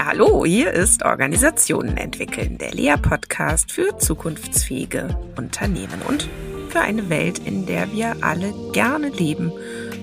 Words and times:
Ja, 0.00 0.06
hallo, 0.06 0.46
hier 0.46 0.72
ist 0.72 1.04
Organisationen 1.04 1.98
entwickeln, 1.98 2.56
der 2.56 2.70
Lea-Podcast 2.70 3.70
für 3.70 3.98
zukunftsfähige 3.98 5.14
Unternehmen 5.36 6.00
und 6.08 6.26
für 6.70 6.80
eine 6.80 7.10
Welt, 7.10 7.38
in 7.40 7.66
der 7.66 7.92
wir 7.92 8.16
alle 8.22 8.54
gerne 8.72 9.10
leben 9.10 9.52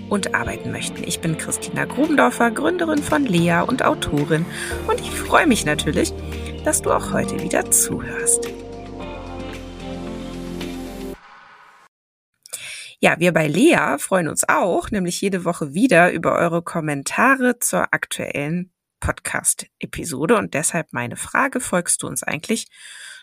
und 0.08 0.36
arbeiten 0.36 0.72
möchten. 0.72 1.04
Ich 1.04 1.20
bin 1.20 1.40
Christina 1.40 1.86
Grubendorfer, 1.86 2.52
Gründerin 2.52 3.02
von 3.02 3.26
Lea 3.26 3.64
und 3.66 3.84
Autorin 3.84 4.46
und 4.88 5.00
ich 5.00 5.10
freue 5.10 5.48
mich 5.48 5.66
natürlich, 5.66 6.14
dass 6.64 6.84
du 6.84 6.92
auch 6.92 7.12
heute 7.12 7.42
wieder 7.42 7.72
zuhörst. 7.72 8.50
Ja, 13.00 13.16
wir 13.18 13.34
bei 13.34 13.48
Lea 13.48 13.98
freuen 13.98 14.28
uns 14.28 14.48
auch, 14.48 14.92
nämlich 14.92 15.20
jede 15.22 15.44
Woche 15.44 15.74
wieder 15.74 16.12
über 16.12 16.38
eure 16.38 16.62
Kommentare 16.62 17.58
zur 17.58 17.96
aktuellen 17.96 18.72
Podcast-Episode 19.00 20.38
und 20.38 20.54
deshalb 20.54 20.94
meine 20.94 21.16
Frage, 21.16 21.60
folgst 21.60 22.04
du 22.04 22.08
uns 22.08 22.24
eigentlich 22.24 22.68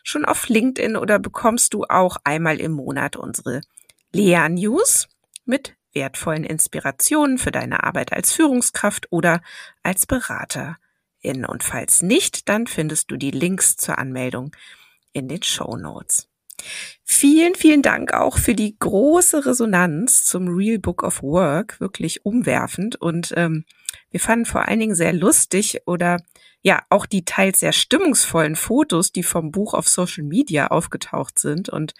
schon 0.02 0.24
auf 0.24 0.48
LinkedIn 0.48 0.96
oder 0.96 1.18
bekommst 1.18 1.74
du 1.74 1.84
auch 1.84 2.16
einmal 2.24 2.60
im 2.60 2.72
Monat 2.72 3.16
unsere 3.16 3.60
Lea 4.12 4.48
News 4.48 5.08
mit 5.44 5.76
wertvollen 5.92 6.44
Inspirationen 6.44 7.38
für 7.38 7.50
deine 7.50 7.84
Arbeit 7.84 8.12
als 8.12 8.32
Führungskraft 8.32 9.10
oder 9.10 9.42
als 9.82 10.06
Beraterin? 10.06 10.76
Und 11.46 11.64
falls 11.64 12.02
nicht, 12.02 12.48
dann 12.48 12.66
findest 12.66 13.10
du 13.10 13.16
die 13.16 13.30
Links 13.30 13.76
zur 13.76 13.98
Anmeldung 13.98 14.54
in 15.12 15.28
den 15.28 15.42
Show 15.42 15.76
Notes. 15.76 16.28
Vielen, 17.04 17.54
vielen 17.54 17.82
Dank 17.82 18.14
auch 18.14 18.38
für 18.38 18.54
die 18.54 18.76
große 18.78 19.46
Resonanz 19.46 20.24
zum 20.24 20.48
Real 20.48 20.78
Book 20.78 21.02
of 21.02 21.22
Work, 21.22 21.78
wirklich 21.80 22.24
umwerfend. 22.24 22.96
Und 22.96 23.32
ähm, 23.36 23.64
wir 24.10 24.20
fanden 24.20 24.46
vor 24.46 24.66
allen 24.68 24.80
Dingen 24.80 24.94
sehr 24.94 25.12
lustig 25.12 25.82
oder 25.86 26.22
ja 26.62 26.82
auch 26.88 27.04
die 27.04 27.24
teils 27.24 27.60
sehr 27.60 27.72
stimmungsvollen 27.72 28.56
Fotos, 28.56 29.12
die 29.12 29.22
vom 29.22 29.50
Buch 29.50 29.74
auf 29.74 29.88
Social 29.88 30.24
Media 30.24 30.68
aufgetaucht 30.68 31.38
sind. 31.38 31.68
Und 31.68 31.92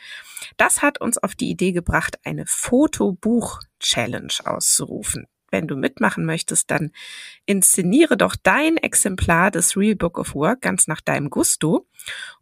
das 0.57 0.81
hat 0.81 1.01
uns 1.01 1.19
auf 1.19 1.35
die 1.35 1.51
Idee 1.51 1.73
gebracht, 1.73 2.19
eine 2.25 2.47
Fotobuch-Challenge 2.47 4.33
auszurufen 4.45 5.27
wenn 5.55 5.69
du 5.69 5.77
mitmachen 5.77 6.27
möchtest, 6.27 6.73
dann 6.73 6.91
inszeniere 7.47 8.17
doch 8.17 8.35
dein 8.35 8.77
Exemplar 8.77 9.53
des 9.53 9.77
Real 9.77 9.95
Book 9.95 10.19
of 10.19 10.35
Work 10.35 10.63
ganz 10.63 10.89
nach 10.89 11.01
deinem 11.01 11.31
Gusto 11.31 11.87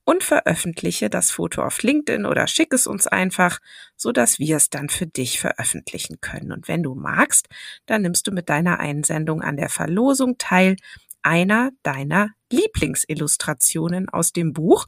und 0.04 0.24
veröffentliche 0.24 1.10
das 1.10 1.30
Foto 1.30 1.62
auf 1.62 1.82
LinkedIn 1.82 2.24
oder 2.24 2.46
schick 2.46 2.72
es 2.72 2.86
uns 2.86 3.06
einfach, 3.06 3.58
so 3.96 4.12
dass 4.12 4.38
wir 4.38 4.56
es 4.56 4.70
dann 4.70 4.88
für 4.88 5.06
dich 5.06 5.38
veröffentlichen 5.40 6.22
können. 6.22 6.52
Und 6.52 6.68
wenn 6.68 6.82
du 6.82 6.94
magst, 6.94 7.50
dann 7.84 8.00
nimmst 8.00 8.26
du 8.26 8.32
mit 8.32 8.48
deiner 8.48 8.80
Einsendung 8.80 9.42
an 9.42 9.58
der 9.58 9.68
Verlosung 9.68 10.38
teil 10.38 10.76
einer 11.22 11.70
deiner 11.82 12.30
Lieblingsillustrationen 12.50 14.08
aus 14.08 14.32
dem 14.32 14.52
Buch, 14.52 14.86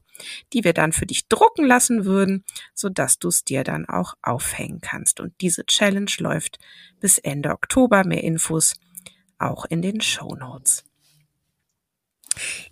die 0.52 0.64
wir 0.64 0.72
dann 0.72 0.92
für 0.92 1.06
dich 1.06 1.28
drucken 1.28 1.66
lassen 1.66 2.04
würden, 2.04 2.44
so 2.74 2.88
dass 2.88 3.18
du 3.18 3.28
es 3.28 3.44
dir 3.44 3.64
dann 3.64 3.86
auch 3.86 4.14
aufhängen 4.22 4.80
kannst. 4.80 5.20
Und 5.20 5.32
diese 5.40 5.64
Challenge 5.64 6.10
läuft 6.18 6.58
bis 7.00 7.18
Ende 7.18 7.50
Oktober. 7.50 8.04
Mehr 8.04 8.22
Infos 8.22 8.74
auch 9.38 9.64
in 9.64 9.82
den 9.82 10.00
Show 10.00 10.34
Notes. 10.34 10.84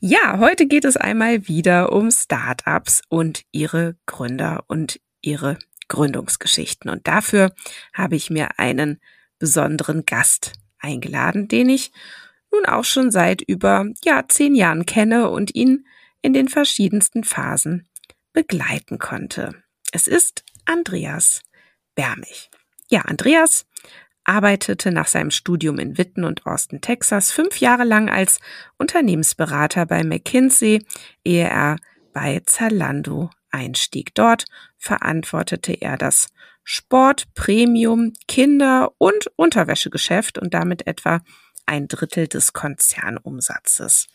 Ja, 0.01 0.39
heute 0.39 0.67
geht 0.67 0.85
es 0.85 0.97
einmal 0.97 1.47
wieder 1.47 1.93
um 1.93 2.11
Startups 2.11 3.03
und 3.09 3.43
ihre 3.53 3.97
Gründer 4.07 4.65
und 4.67 5.01
ihre 5.21 5.59
Gründungsgeschichten. 5.89 6.91
Und 6.91 7.07
dafür 7.07 7.55
habe 7.93 8.17
ich 8.17 8.31
mir 8.31 8.59
einen 8.59 9.01
besonderen 9.39 10.05
Gast 10.05 10.53
eingeladen, 10.79 11.49
den 11.49 11.69
ich 11.69 11.93
nun 12.53 12.67
auch 12.67 12.85
schon 12.85 13.11
seit 13.11 13.43
über 13.43 13.87
ja, 14.05 14.25
zehn 14.29 14.55
Jahren 14.55 14.87
kenne 14.87 15.31
und 15.31 15.55
ihn 15.55 15.87
in 16.21 16.33
den 16.33 16.49
verschiedensten 16.49 17.25
Phasen 17.25 17.89
begleiten 18.33 18.99
konnte. 18.99 19.63
Es 19.93 20.07
ist 20.07 20.45
Andreas 20.65 21.43
Bermich. 21.95 22.51
Ja, 22.89 23.03
Andreas 23.03 23.67
arbeitete 24.25 24.93
nach 24.93 25.09
seinem 25.09 25.31
Studium 25.31 25.79
in 25.79 25.99
Witten 25.99 26.25
und 26.25 26.47
Austin, 26.47 26.81
Texas, 26.81 27.33
fünf 27.33 27.59
Jahre 27.59 27.85
lang 27.85 28.09
als 28.09 28.39
Unternehmensberater 28.79 29.87
bei 29.87 30.05
McKinsey, 30.05 30.85
ehe 31.25 31.49
er 31.49 31.77
bei 32.13 32.41
Zalando 32.47 33.31
einstieg. 33.51 34.15
Dort 34.15 34.45
verantwortete 34.79 35.73
er 35.73 35.97
das 35.97 36.29
Sport, 36.65 37.35
Premium, 37.35 38.13
Kinder- 38.29 38.93
und 38.99 39.27
Unterwäschegeschäft 39.37 40.39
und 40.39 40.55
damit 40.55 40.87
etwa 40.87 41.21
ein 41.67 41.89
Drittel 41.89 42.29
des 42.29 42.53
Konzernumsatzes. 42.53 44.09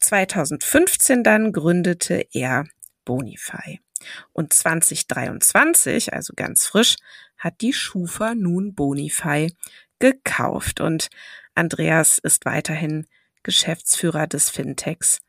2015 0.00 1.22
dann 1.22 1.52
gründete 1.52 2.26
er 2.32 2.64
Bonify. 3.04 3.80
Und 4.32 4.52
2023, 4.52 6.12
also 6.12 6.34
ganz 6.36 6.66
frisch, 6.66 6.96
hat 7.36 7.60
die 7.60 7.72
Schufa 7.72 8.34
nun 8.34 8.74
Bonify 8.74 9.52
gekauft. 9.98 10.80
Und 10.80 11.08
Andreas 11.54 12.18
ist 12.18 12.44
weiterhin 12.44 13.06
Geschäftsführer 13.42 14.26
des 14.26 14.50
Fintechs, 14.50 15.20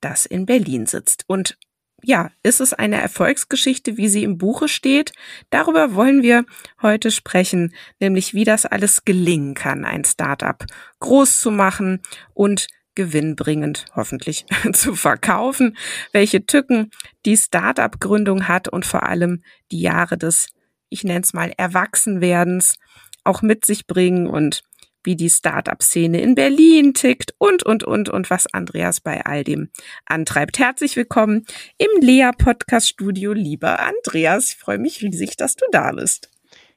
das 0.00 0.26
in 0.26 0.46
Berlin 0.46 0.86
sitzt. 0.86 1.24
Und 1.26 1.56
ja, 2.04 2.30
ist 2.42 2.60
es 2.60 2.74
eine 2.74 3.00
Erfolgsgeschichte, 3.00 3.96
wie 3.96 4.08
sie 4.08 4.24
im 4.24 4.38
Buche 4.38 4.68
steht? 4.68 5.12
Darüber 5.50 5.94
wollen 5.94 6.22
wir 6.22 6.44
heute 6.82 7.10
sprechen, 7.10 7.74
nämlich 7.98 8.34
wie 8.34 8.44
das 8.44 8.66
alles 8.66 9.04
gelingen 9.04 9.54
kann, 9.54 9.84
ein 9.84 10.04
Startup 10.04 10.64
groß 11.00 11.40
zu 11.40 11.50
machen 11.50 12.00
und 12.34 12.68
gewinnbringend 12.94 13.86
hoffentlich 13.94 14.44
zu 14.72 14.94
verkaufen, 14.94 15.76
welche 16.12 16.46
Tücken 16.46 16.90
die 17.24 17.36
Startup-Gründung 17.36 18.48
hat 18.48 18.68
und 18.68 18.86
vor 18.86 19.04
allem 19.04 19.42
die 19.72 19.80
Jahre 19.80 20.18
des, 20.18 20.48
ich 20.90 21.04
nenne 21.04 21.22
es 21.22 21.32
mal, 21.32 21.52
Erwachsenwerdens 21.56 22.76
auch 23.24 23.40
mit 23.40 23.64
sich 23.64 23.86
bringen 23.86 24.26
und 24.26 24.62
wie 25.04 25.16
die 25.16 25.30
Startup-Szene 25.30 26.20
in 26.20 26.34
Berlin 26.34 26.94
tickt 26.94 27.34
und, 27.38 27.62
und, 27.62 27.84
und, 27.84 28.08
und 28.08 28.30
was 28.30 28.52
Andreas 28.52 29.00
bei 29.00 29.24
all 29.24 29.44
dem 29.44 29.70
antreibt. 30.06 30.58
Herzlich 30.58 30.96
willkommen 30.96 31.46
im 31.78 32.00
Lea-Podcast-Studio, 32.00 33.32
lieber 33.32 33.80
Andreas. 33.80 34.48
Ich 34.48 34.56
freue 34.56 34.78
mich 34.78 35.02
riesig, 35.02 35.36
dass 35.36 35.56
du 35.56 35.66
da 35.70 35.92
bist. 35.92 36.30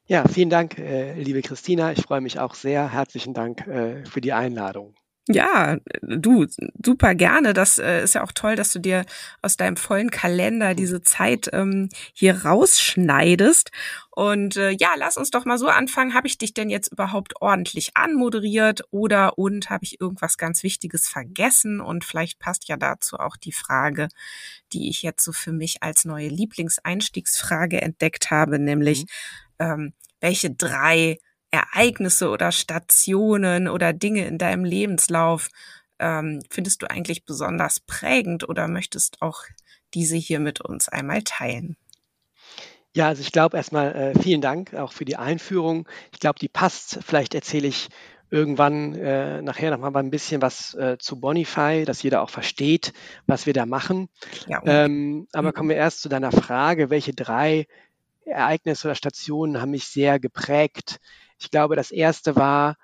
Ja, 0.06 0.28
vielen 0.28 0.50
Dank, 0.50 0.78
äh, 0.78 1.14
liebe 1.14 1.42
Christina. 1.42 1.92
Ich 1.92 2.02
freue 2.02 2.22
mich 2.22 2.40
auch 2.40 2.56
sehr. 2.56 2.92
Herzlichen 2.92 3.34
Dank 3.34 3.66
äh, 3.68 4.06
für 4.06 4.22
die 4.22 4.34
Einladung. 4.34 4.94
Ja, 5.30 5.78
du, 6.02 6.46
super 6.84 7.14
gerne. 7.14 7.54
Das 7.54 7.80
äh, 7.80 8.02
ist 8.04 8.16
ja 8.16 8.24
auch 8.24 8.32
toll, 8.32 8.56
dass 8.56 8.72
du 8.72 8.80
dir 8.80 9.06
aus 9.42 9.58
deinem 9.58 9.76
vollen 9.76 10.10
Kalender 10.10 10.74
diese 10.74 11.02
Zeit 11.02 11.50
ähm, 11.52 11.90
hier 12.14 12.46
rausschneidest. 12.46 13.72
Und 14.12 14.56
äh, 14.56 14.72
ja, 14.72 14.92
lass 14.96 15.18
uns 15.18 15.30
doch 15.30 15.44
mal 15.44 15.58
so 15.58 15.68
anfangen. 15.68 16.14
Habe 16.14 16.28
ich 16.28 16.38
dich 16.38 16.54
denn 16.54 16.70
jetzt 16.70 16.94
überhaupt 16.94 17.42
ordentlich 17.42 17.98
anmoderiert 17.98 18.84
oder 18.90 19.38
und 19.38 19.70
habe 19.70 19.84
ich 19.84 20.00
irgendwas 20.00 20.38
ganz 20.38 20.64
Wichtiges 20.64 21.10
vergessen? 21.10 21.82
Und 21.82 22.06
vielleicht 22.06 22.40
passt 22.40 22.70
ja 22.70 22.78
dazu 22.78 23.18
auch 23.18 23.36
die 23.36 23.52
Frage, 23.52 24.08
die 24.72 24.90
ich 24.90 25.02
jetzt 25.02 25.26
so 25.26 25.34
für 25.34 25.52
mich 25.52 25.84
als 25.84 26.06
neue 26.06 26.30
Lieblingseinstiegsfrage 26.30 27.82
entdeckt 27.82 28.32
habe, 28.32 28.60
nämlich 28.60 29.02
mhm. 29.02 29.06
ähm, 29.60 29.94
welche 30.22 30.52
drei 30.52 31.18
Ereignisse 31.52 32.30
oder 32.30 32.52
Stationen 32.52 33.68
oder 33.68 33.94
Dinge 33.94 34.26
in 34.26 34.38
deinem 34.38 34.66
Lebenslauf 34.66 35.50
ähm, 36.00 36.42
findest 36.50 36.82
du 36.82 36.90
eigentlich 36.90 37.26
besonders 37.26 37.80
prägend 37.80 38.48
oder 38.48 38.68
möchtest 38.68 39.22
auch 39.22 39.44
diese 39.94 40.16
hier 40.16 40.40
mit 40.40 40.62
uns 40.62 40.90
einmal 40.90 41.24
teilen? 41.24 41.78
Ja, 42.94 43.08
also 43.08 43.22
ich 43.22 43.32
glaube 43.32 43.58
erstmal 43.58 43.96
äh, 43.96 44.20
vielen 44.20 44.42
Dank 44.42 44.74
auch 44.74 44.92
für 44.92 45.06
die 45.06 45.18
Einführung. 45.18 45.88
Ich 46.12 46.20
glaube, 46.20 46.40
die 46.40 46.50
passt. 46.50 47.00
Vielleicht 47.04 47.36
erzähle 47.36 47.68
ich 47.68 47.90
irgendwann 48.30 48.96
äh, 48.96 49.42
nachher 49.42 49.72
noch 49.72 49.78
mal 49.78 49.96
ein 49.96 50.10
bisschen 50.10 50.42
was 50.42 50.74
äh, 50.74 50.98
zu 50.98 51.20
Bonify, 51.20 51.86
dass 51.86 52.04
jeder 52.04 52.22
auch 52.22 52.30
versteht, 52.30 52.94
was 53.26 53.46
wir 53.46 53.54
da 53.54 53.66
machen. 53.66 54.10
Ja, 54.48 54.62
ähm, 54.66 55.28
aber 55.32 55.50
mhm. 55.50 55.54
kommen 55.54 55.70
wir 55.70 55.78
erst 55.78 56.02
zu 56.02 56.10
deiner 56.10 56.32
Frage, 56.32 56.90
welche 56.90 57.14
drei 57.14 57.68
Ereignisse 58.26 58.88
oder 58.88 58.96
Stationen 58.96 59.62
haben 59.62 59.72
mich 59.72 59.86
sehr 59.86 60.20
geprägt 60.20 61.00
ich 61.40 61.52
glaube, 61.52 61.76
das 61.76 61.92
erste 61.92 62.36
war 62.36 62.76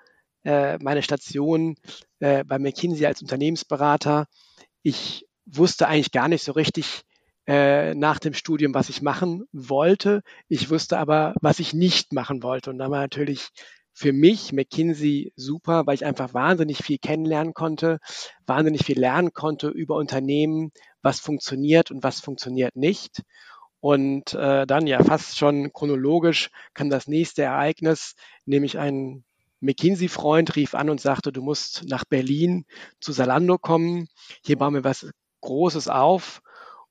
äh, 0.44 0.78
meine 0.78 1.02
Station 1.02 1.76
äh, 2.20 2.44
bei 2.44 2.58
McKinsey 2.58 3.06
als 3.06 3.22
Unternehmensberater. 3.22 4.26
Ich 4.82 5.26
wusste 5.46 5.88
eigentlich 5.88 6.12
gar 6.12 6.28
nicht 6.28 6.44
so 6.44 6.52
richtig 6.52 7.02
äh, 7.46 7.94
nach 7.94 8.18
dem 8.18 8.34
Studium, 8.34 8.74
was 8.74 8.88
ich 8.88 9.02
machen 9.02 9.44
wollte. 9.52 10.22
Ich 10.48 10.70
wusste 10.70 10.98
aber, 10.98 11.34
was 11.40 11.58
ich 11.58 11.74
nicht 11.74 12.12
machen 12.12 12.42
wollte. 12.42 12.70
Und 12.70 12.78
da 12.78 12.90
war 12.90 13.00
natürlich 13.00 13.48
für 13.92 14.12
mich 14.12 14.52
McKinsey 14.52 15.32
super, 15.36 15.86
weil 15.86 15.94
ich 15.94 16.04
einfach 16.04 16.34
wahnsinnig 16.34 16.78
viel 16.78 16.98
kennenlernen 16.98 17.54
konnte, 17.54 17.98
wahnsinnig 18.46 18.84
viel 18.84 18.98
lernen 18.98 19.32
konnte 19.32 19.68
über 19.68 19.96
Unternehmen, 19.96 20.72
was 21.00 21.20
funktioniert 21.20 21.90
und 21.90 22.02
was 22.02 22.20
funktioniert 22.20 22.74
nicht. 22.74 23.22
Und 23.84 24.32
äh, 24.32 24.66
dann 24.66 24.86
ja 24.86 25.04
fast 25.04 25.36
schon 25.36 25.70
chronologisch 25.74 26.48
kann 26.72 26.88
das 26.88 27.06
nächste 27.06 27.42
Ereignis, 27.42 28.14
nämlich 28.46 28.78
ein 28.78 29.24
McKinsey-Freund 29.60 30.56
rief 30.56 30.74
an 30.74 30.88
und 30.88 31.02
sagte, 31.02 31.32
du 31.32 31.42
musst 31.42 31.84
nach 31.86 32.06
Berlin 32.06 32.64
zu 32.98 33.12
Salando 33.12 33.58
kommen. 33.58 34.08
Hier 34.42 34.56
bauen 34.56 34.72
wir 34.72 34.84
was 34.84 35.10
Großes 35.42 35.88
auf. 35.88 36.40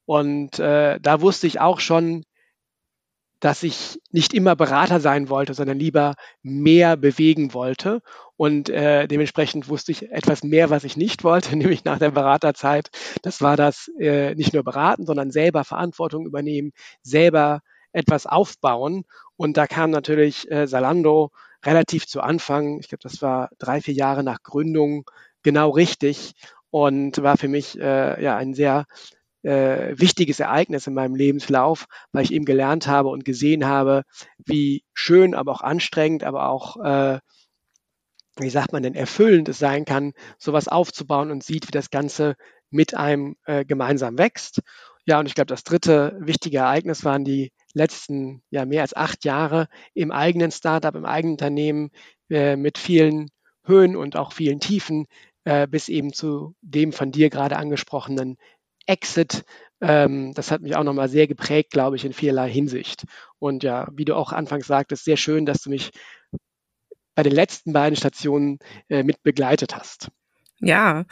Und 0.06 0.60
äh, 0.60 1.00
da 1.01 1.22
wusste 1.22 1.48
ich 1.48 1.60
auch 1.60 1.80
schon, 1.80 2.25
dass 3.44 3.62
ich 3.62 4.00
nicht 4.10 4.34
immer 4.34 4.56
Berater 4.56 5.01
sein 5.01 5.28
wollte, 5.28 5.54
sondern 5.54 5.78
lieber 5.78 6.16
mehr 6.44 6.95
bewegen 6.95 7.54
wollte. 7.54 8.00
Und 8.38 8.69
äh, 8.69 9.06
dementsprechend 9.06 9.68
wusste 9.68 9.92
ich 9.92 10.10
etwas 10.13 10.44
mehr, 10.44 10.69
was 10.69 10.86
ich 10.86 10.95
nicht 10.95 11.25
wollte, 11.25 11.54
nämlich 11.57 11.84
nach 11.84 12.00
der 12.00 12.12
Beraterzeit. 12.12 12.90
Das 13.22 13.42
war 13.42 13.57
das 13.57 13.92
äh, 14.00 14.34
nicht 14.36 14.54
nur 14.54 14.63
beraten, 14.63 15.06
sondern 15.06 15.30
selber 15.30 15.66
Verantwortung 15.66 16.25
übernehmen, 16.25 16.72
selber 17.01 17.60
etwas 17.92 18.28
aufbauen. 18.28 19.04
Und 19.36 19.57
da 19.57 19.68
kam 19.68 19.92
natürlich 19.92 20.50
äh, 20.50 20.66
Salando 20.66 21.31
relativ 21.66 22.07
zu 22.07 22.22
Anfang. 22.22 22.80
Ich 22.80 22.88
glaube, 22.88 23.04
das 23.04 23.22
war 23.22 23.50
drei, 23.60 23.81
vier 23.81 23.94
Jahre 23.94 24.24
nach 24.24 24.42
Gründung 24.42 25.04
genau 25.42 25.72
richtig 25.72 26.31
und 26.69 27.22
war 27.22 27.36
für 27.36 27.50
mich 27.50 27.78
äh, 27.78 28.24
ja 28.24 28.38
ein 28.38 28.54
sehr 28.54 28.86
äh, 29.44 29.94
wichtiges 29.98 30.40
Ereignis 30.40 30.88
in 30.88 30.94
meinem 30.94 31.16
Lebenslauf, 31.16 31.86
weil 32.12 32.24
ich 32.24 32.34
eben 32.34 32.45
gelernt 32.45 32.88
habe 32.88 33.10
und 33.10 33.25
gesehen 33.25 33.66
habe, 33.66 34.04
wie 34.38 34.84
schön, 34.94 35.36
aber 35.36 35.51
auch 35.51 35.62
anstrengend, 35.62 36.24
aber 36.24 36.50
auch, 36.50 36.78
äh, 36.84 37.19
wie 38.38 38.50
sagt 38.50 38.74
man 38.74 38.84
denn, 38.84 38.95
erfüllend 38.95 39.50
es 39.50 39.60
sein 39.60 39.86
kann, 39.86 40.13
sowas 40.40 40.68
aufzubauen 40.68 41.30
und 41.30 41.44
sieht, 41.44 41.68
wie 41.68 41.72
das 41.72 41.92
Ganze 41.92 42.36
mit 42.69 42.95
einem 42.95 43.36
äh, 43.45 43.63
gemeinsam 43.66 44.18
wächst. 44.18 44.62
Ja, 45.06 45.19
und 45.19 45.28
ich 45.28 45.36
glaube, 45.36 45.48
das 45.48 45.63
dritte 45.63 46.18
wichtige 46.19 46.60
Ereignis 46.60 47.04
waren 47.04 47.25
die 47.25 47.51
letzten 47.74 48.42
ja 48.50 48.66
mehr 48.66 48.81
als 48.81 48.95
acht 48.95 49.25
Jahre 49.25 49.68
im 49.94 50.12
eigenen 50.12 50.51
Startup, 50.51 50.95
im 50.95 51.06
eigenen 51.06 51.34
Unternehmen 51.34 51.92
äh, 52.30 52.56
mit 52.56 52.78
vielen 52.78 53.30
Höhen 53.66 53.95
und 53.95 54.16
auch 54.16 54.34
vielen 54.34 54.60
Tiefen 54.60 55.07
äh, 55.45 55.68
bis 55.68 55.90
eben 55.90 56.13
zu 56.13 56.56
dem 56.62 56.94
von 56.94 57.12
dir 57.12 57.30
gerade 57.30 57.57
angesprochenen 57.57 58.38
Exit. 58.85 59.45
Ähm, 59.81 60.33
das 60.33 60.51
hat 60.51 60.62
mich 60.62 60.75
auch 60.75 60.83
nochmal 60.83 61.09
sehr 61.09 61.27
geprägt, 61.27 61.71
glaube 61.71 61.95
ich, 61.95 62.06
in 62.06 62.13
vielerlei 62.13 62.50
Hinsicht. 62.50 63.06
Und 63.39 63.63
ja, 63.63 63.88
wie 63.91 64.06
du 64.06 64.15
auch 64.15 64.31
anfangs 64.31 64.68
sagtest, 64.68 65.06
sehr 65.06 65.18
schön, 65.18 65.45
dass 65.45 65.62
du 65.62 65.69
mich 65.69 65.91
bei 67.15 67.24
den 67.24 67.33
letzten 67.33 67.74
beiden 67.74 67.95
Stationen 67.95 68.59
äh, 68.89 69.03
mit 69.03 69.21
begleitet 69.24 69.75
hast. 69.75 70.09
Ja, 70.65 71.03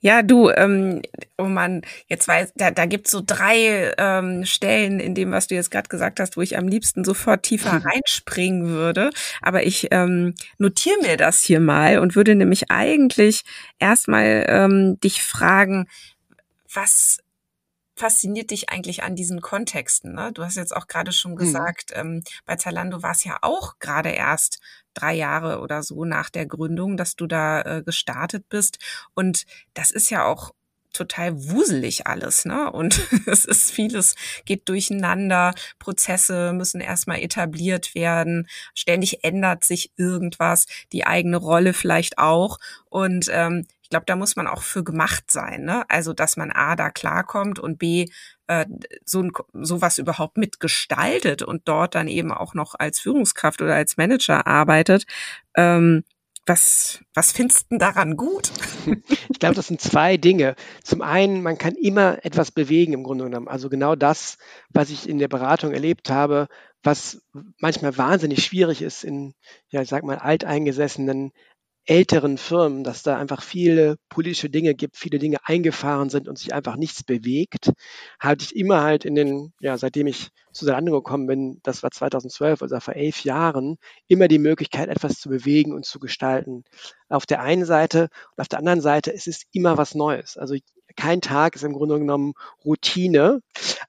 ja, 0.00 0.22
du, 0.22 0.48
ähm, 0.48 1.02
oh 1.36 1.44
Mann, 1.44 1.82
jetzt 2.08 2.26
weiß, 2.26 2.52
da, 2.56 2.70
da 2.70 2.86
gibt's 2.86 3.10
so 3.10 3.20
drei 3.24 3.92
ähm, 3.98 4.46
Stellen 4.46 4.98
in 4.98 5.14
dem, 5.14 5.30
was 5.30 5.46
du 5.46 5.54
jetzt 5.54 5.70
gerade 5.70 5.88
gesagt 5.88 6.20
hast, 6.20 6.38
wo 6.38 6.40
ich 6.40 6.56
am 6.56 6.68
liebsten 6.68 7.04
sofort 7.04 7.42
tiefer 7.42 7.70
reinspringen 7.84 8.68
würde. 8.68 9.10
Aber 9.42 9.62
ich 9.66 9.88
ähm, 9.90 10.34
notiere 10.56 10.96
mir 11.02 11.18
das 11.18 11.42
hier 11.42 11.60
mal 11.60 11.98
und 11.98 12.16
würde 12.16 12.34
nämlich 12.34 12.70
eigentlich 12.70 13.42
erstmal 13.78 14.46
ähm, 14.48 14.98
dich 15.00 15.22
fragen, 15.22 15.86
was 16.74 17.18
fasziniert 17.96 18.50
dich 18.50 18.70
eigentlich 18.70 19.02
an 19.02 19.14
diesen 19.14 19.40
Kontexten? 19.40 20.14
Ne? 20.14 20.32
Du 20.32 20.42
hast 20.42 20.56
jetzt 20.56 20.74
auch 20.74 20.88
gerade 20.88 21.12
schon 21.12 21.32
mhm. 21.32 21.36
gesagt, 21.36 21.90
mhm. 21.90 22.00
ähm, 22.00 22.22
bei 22.44 22.56
Zalando 22.56 23.02
war 23.02 23.12
es 23.12 23.24
ja 23.24 23.38
auch 23.42 23.78
gerade 23.78 24.10
erst 24.10 24.60
drei 24.94 25.14
Jahre 25.14 25.60
oder 25.60 25.82
so 25.82 26.04
nach 26.04 26.30
der 26.30 26.46
Gründung, 26.46 26.96
dass 26.96 27.16
du 27.16 27.26
da 27.26 27.62
äh, 27.62 27.82
gestartet 27.82 28.48
bist. 28.48 28.78
Und 29.14 29.44
das 29.74 29.90
ist 29.90 30.10
ja 30.10 30.24
auch 30.24 30.52
total 30.92 31.50
wuselig 31.50 32.06
alles, 32.06 32.44
ne? 32.44 32.70
Und 32.70 33.00
es 33.26 33.44
ist 33.44 33.70
vieles 33.70 34.14
geht 34.44 34.68
durcheinander, 34.68 35.52
Prozesse 35.78 36.52
müssen 36.52 36.80
erstmal 36.80 37.18
etabliert 37.18 37.94
werden, 37.94 38.48
ständig 38.74 39.24
ändert 39.24 39.64
sich 39.64 39.90
irgendwas, 39.96 40.66
die 40.92 41.04
eigene 41.04 41.36
Rolle 41.36 41.74
vielleicht 41.74 42.18
auch. 42.18 42.58
Und 42.88 43.28
ähm, 43.30 43.66
ich 43.84 43.90
glaube, 43.90 44.06
da 44.06 44.16
muss 44.16 44.34
man 44.34 44.46
auch 44.46 44.62
für 44.62 44.82
gemacht 44.82 45.30
sein, 45.30 45.64
ne? 45.64 45.84
Also, 45.90 46.14
dass 46.14 46.38
man 46.38 46.50
A 46.50 46.74
da 46.74 46.88
klarkommt 46.88 47.58
und 47.58 47.78
B 47.78 48.06
äh, 48.46 48.64
so 49.04 49.28
sowas 49.52 49.98
überhaupt 49.98 50.38
mitgestaltet 50.38 51.42
und 51.42 51.68
dort 51.68 51.94
dann 51.94 52.08
eben 52.08 52.32
auch 52.32 52.54
noch 52.54 52.74
als 52.78 52.98
Führungskraft 52.98 53.60
oder 53.60 53.74
als 53.74 53.98
Manager 53.98 54.46
arbeitet. 54.46 55.04
Ähm, 55.54 56.02
was, 56.46 57.00
was 57.12 57.32
findest 57.32 57.70
du 57.70 57.78
daran 57.78 58.16
gut? 58.16 58.52
Ich 59.30 59.40
glaube, 59.40 59.56
das 59.56 59.66
sind 59.66 59.80
zwei 59.80 60.16
Dinge. 60.16 60.54
Zum 60.84 61.02
einen, 61.02 61.42
man 61.42 61.58
kann 61.58 61.74
immer 61.74 62.24
etwas 62.24 62.50
bewegen 62.50 62.92
im 62.92 63.02
Grunde 63.02 63.24
genommen. 63.24 63.48
Also 63.48 63.68
genau 63.68 63.96
das, 63.96 64.38
was 64.70 64.90
ich 64.90 65.08
in 65.08 65.18
der 65.18 65.28
Beratung 65.28 65.72
erlebt 65.72 66.08
habe, 66.08 66.48
was 66.82 67.22
manchmal 67.58 67.98
wahnsinnig 67.98 68.44
schwierig 68.44 68.80
ist 68.80 69.04
in, 69.04 69.34
ja, 69.68 69.82
ich 69.82 69.88
sag 69.88 70.04
mal, 70.04 70.18
alteingesessenen 70.18 71.32
älteren 71.86 72.38
Firmen, 72.38 72.84
dass 72.84 73.02
da 73.02 73.18
einfach 73.18 73.42
viele 73.42 73.96
politische 74.08 74.50
Dinge 74.50 74.74
gibt, 74.74 74.96
viele 74.96 75.18
Dinge 75.18 75.38
eingefahren 75.44 76.10
sind 76.10 76.28
und 76.28 76.38
sich 76.38 76.54
einfach 76.54 76.76
nichts 76.76 77.02
bewegt, 77.04 77.72
hatte 78.18 78.44
ich 78.44 78.56
immer 78.56 78.82
halt 78.82 79.04
in 79.04 79.14
den, 79.14 79.52
ja, 79.60 79.76
seitdem 79.76 80.06
ich 80.06 80.28
zu 80.52 80.64
Zalando 80.64 80.92
gekommen 80.92 81.26
bin, 81.26 81.60
das 81.62 81.82
war 81.82 81.90
2012, 81.90 82.62
also 82.62 82.80
vor 82.80 82.94
elf 82.94 83.24
Jahren, 83.24 83.76
immer 84.08 84.28
die 84.28 84.38
Möglichkeit, 84.38 84.88
etwas 84.88 85.18
zu 85.20 85.28
bewegen 85.28 85.72
und 85.72 85.84
zu 85.84 85.98
gestalten. 85.98 86.64
Auf 87.08 87.26
der 87.26 87.42
einen 87.42 87.64
Seite 87.64 88.08
und 88.36 88.40
auf 88.40 88.48
der 88.48 88.60
anderen 88.60 88.80
Seite, 88.80 89.12
es 89.12 89.26
ist 89.26 89.44
immer 89.52 89.76
was 89.76 89.94
Neues. 89.94 90.36
Also 90.36 90.54
kein 90.96 91.20
Tag 91.20 91.56
ist 91.56 91.64
im 91.64 91.72
Grunde 91.72 91.98
genommen 91.98 92.34
Routine. 92.64 93.40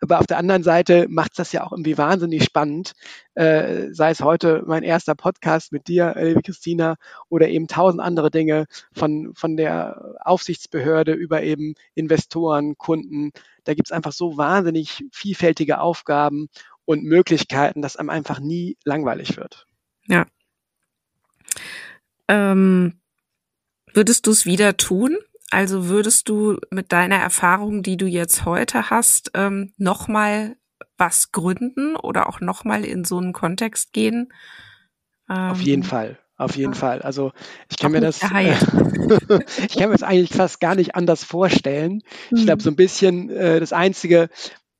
Aber 0.06 0.20
auf 0.20 0.28
der 0.28 0.38
anderen 0.38 0.62
Seite 0.62 1.08
macht 1.10 1.40
das 1.40 1.52
ja 1.52 1.64
auch 1.64 1.72
irgendwie 1.72 1.98
wahnsinnig 1.98 2.44
spannend. 2.44 2.94
Äh, 3.34 3.88
sei 3.92 4.12
es 4.12 4.22
heute 4.22 4.62
mein 4.68 4.84
erster 4.84 5.16
Podcast 5.16 5.72
mit 5.72 5.88
dir, 5.88 6.14
liebe 6.16 6.44
Christina, 6.44 6.98
oder 7.28 7.48
eben 7.48 7.68
tausend 7.68 8.04
andere 8.04 8.30
Dinge 8.30 8.68
von, 8.94 9.34
von 9.34 9.58
der 9.58 10.16
Aufsichtsbehörde 10.24 11.14
über 11.14 11.42
eben 11.42 11.74
Investoren, 11.96 12.78
Kunden. 12.78 13.32
Da 13.64 13.74
gibt 13.74 13.88
es 13.88 13.92
einfach 13.92 14.12
so 14.12 14.38
wahnsinnig 14.38 15.04
vielfältige 15.12 15.80
Aufgaben 15.80 16.50
und 16.86 17.04
Möglichkeiten, 17.04 17.82
dass 17.82 17.96
einem 17.96 18.12
einfach 18.12 18.40
nie 18.40 18.78
langweilig 18.84 19.38
wird. 19.38 19.66
Ja. 20.06 20.28
Ähm, 22.28 23.00
würdest 23.92 24.28
du 24.28 24.32
es 24.32 24.46
wieder 24.46 24.78
tun? 24.78 25.18
Also 25.56 25.88
würdest 25.88 26.28
du 26.28 26.58
mit 26.70 26.92
deiner 26.92 27.16
Erfahrung, 27.16 27.82
die 27.82 27.96
du 27.96 28.08
jetzt 28.08 28.44
heute 28.44 28.90
hast, 28.90 29.32
ähm, 29.36 29.72
nochmal 29.78 30.58
was 30.98 31.32
gründen 31.32 31.96
oder 31.96 32.28
auch 32.28 32.42
nochmal 32.42 32.84
in 32.84 33.06
so 33.06 33.18
einen 33.20 33.32
Kontext 33.32 33.94
gehen? 33.94 34.34
Ähm, 35.30 35.52
auf 35.52 35.62
jeden 35.62 35.84
Fall. 35.84 36.20
Auf 36.36 36.58
jeden 36.58 36.74
ja. 36.74 36.78
Fall. 36.78 37.02
Also 37.04 37.32
ich 37.72 37.78
kann 37.78 37.94
mir 37.94 38.02
das, 38.02 38.22
ich 38.22 39.78
kann 39.78 39.88
mir 39.88 39.94
das 39.94 40.04
eigentlich 40.04 40.34
fast 40.34 40.60
gar 40.60 40.76
nicht 40.76 40.94
anders 40.94 41.24
vorstellen. 41.24 42.02
Ich 42.32 42.44
glaube, 42.44 42.60
hm. 42.60 42.60
so 42.60 42.70
ein 42.72 42.76
bisschen 42.76 43.30
äh, 43.30 43.62
das 43.62 43.72
Einzige, 43.72 44.28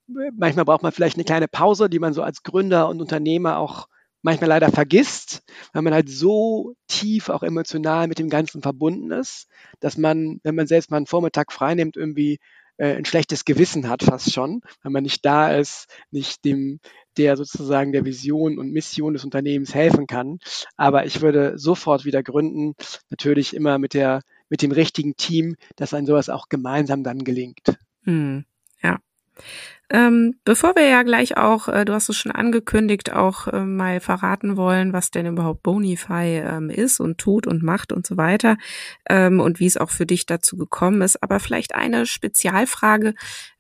manchmal 0.08 0.66
braucht 0.66 0.84
man 0.84 0.92
vielleicht 0.92 1.16
eine 1.16 1.24
kleine 1.24 1.48
Pause, 1.48 1.90
die 1.90 2.00
man 2.00 2.12
so 2.12 2.22
als 2.22 2.44
Gründer 2.44 2.90
und 2.90 3.00
Unternehmer 3.00 3.60
auch 3.60 3.88
manchmal 4.26 4.50
leider 4.50 4.72
vergisst, 4.72 5.44
weil 5.72 5.84
man 5.84 5.94
halt 5.94 6.10
so 6.10 6.74
tief 6.88 7.30
auch 7.30 7.44
emotional 7.44 8.08
mit 8.08 8.18
dem 8.18 8.30
Ganzen 8.30 8.64
verbunden 8.64 9.12
ist, 9.12 9.48
dass 9.80 9.98
man, 9.98 10.40
wenn 10.44 10.56
man 10.56 10.66
selbst 10.66 10.90
mal 10.90 10.98
einen 10.98 11.06
Vormittag 11.06 11.54
freinimmt, 11.54 11.96
irgendwie 11.96 12.40
äh, 12.78 12.96
ein 12.96 13.06
schlechtes 13.06 13.46
Gewissen 13.46 13.88
hat 13.88 14.02
fast 14.02 14.34
schon, 14.34 14.62
weil 14.82 14.92
man 14.92 15.04
nicht 15.04 15.24
da 15.24 15.56
ist, 15.56 15.86
nicht 16.10 16.44
dem, 16.44 16.80
der 17.18 17.38
sozusagen 17.38 17.92
der 17.92 18.04
Vision 18.04 18.58
und 18.58 18.72
Mission 18.72 19.14
des 19.14 19.24
Unternehmens 19.24 19.76
helfen 19.76 20.08
kann. 20.08 20.40
Aber 20.76 21.06
ich 21.06 21.22
würde 21.22 21.60
sofort 21.60 22.04
wieder 22.04 22.24
gründen, 22.24 22.74
natürlich 23.12 23.56
immer 23.56 23.78
mit 23.78 23.94
der, 23.94 24.22
mit 24.50 24.64
dem 24.64 24.72
richtigen 24.72 25.16
Team, 25.16 25.56
dass 25.76 25.94
ein 25.94 26.08
sowas 26.08 26.30
auch 26.30 26.50
gemeinsam 26.50 27.04
dann 27.04 27.20
gelingt. 27.20 27.78
Hm. 28.04 28.44
Ähm, 29.92 30.40
bevor 30.46 30.76
wir 30.76 30.88
ja 30.88 31.04
gleich 31.04 31.38
auch, 31.38 31.68
äh, 31.68 31.86
du 31.86 31.94
hast 31.94 32.10
es 32.10 32.18
schon 32.18 32.32
angekündigt, 32.32 33.14
auch 33.14 33.48
äh, 33.48 33.64
mal 33.64 34.00
verraten 34.00 34.58
wollen, 34.58 34.94
was 34.94 35.12
denn 35.12 35.28
überhaupt 35.28 35.62
Bonify 35.62 36.42
ähm, 36.44 36.72
ist 36.72 37.00
und 37.00 37.20
tut 37.20 37.46
und 37.46 37.62
macht 37.62 37.92
und 37.92 38.08
so 38.08 38.18
weiter 38.18 38.58
ähm, 39.08 39.40
und 39.40 39.60
wie 39.60 39.68
es 39.68 39.78
auch 39.78 39.92
für 39.92 40.08
dich 40.08 40.26
dazu 40.26 40.58
gekommen 40.58 41.02
ist. 41.04 41.22
Aber 41.22 41.40
vielleicht 41.40 41.76
eine 41.76 42.08
Spezialfrage. 42.08 43.14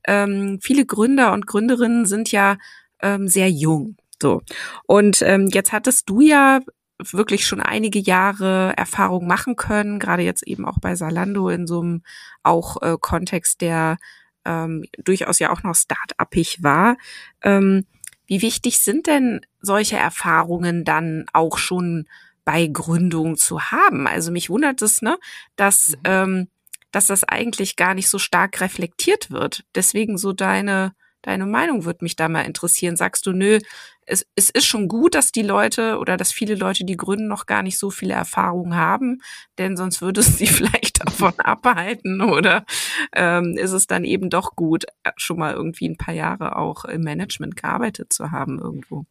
Ähm, 0.08 0.60
viele 0.62 0.86
Gründer 0.88 1.32
und 1.32 1.46
Gründerinnen 1.46 2.06
sind 2.08 2.32
ja 2.32 2.58
ähm, 3.02 3.28
sehr 3.28 3.52
jung. 3.52 3.96
So. 4.20 4.42
Und 4.88 5.22
ähm, 5.22 5.50
jetzt 5.54 5.74
hattest 5.74 6.10
du 6.10 6.22
ja 6.22 6.60
wirklich 6.98 7.46
schon 7.46 7.60
einige 7.60 8.00
Jahre 8.00 8.74
Erfahrung 8.78 9.28
machen 9.28 9.56
können, 9.58 10.00
gerade 10.00 10.24
jetzt 10.24 10.48
eben 10.48 10.66
auch 10.66 10.80
bei 10.80 10.96
Salando 10.96 11.50
in 11.50 11.68
so 11.68 11.82
einem 11.82 12.04
auch 12.42 12.82
äh, 12.82 12.98
Kontext, 13.00 13.62
der 13.62 13.98
ähm, 14.46 14.86
durchaus 15.04 15.40
ja 15.40 15.52
auch 15.52 15.64
noch 15.64 15.76
start-upig 15.76 16.64
war. 16.64 16.98
Ähm, 17.42 17.86
wie 18.28 18.42
wichtig 18.42 18.80
sind 18.80 19.08
denn 19.08 19.42
solche 19.62 19.98
Erfahrungen 19.98 20.84
dann 20.84 21.26
auch 21.34 21.58
schon 21.58 22.08
bei 22.44 22.68
Gründung 22.68 23.38
zu 23.38 23.62
haben? 23.72 24.08
Also 24.08 24.32
mich 24.32 24.50
wundert 24.50 24.82
es, 24.82 25.02
ne, 25.02 25.18
dass, 25.56 25.90
mhm. 25.90 26.02
ähm, 26.06 26.48
dass 26.92 27.08
das 27.08 27.24
eigentlich 27.24 27.76
gar 27.76 27.94
nicht 27.94 28.10
so 28.10 28.20
stark 28.20 28.62
reflektiert 28.62 29.32
wird. 29.32 29.66
Deswegen 29.76 30.18
so 30.18 30.34
deine, 30.34 30.96
deine 31.22 31.46
Meinung 31.46 31.86
würde 31.86 32.04
mich 32.04 32.16
da 32.16 32.30
mal 32.30 32.42
interessieren. 32.42 32.96
Sagst 32.96 33.26
du, 33.26 33.32
nö, 33.32 33.60
es, 34.06 34.26
es 34.36 34.50
ist 34.50 34.66
schon 34.66 34.88
gut, 34.88 35.16
dass 35.16 35.32
die 35.32 35.42
Leute 35.42 35.98
oder 35.98 36.18
dass 36.18 36.32
viele 36.32 36.56
Leute, 36.56 36.86
die 36.86 36.98
gründen, 36.98 37.28
noch 37.28 37.46
gar 37.46 37.64
nicht 37.64 37.78
so 37.78 37.90
viele 37.90 38.14
Erfahrungen 38.14 38.76
haben, 38.76 39.22
denn 39.58 39.78
sonst 39.78 40.02
würde 40.02 40.22
es 40.22 40.38
sie 40.38 40.48
vielleicht 40.48 41.06
davon 41.06 41.34
abhalten 41.40 42.22
oder 42.22 42.66
ähm, 43.14 43.58
ist 43.58 43.72
es 43.72 43.88
dann 43.88 44.04
eben 44.04 44.30
doch 44.30 44.56
gut, 44.56 44.86
schon 45.18 45.40
mal 45.40 45.54
irgendwie 45.54 45.88
ein 45.90 45.98
paar 45.98 46.14
Jahre 46.14 46.56
auch 46.56 46.86
im 46.86 47.02
Management 47.02 47.56
gearbeitet 47.56 48.14
zu 48.14 48.32
haben 48.32 48.60
irgendwo. 48.60 49.06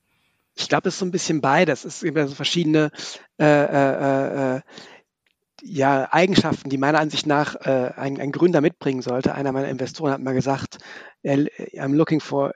Ich 0.56 0.68
glaube, 0.68 0.88
es 0.88 0.94
ist 0.94 1.00
so 1.00 1.06
ein 1.06 1.10
bisschen 1.10 1.40
beides. 1.40 1.84
Es 1.84 2.00
gibt 2.00 2.16
so 2.16 2.34
verschiedene 2.34 2.92
äh, 3.40 3.44
äh, 3.44 4.56
äh, 4.56 4.60
ja, 5.62 6.08
Eigenschaften, 6.12 6.70
die 6.70 6.78
meiner 6.78 7.00
Ansicht 7.00 7.26
nach 7.26 7.56
äh, 7.56 7.90
ein, 7.96 8.20
ein 8.20 8.30
Gründer 8.30 8.60
mitbringen 8.60 9.02
sollte. 9.02 9.34
Einer 9.34 9.50
meiner 9.50 9.68
Investoren 9.68 10.12
hat 10.12 10.20
mal 10.20 10.34
gesagt, 10.34 10.78
I'm 11.24 11.94
looking 11.94 12.20
for 12.20 12.52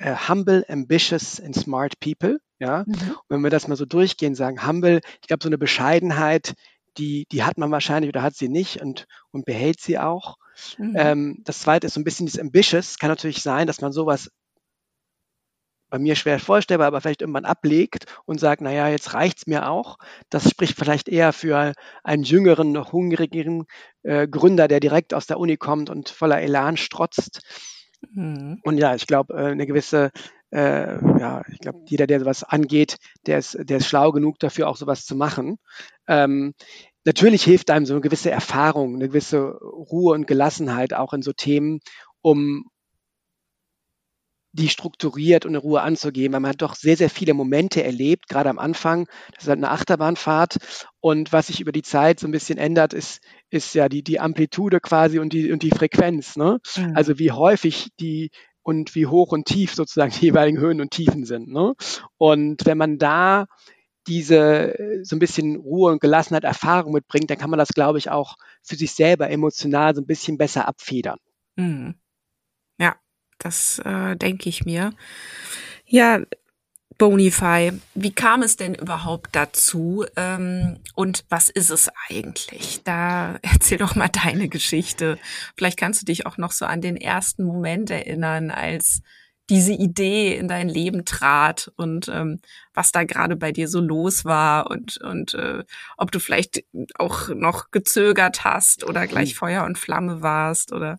uh, 0.00 0.28
humble, 0.28 0.64
ambitious 0.68 1.40
and 1.40 1.54
smart 1.54 1.98
people. 2.00 2.38
Ja, 2.58 2.84
mhm. 2.86 2.94
und 2.94 3.28
wenn 3.28 3.40
wir 3.42 3.50
das 3.50 3.68
mal 3.68 3.76
so 3.76 3.84
durchgehen, 3.84 4.34
sagen 4.34 4.66
humble, 4.66 5.00
ich 5.20 5.28
glaube, 5.28 5.42
so 5.42 5.48
eine 5.48 5.58
Bescheidenheit, 5.58 6.54
die, 6.96 7.26
die 7.30 7.42
hat 7.42 7.58
man 7.58 7.70
wahrscheinlich 7.70 8.08
oder 8.08 8.22
hat 8.22 8.34
sie 8.34 8.48
nicht 8.48 8.80
und, 8.80 9.06
und 9.30 9.44
behält 9.44 9.80
sie 9.80 9.98
auch. 9.98 10.36
Mhm. 10.78 10.94
Ähm, 10.96 11.42
das 11.44 11.60
zweite 11.60 11.86
ist 11.86 11.94
so 11.94 12.00
ein 12.00 12.04
bisschen 12.04 12.26
dieses 12.26 12.40
ambitious. 12.40 12.98
Kann 12.98 13.10
natürlich 13.10 13.42
sein, 13.42 13.66
dass 13.66 13.82
man 13.82 13.92
sowas 13.92 14.30
bei 15.88 15.98
mir 15.98 16.16
schwer 16.16 16.40
vorstellbar, 16.40 16.88
aber 16.88 17.00
vielleicht 17.00 17.20
irgendwann 17.20 17.44
ablegt 17.44 18.06
und 18.24 18.40
sagt, 18.40 18.60
naja, 18.60 18.88
jetzt 18.88 19.14
reicht's 19.14 19.46
mir 19.46 19.68
auch. 19.68 19.98
Das 20.30 20.50
spricht 20.50 20.76
vielleicht 20.76 21.08
eher 21.08 21.32
für 21.32 21.74
einen 22.02 22.24
jüngeren, 22.24 22.72
noch 22.72 22.92
hungrigeren 22.92 23.66
äh, 24.02 24.26
Gründer, 24.26 24.66
der 24.66 24.80
direkt 24.80 25.14
aus 25.14 25.26
der 25.26 25.38
Uni 25.38 25.56
kommt 25.56 25.88
und 25.88 26.08
voller 26.08 26.40
Elan 26.40 26.76
strotzt. 26.76 27.42
Mhm. 28.10 28.60
Und 28.62 28.78
ja, 28.78 28.94
ich 28.94 29.06
glaube, 29.06 29.34
äh, 29.34 29.46
eine 29.46 29.66
gewisse, 29.66 30.10
äh, 30.50 31.18
ja, 31.18 31.42
ich 31.50 31.58
glaube, 31.58 31.80
jeder, 31.86 32.06
der 32.06 32.20
sowas 32.20 32.44
angeht, 32.44 32.96
der 33.26 33.38
ist, 33.38 33.56
der 33.58 33.78
ist 33.78 33.86
schlau 33.86 34.12
genug 34.12 34.38
dafür, 34.38 34.68
auch 34.68 34.76
sowas 34.76 35.04
zu 35.04 35.16
machen. 35.16 35.58
Ähm, 36.06 36.54
natürlich 37.04 37.42
hilft 37.44 37.70
einem 37.70 37.86
so 37.86 37.94
eine 37.94 38.00
gewisse 38.00 38.30
Erfahrung, 38.30 38.94
eine 38.94 39.08
gewisse 39.08 39.52
Ruhe 39.52 40.14
und 40.14 40.26
Gelassenheit 40.26 40.94
auch 40.94 41.12
in 41.12 41.22
so 41.22 41.32
Themen, 41.32 41.80
um, 42.22 42.66
die 44.56 44.68
strukturiert 44.68 45.44
und 45.44 45.54
in 45.54 45.60
Ruhe 45.60 45.82
anzugehen, 45.82 46.32
weil 46.32 46.40
man 46.40 46.50
hat 46.50 46.62
doch 46.62 46.74
sehr, 46.74 46.96
sehr 46.96 47.10
viele 47.10 47.34
Momente 47.34 47.84
erlebt, 47.84 48.28
gerade 48.28 48.50
am 48.50 48.58
Anfang. 48.58 49.06
Das 49.34 49.44
ist 49.44 49.48
halt 49.48 49.58
eine 49.58 49.70
Achterbahnfahrt. 49.70 50.56
Und 51.00 51.32
was 51.32 51.48
sich 51.48 51.60
über 51.60 51.72
die 51.72 51.82
Zeit 51.82 52.18
so 52.18 52.26
ein 52.26 52.32
bisschen 52.32 52.58
ändert, 52.58 52.92
ist, 52.94 53.20
ist 53.50 53.74
ja 53.74 53.88
die, 53.88 54.02
die 54.02 54.18
Amplitude 54.18 54.80
quasi 54.80 55.18
und 55.18 55.32
die, 55.32 55.52
und 55.52 55.62
die 55.62 55.70
Frequenz. 55.70 56.36
Ne? 56.36 56.58
Mhm. 56.76 56.92
Also 56.94 57.18
wie 57.18 57.32
häufig 57.32 57.88
die 58.00 58.30
und 58.62 58.94
wie 58.94 59.06
hoch 59.06 59.30
und 59.30 59.46
tief 59.46 59.74
sozusagen 59.74 60.12
die 60.12 60.26
jeweiligen 60.26 60.58
Höhen 60.58 60.80
und 60.80 60.90
Tiefen 60.90 61.24
sind. 61.24 61.48
Ne? 61.48 61.74
Und 62.18 62.66
wenn 62.66 62.78
man 62.78 62.98
da 62.98 63.46
diese 64.08 65.00
so 65.02 65.16
ein 65.16 65.20
bisschen 65.20 65.56
Ruhe 65.56 65.92
und 65.92 66.00
Gelassenheit, 66.00 66.44
Erfahrung 66.44 66.92
mitbringt, 66.92 67.30
dann 67.30 67.38
kann 67.38 67.50
man 67.50 67.58
das, 67.58 67.70
glaube 67.70 67.98
ich, 67.98 68.10
auch 68.10 68.36
für 68.62 68.76
sich 68.76 68.92
selber 68.92 69.30
emotional 69.30 69.94
so 69.94 70.00
ein 70.00 70.06
bisschen 70.06 70.38
besser 70.38 70.66
abfedern. 70.68 71.18
Mhm. 71.56 71.96
Das 73.38 73.78
äh, 73.80 74.16
denke 74.16 74.48
ich 74.48 74.64
mir. 74.64 74.92
Ja, 75.86 76.20
Bonify, 76.98 77.72
wie 77.94 78.12
kam 78.12 78.42
es 78.42 78.56
denn 78.56 78.74
überhaupt 78.74 79.36
dazu 79.36 80.06
ähm, 80.16 80.78
und 80.94 81.26
was 81.28 81.50
ist 81.50 81.70
es 81.70 81.90
eigentlich? 82.08 82.80
Da 82.84 83.38
erzähl 83.42 83.78
doch 83.78 83.94
mal 83.96 84.08
deine 84.08 84.48
Geschichte. 84.48 85.18
Vielleicht 85.56 85.78
kannst 85.78 86.02
du 86.02 86.06
dich 86.06 86.24
auch 86.24 86.38
noch 86.38 86.52
so 86.52 86.64
an 86.64 86.80
den 86.80 86.96
ersten 86.96 87.44
Moment 87.44 87.90
erinnern, 87.90 88.50
als 88.50 89.02
diese 89.48 89.72
Idee 89.72 90.36
in 90.36 90.48
dein 90.48 90.68
Leben 90.68 91.04
trat 91.04 91.70
und 91.76 92.08
ähm, 92.08 92.40
was 92.74 92.92
da 92.92 93.04
gerade 93.04 93.36
bei 93.36 93.52
dir 93.52 93.68
so 93.68 93.80
los 93.80 94.24
war 94.24 94.70
und, 94.70 94.98
und 94.98 95.34
äh, 95.34 95.64
ob 95.96 96.10
du 96.10 96.18
vielleicht 96.18 96.64
auch 96.98 97.28
noch 97.28 97.70
gezögert 97.70 98.44
hast 98.44 98.84
oder 98.84 99.06
gleich 99.06 99.30
hm. 99.30 99.36
Feuer 99.36 99.64
und 99.64 99.78
Flamme 99.78 100.20
warst 100.20 100.72
oder 100.72 100.98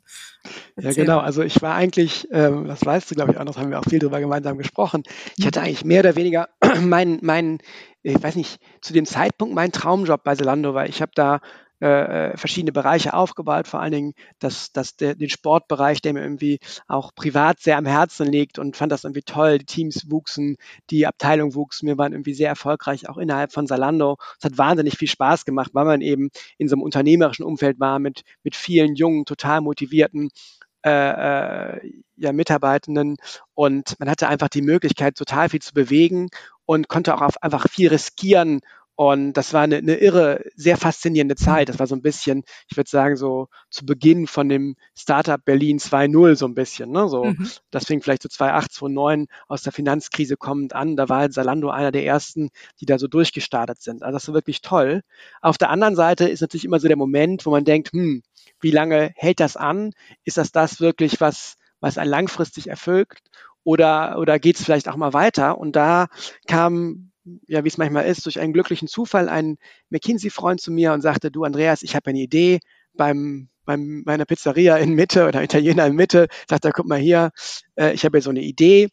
ja 0.77 0.93
genau, 0.93 1.19
also 1.19 1.41
ich 1.41 1.61
war 1.61 1.75
eigentlich, 1.75 2.27
ähm, 2.31 2.67
das 2.67 2.85
weißt 2.85 3.11
du 3.11 3.15
glaube 3.15 3.33
ich 3.33 3.37
auch 3.37 3.43
noch, 3.43 3.57
haben 3.57 3.69
wir 3.69 3.79
auch 3.79 3.89
viel 3.89 3.99
drüber 3.99 4.19
gemeinsam 4.19 4.57
gesprochen. 4.57 5.03
Ich 5.35 5.45
hatte 5.45 5.61
eigentlich 5.61 5.83
mehr 5.83 5.99
oder 5.99 6.15
weniger 6.15 6.47
meinen, 6.81 7.19
mein, 7.21 7.59
ich 8.01 8.21
weiß 8.21 8.35
nicht, 8.35 8.59
zu 8.81 8.93
dem 8.93 9.05
Zeitpunkt 9.05 9.53
meinen 9.53 9.73
Traumjob 9.73 10.23
bei 10.23 10.35
Zalando, 10.35 10.73
weil 10.73 10.89
ich 10.89 11.01
habe 11.01 11.11
da 11.15 11.41
äh, 11.79 12.31
äh, 12.31 12.37
verschiedene 12.37 12.71
Bereiche 12.71 13.13
aufgebaut, 13.13 13.67
vor 13.67 13.81
allen 13.81 13.91
Dingen 13.91 14.13
das, 14.39 14.71
das, 14.71 14.95
der, 14.95 15.13
den 15.13 15.29
Sportbereich, 15.29 16.01
der 16.01 16.13
mir 16.13 16.23
irgendwie 16.23 16.59
auch 16.87 17.13
privat 17.13 17.59
sehr 17.59 17.77
am 17.77 17.85
Herzen 17.85 18.31
liegt 18.31 18.57
und 18.57 18.75
fand 18.75 18.91
das 18.91 19.03
irgendwie 19.03 19.21
toll. 19.21 19.59
Die 19.59 19.65
Teams 19.65 20.09
wuchsen, 20.09 20.57
die 20.89 21.05
Abteilung 21.05 21.53
wuchs, 21.53 21.83
wir 21.83 21.97
waren 21.99 22.13
irgendwie 22.13 22.33
sehr 22.33 22.49
erfolgreich, 22.49 23.07
auch 23.07 23.17
innerhalb 23.17 23.53
von 23.53 23.67
Salando. 23.67 24.17
Es 24.39 24.45
hat 24.45 24.57
wahnsinnig 24.57 24.97
viel 24.97 25.07
Spaß 25.07 25.45
gemacht, 25.45 25.69
weil 25.73 25.85
man 25.85 26.01
eben 26.01 26.29
in 26.57 26.67
so 26.67 26.75
einem 26.75 26.81
unternehmerischen 26.81 27.45
Umfeld 27.45 27.79
war 27.79 27.99
mit, 27.99 28.23
mit 28.41 28.55
vielen 28.55 28.95
jungen, 28.95 29.25
total 29.25 29.61
motivierten 29.61 30.29
äh, 30.83 31.75
äh, 31.75 31.91
ja, 32.15 32.31
Mitarbeitenden 32.31 33.17
und 33.53 33.99
man 33.99 34.09
hatte 34.09 34.27
einfach 34.27 34.47
die 34.47 34.61
Möglichkeit, 34.61 35.15
total 35.15 35.49
viel 35.49 35.61
zu 35.61 35.73
bewegen 35.73 36.29
und 36.65 36.87
konnte 36.87 37.13
auch 37.15 37.21
auf 37.21 37.43
einfach 37.43 37.67
viel 37.69 37.89
riskieren 37.89 38.61
und 38.99 39.33
das 39.33 39.53
war 39.53 39.61
eine, 39.61 39.77
eine 39.77 39.97
irre, 39.97 40.43
sehr 40.55 40.75
faszinierende 40.75 41.35
Zeit. 41.35 41.69
Das 41.69 41.77
war 41.77 41.85
so 41.85 41.95
ein 41.95 42.01
bisschen, 42.01 42.43
ich 42.67 42.77
würde 42.77 42.89
sagen, 42.89 43.15
so 43.15 43.47
zu 43.69 43.85
Beginn 43.85 44.25
von 44.25 44.49
dem 44.49 44.75
Startup 44.97 45.39
Berlin 45.45 45.77
2.0 45.77 46.35
so 46.35 46.47
ein 46.47 46.55
bisschen. 46.55 46.89
Ne? 46.89 47.07
So, 47.07 47.25
mhm. 47.25 47.47
Das 47.69 47.85
fing 47.85 48.01
vielleicht 48.01 48.23
so 48.23 48.29
2008, 48.29 48.71
2009 48.71 49.27
aus 49.47 49.61
der 49.61 49.71
Finanzkrise 49.71 50.35
kommend 50.35 50.73
an. 50.73 50.95
Da 50.95 51.09
war 51.09 51.19
halt 51.19 51.33
Salando 51.35 51.69
einer 51.69 51.91
der 51.91 52.07
ersten, 52.07 52.49
die 52.81 52.87
da 52.87 52.97
so 52.97 53.07
durchgestartet 53.07 53.83
sind. 53.83 54.01
Also 54.01 54.15
das 54.15 54.27
war 54.29 54.33
wirklich 54.33 54.63
toll. 54.63 55.03
Auf 55.43 55.59
der 55.59 55.69
anderen 55.69 55.95
Seite 55.95 56.27
ist 56.27 56.41
natürlich 56.41 56.65
immer 56.65 56.79
so 56.79 56.87
der 56.87 56.97
Moment, 56.97 57.45
wo 57.45 57.51
man 57.51 57.65
denkt, 57.65 57.91
hm, 57.91 58.23
wie 58.61 58.71
lange 58.71 59.11
hält 59.15 59.39
das 59.39 59.57
an? 59.57 59.91
Ist 60.23 60.37
das 60.37 60.51
das 60.51 60.81
wirklich, 60.81 61.21
was, 61.21 61.57
was 61.81 61.99
einen 61.99 62.09
langfristig 62.09 62.67
erfüllt? 62.67 63.09
Oder, 63.63 64.17
oder 64.17 64.39
geht 64.39 64.55
es 64.55 64.65
vielleicht 64.65 64.89
auch 64.89 64.95
mal 64.95 65.13
weiter? 65.13 65.59
Und 65.59 65.75
da 65.75 66.07
kam 66.47 67.11
ja, 67.47 67.63
wie 67.63 67.67
es 67.67 67.77
manchmal 67.77 68.05
ist, 68.05 68.25
durch 68.25 68.39
einen 68.39 68.53
glücklichen 68.53 68.87
Zufall 68.87 69.29
ein 69.29 69.57
McKinsey-Freund 69.89 70.61
zu 70.61 70.71
mir 70.71 70.93
und 70.93 71.01
sagte, 71.01 71.31
du 71.31 71.43
Andreas, 71.43 71.83
ich 71.83 71.95
habe 71.95 72.09
eine 72.09 72.19
Idee 72.19 72.59
beim, 72.93 73.49
beim 73.65 74.03
meiner 74.05 74.25
Pizzeria 74.25 74.77
in 74.77 74.93
Mitte 74.93 75.27
oder 75.27 75.43
Italiener 75.43 75.85
in 75.85 75.95
Mitte, 75.95 76.27
sagt 76.49 76.65
er, 76.65 76.71
guck 76.71 76.87
mal 76.87 76.99
hier, 76.99 77.31
äh, 77.75 77.93
ich 77.93 78.05
habe 78.05 78.17
hier 78.17 78.23
so 78.23 78.29
eine 78.29 78.41
Idee. 78.41 78.89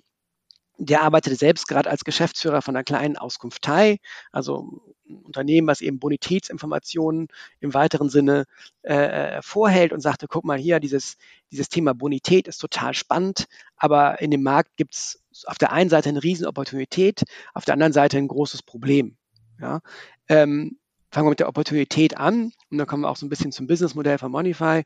Der 0.78 1.02
arbeitete 1.02 1.36
selbst 1.36 1.68
gerade 1.68 1.88
als 1.88 2.04
Geschäftsführer 2.04 2.60
von 2.60 2.74
einer 2.74 2.82
kleinen 2.82 3.16
Auskunftei, 3.16 3.98
also 4.32 4.82
Unternehmen, 5.06 5.68
was 5.68 5.80
eben 5.80 6.00
Bonitätsinformationen 6.00 7.28
im 7.60 7.74
weiteren 7.74 8.08
Sinne 8.08 8.46
äh, 8.82 9.40
vorhält 9.42 9.92
und 9.92 10.00
sagte, 10.00 10.26
guck 10.26 10.44
mal 10.44 10.58
hier, 10.58 10.80
dieses, 10.80 11.16
dieses 11.52 11.68
Thema 11.68 11.94
Bonität 11.94 12.48
ist 12.48 12.58
total 12.58 12.94
spannend, 12.94 13.46
aber 13.76 14.20
in 14.20 14.32
dem 14.32 14.42
Markt 14.42 14.76
gibt 14.76 14.94
es 14.94 15.23
auf 15.46 15.58
der 15.58 15.72
einen 15.72 15.90
Seite 15.90 16.08
eine 16.08 16.22
Riesenopportunität, 16.22 17.22
auf 17.54 17.64
der 17.64 17.74
anderen 17.74 17.92
Seite 17.92 18.18
ein 18.18 18.28
großes 18.28 18.62
Problem. 18.62 19.16
Ja? 19.60 19.80
Ähm, 20.28 20.78
fangen 21.10 21.26
wir 21.26 21.30
mit 21.30 21.40
der 21.40 21.48
Opportunität 21.48 22.16
an 22.16 22.52
und 22.70 22.78
dann 22.78 22.86
kommen 22.86 23.02
wir 23.02 23.10
auch 23.10 23.16
so 23.16 23.24
ein 23.24 23.28
bisschen 23.28 23.52
zum 23.52 23.66
Businessmodell 23.66 24.18
von 24.18 24.32
Monify. 24.32 24.82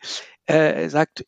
Äh, 0.46 0.88
sagt, 0.88 1.24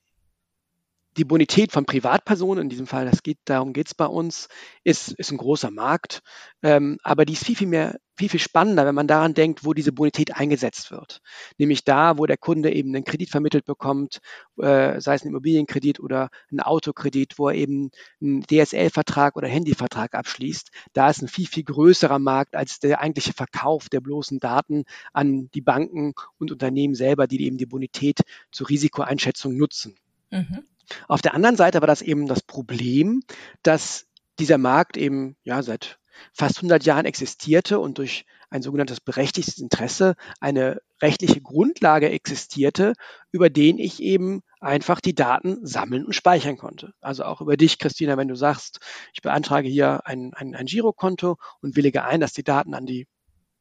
die 1.17 1.25
Bonität 1.25 1.73
von 1.73 1.87
Privatpersonen, 1.87 2.65
in 2.65 2.69
diesem 2.69 2.87
Fall, 2.87 3.05
das 3.05 3.23
geht, 3.23 3.39
darum 3.45 3.73
geht 3.73 3.89
es 3.89 3.95
bei 3.95 4.07
uns, 4.07 4.49
ist, 4.85 5.13
ist 5.13 5.33
ein 5.33 5.39
großer 5.39 5.71
Markt, 5.71 6.23
ähm, 6.63 6.99
aber 7.03 7.25
die 7.25 7.33
ist 7.33 7.45
viel, 7.45 7.57
viel 7.57 7.67
mehr, 7.67 7.99
viel, 8.17 8.29
viel 8.29 8.41
spannender, 8.41 8.87
wenn 8.87 8.95
man 8.95 9.09
daran 9.09 9.35
denkt, 9.35 9.65
wo 9.65 9.73
diese 9.73 9.93
Bonität 9.93 10.37
eingesetzt 10.37 10.91
wird. 10.91 11.21
Nämlich 11.59 11.85
da, 11.85 12.19
wo 12.19 12.27
der 12.27 12.37
Kunde 12.37 12.73
eben 12.73 12.95
einen 12.95 13.05
Kredit 13.05 13.31
vermittelt 13.31 13.65
bekommt, 13.65 14.21
äh, 14.59 15.01
sei 15.01 15.15
es 15.15 15.25
ein 15.25 15.29
Immobilienkredit 15.29 15.99
oder 16.01 16.29
ein 16.53 16.61
Autokredit, 16.61 17.39
wo 17.39 17.49
er 17.49 17.57
eben 17.57 17.91
einen 18.21 18.43
DSL-Vertrag 18.43 19.37
oder 19.37 19.49
Handyvertrag 19.49 20.15
abschließt. 20.15 20.71
Da 20.93 21.11
ist 21.11 21.23
ein 21.23 21.29
viel, 21.29 21.47
viel 21.47 21.65
größerer 21.65 22.19
Markt 22.19 22.55
als 22.55 22.79
der 22.79 23.01
eigentliche 23.01 23.33
Verkauf 23.33 23.89
der 23.89 24.01
bloßen 24.01 24.39
Daten 24.39 24.85
an 25.13 25.51
die 25.55 25.63
Banken 25.63 26.15
und 26.39 26.53
Unternehmen 26.53 26.95
selber, 26.95 27.27
die 27.27 27.43
eben 27.45 27.59
die 27.59 27.67
Bonität 27.67 28.21
zur 28.53 28.69
Risikoeinschätzung 28.69 29.57
nutzen. 29.57 29.97
Mhm. 30.31 30.65
Auf 31.09 31.23
der 31.23 31.35
anderen 31.35 31.57
Seite 31.57 31.81
war 31.81 31.87
das 31.87 32.03
eben 32.03 32.27
das 32.27 32.43
Problem, 32.43 33.23
dass 33.63 34.07
dieser 34.39 34.59
Markt 34.59 34.97
eben 34.97 35.37
ja 35.43 35.63
seit 35.63 35.99
fast 36.33 36.59
100 36.59 36.85
Jahren 36.85 37.07
existierte 37.07 37.79
und 37.79 37.99
durch 37.99 38.27
ein 38.51 38.63
sogenanntes 38.63 39.01
berechtigtes 39.01 39.59
Interesse 39.59 40.17
eine 40.41 40.81
rechtliche 41.01 41.41
Grundlage 41.41 42.11
existierte, 42.11 42.95
über 43.31 43.49
den 43.49 43.79
ich 43.79 44.03
eben 44.03 44.43
einfach 44.61 45.01
die 45.01 45.15
Daten 45.15 45.65
sammeln 45.65 46.05
und 46.05 46.15
speichern 46.15 46.57
konnte. 46.59 46.93
Also 47.01 47.25
auch 47.25 47.41
über 47.41 47.57
dich, 47.57 47.79
Christina, 47.79 48.17
wenn 48.17 48.29
du 48.29 48.35
sagst, 48.35 48.81
ich 49.15 49.23
beantrage 49.23 49.69
hier 49.69 50.05
ein, 50.05 50.35
ein, 50.35 50.55
ein 50.55 50.67
Girokonto 50.67 51.37
und 51.63 51.77
willige 51.77 52.05
ein, 52.05 52.21
dass 52.21 52.33
die 52.33 52.45
Daten 52.45 52.75
an 52.75 52.87
die 52.87 53.07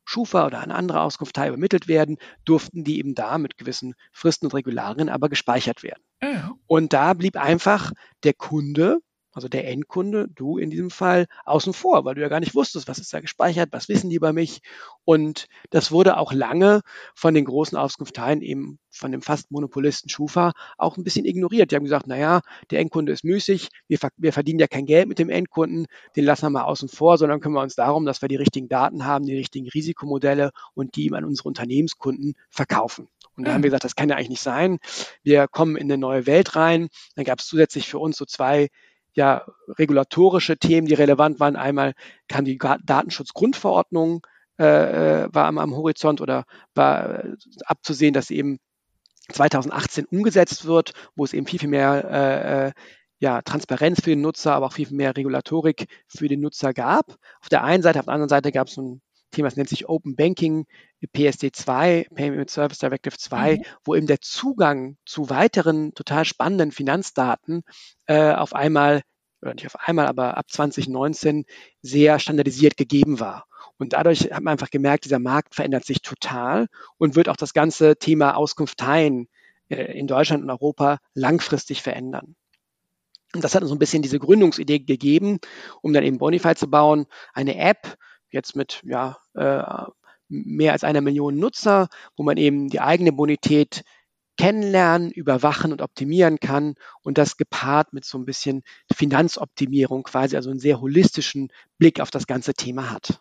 Schufa 0.05 0.47
oder 0.47 0.59
eine 0.59 0.73
andere 0.73 1.01
Auskunftei 1.01 1.49
übermittelt 1.49 1.87
werden, 1.87 2.17
durften 2.43 2.83
die 2.83 2.97
eben 2.97 3.13
da 3.13 3.37
mit 3.37 3.57
gewissen 3.59 3.93
Fristen 4.11 4.47
und 4.47 4.55
Regularien 4.55 5.07
aber 5.07 5.29
gespeichert 5.29 5.83
werden. 5.83 6.01
Und 6.67 6.93
da 6.93 7.13
blieb 7.13 7.37
einfach 7.37 7.91
der 8.23 8.33
Kunde, 8.33 8.99
also 9.31 9.47
der 9.47 9.67
Endkunde, 9.67 10.27
du 10.35 10.57
in 10.57 10.69
diesem 10.69 10.89
Fall, 10.89 11.27
außen 11.45 11.73
vor, 11.73 12.03
weil 12.03 12.15
du 12.15 12.21
ja 12.21 12.29
gar 12.29 12.39
nicht 12.39 12.55
wusstest, 12.55 12.87
was 12.87 12.99
ist 12.99 13.13
da 13.13 13.21
gespeichert, 13.21 13.69
was 13.71 13.87
wissen 13.87 14.09
die 14.09 14.15
über 14.15 14.33
mich. 14.33 14.61
Und 15.05 15.47
das 15.69 15.91
wurde 15.91 16.17
auch 16.17 16.33
lange 16.33 16.81
von 17.15 17.33
den 17.33 17.45
großen 17.45 17.77
Auskunfteien, 17.77 18.41
eben 18.41 18.79
von 18.91 19.11
dem 19.11 19.21
fast 19.21 19.51
Monopolisten 19.51 20.09
Schufa, 20.09 20.51
auch 20.77 20.97
ein 20.97 21.03
bisschen 21.03 21.25
ignoriert. 21.25 21.71
Die 21.71 21.75
haben 21.75 21.83
gesagt, 21.83 22.07
naja, 22.07 22.41
der 22.71 22.79
Endkunde 22.79 23.13
ist 23.13 23.23
müßig, 23.23 23.69
wir, 23.87 23.99
wir 24.17 24.33
verdienen 24.33 24.59
ja 24.59 24.67
kein 24.67 24.85
Geld 24.85 25.07
mit 25.07 25.19
dem 25.19 25.29
Endkunden, 25.29 25.85
den 26.15 26.25
lassen 26.25 26.45
wir 26.45 26.49
mal 26.49 26.63
außen 26.63 26.89
vor, 26.89 27.17
sondern 27.17 27.39
kümmern 27.39 27.59
wir 27.59 27.63
uns 27.63 27.75
darum, 27.75 28.05
dass 28.05 28.21
wir 28.21 28.29
die 28.29 28.35
richtigen 28.35 28.67
Daten 28.67 29.05
haben, 29.05 29.25
die 29.25 29.35
richtigen 29.37 29.69
Risikomodelle 29.69 30.51
und 30.73 30.95
die 30.95 31.13
an 31.13 31.23
unsere 31.23 31.47
Unternehmenskunden 31.47 32.33
verkaufen. 32.49 33.07
Und 33.39 33.45
da 33.45 33.53
haben 33.53 33.63
wir 33.63 33.69
gesagt, 33.69 33.85
das 33.85 33.95
kann 33.95 34.09
ja 34.09 34.15
eigentlich 34.15 34.29
nicht 34.29 34.41
sein. 34.43 34.79
Wir 35.23 35.47
kommen 35.47 35.75
in 35.75 35.91
eine 35.91 35.97
neue 35.97 36.27
Welt 36.27 36.55
rein. 36.55 36.89
Dann 37.15 37.25
gab 37.25 37.39
es 37.39 37.47
zusätzlich 37.47 37.87
für 37.87 37.97
uns 37.97 38.17
so 38.17 38.25
zwei 38.25 38.69
ja, 39.13 39.45
regulatorische 39.67 40.57
Themen, 40.57 40.87
die 40.87 40.93
relevant 40.93 41.39
waren. 41.39 41.55
Einmal 41.55 41.93
kam 42.27 42.45
die 42.45 42.57
Datenschutzgrundverordnung 42.57 44.25
äh, 44.59 45.23
äh, 45.23 45.29
war 45.31 45.45
am, 45.45 45.57
am, 45.57 45.73
Horizont 45.73 46.19
oder 46.19 46.43
war 46.75 47.23
äh, 47.23 47.35
abzusehen, 47.63 48.13
dass 48.13 48.29
eben 48.29 48.59
2018 49.29 50.05
umgesetzt 50.05 50.65
wird, 50.65 50.91
wo 51.15 51.23
es 51.23 51.31
eben 51.31 51.47
viel, 51.47 51.59
viel 51.59 51.69
mehr 51.69 52.03
äh, 52.11 52.67
äh, 52.67 52.71
ja, 53.19 53.41
Transparenz 53.41 54.01
für 54.01 54.09
den 54.09 54.21
Nutzer, 54.21 54.53
aber 54.53 54.65
auch 54.65 54.73
viel, 54.73 54.87
viel 54.87 54.97
mehr 54.97 55.15
Regulatorik 55.15 55.87
für 56.07 56.27
den 56.27 56.41
Nutzer 56.41 56.73
gab. 56.73 57.17
Auf 57.41 57.47
der 57.49 57.63
einen 57.63 57.83
Seite, 57.83 57.99
auf 57.99 58.05
der 58.05 58.13
anderen 58.13 58.29
Seite 58.29 58.51
gab 58.51 58.67
es 58.67 58.73
so 58.73 58.81
ein 58.81 59.01
Thema, 59.31 59.47
das 59.47 59.57
nennt 59.57 59.69
sich 59.69 59.87
Open 59.87 60.15
Banking, 60.15 60.65
PSD 61.13 61.51
2, 61.51 62.07
Payment 62.13 62.49
Service 62.49 62.79
Directive 62.79 63.17
2, 63.17 63.57
mhm. 63.57 63.63
wo 63.83 63.95
eben 63.95 64.07
der 64.07 64.21
Zugang 64.21 64.97
zu 65.05 65.29
weiteren 65.29 65.93
total 65.93 66.25
spannenden 66.25 66.71
Finanzdaten 66.71 67.63
äh, 68.05 68.33
auf 68.33 68.53
einmal, 68.53 69.01
oder 69.41 69.53
nicht 69.53 69.67
auf 69.67 69.79
einmal, 69.79 70.07
aber 70.07 70.37
ab 70.37 70.49
2019 70.49 71.45
sehr 71.81 72.19
standardisiert 72.19 72.77
gegeben 72.77 73.19
war. 73.19 73.45
Und 73.77 73.93
dadurch 73.93 74.31
hat 74.31 74.43
man 74.43 74.53
einfach 74.53 74.71
gemerkt, 74.71 75.05
dieser 75.05 75.19
Markt 75.19 75.55
verändert 75.55 75.85
sich 75.85 76.01
total 76.01 76.67
und 76.97 77.15
wird 77.15 77.29
auch 77.29 77.37
das 77.37 77.53
ganze 77.53 77.97
Thema 77.97 78.35
Auskunfteien 78.35 79.29
äh, 79.69 79.97
in 79.97 80.07
Deutschland 80.07 80.43
und 80.43 80.49
Europa 80.49 80.99
langfristig 81.13 81.81
verändern. 81.81 82.35
Und 83.33 83.43
das 83.43 83.53
hat 83.53 83.61
uns 83.61 83.69
so 83.69 83.75
ein 83.75 83.79
bisschen 83.79 84.01
diese 84.01 84.19
Gründungsidee 84.19 84.79
gegeben, 84.79 85.39
um 85.81 85.93
dann 85.93 86.03
eben 86.03 86.17
Bonify 86.17 86.55
zu 86.55 86.69
bauen, 86.69 87.05
eine 87.33 87.57
App, 87.57 87.97
jetzt 88.31 88.55
mit 88.55 88.81
ja, 88.85 89.17
äh, 89.33 89.63
mehr 90.29 90.73
als 90.73 90.83
einer 90.83 91.01
Million 91.01 91.37
Nutzer, 91.37 91.87
wo 92.15 92.23
man 92.23 92.37
eben 92.37 92.69
die 92.69 92.81
eigene 92.81 93.11
Bonität 93.11 93.83
kennenlernen, 94.37 95.11
überwachen 95.11 95.73
und 95.73 95.81
optimieren 95.81 96.39
kann 96.39 96.75
und 97.01 97.17
das 97.17 97.35
gepaart 97.35 97.91
mit 97.91 98.05
so 98.05 98.17
ein 98.17 98.25
bisschen 98.25 98.63
Finanzoptimierung 98.95 100.03
quasi, 100.03 100.37
also 100.37 100.49
einen 100.49 100.59
sehr 100.59 100.79
holistischen 100.79 101.49
Blick 101.77 101.99
auf 101.99 102.09
das 102.09 102.25
ganze 102.25 102.53
Thema 102.53 102.89
hat. 102.89 103.19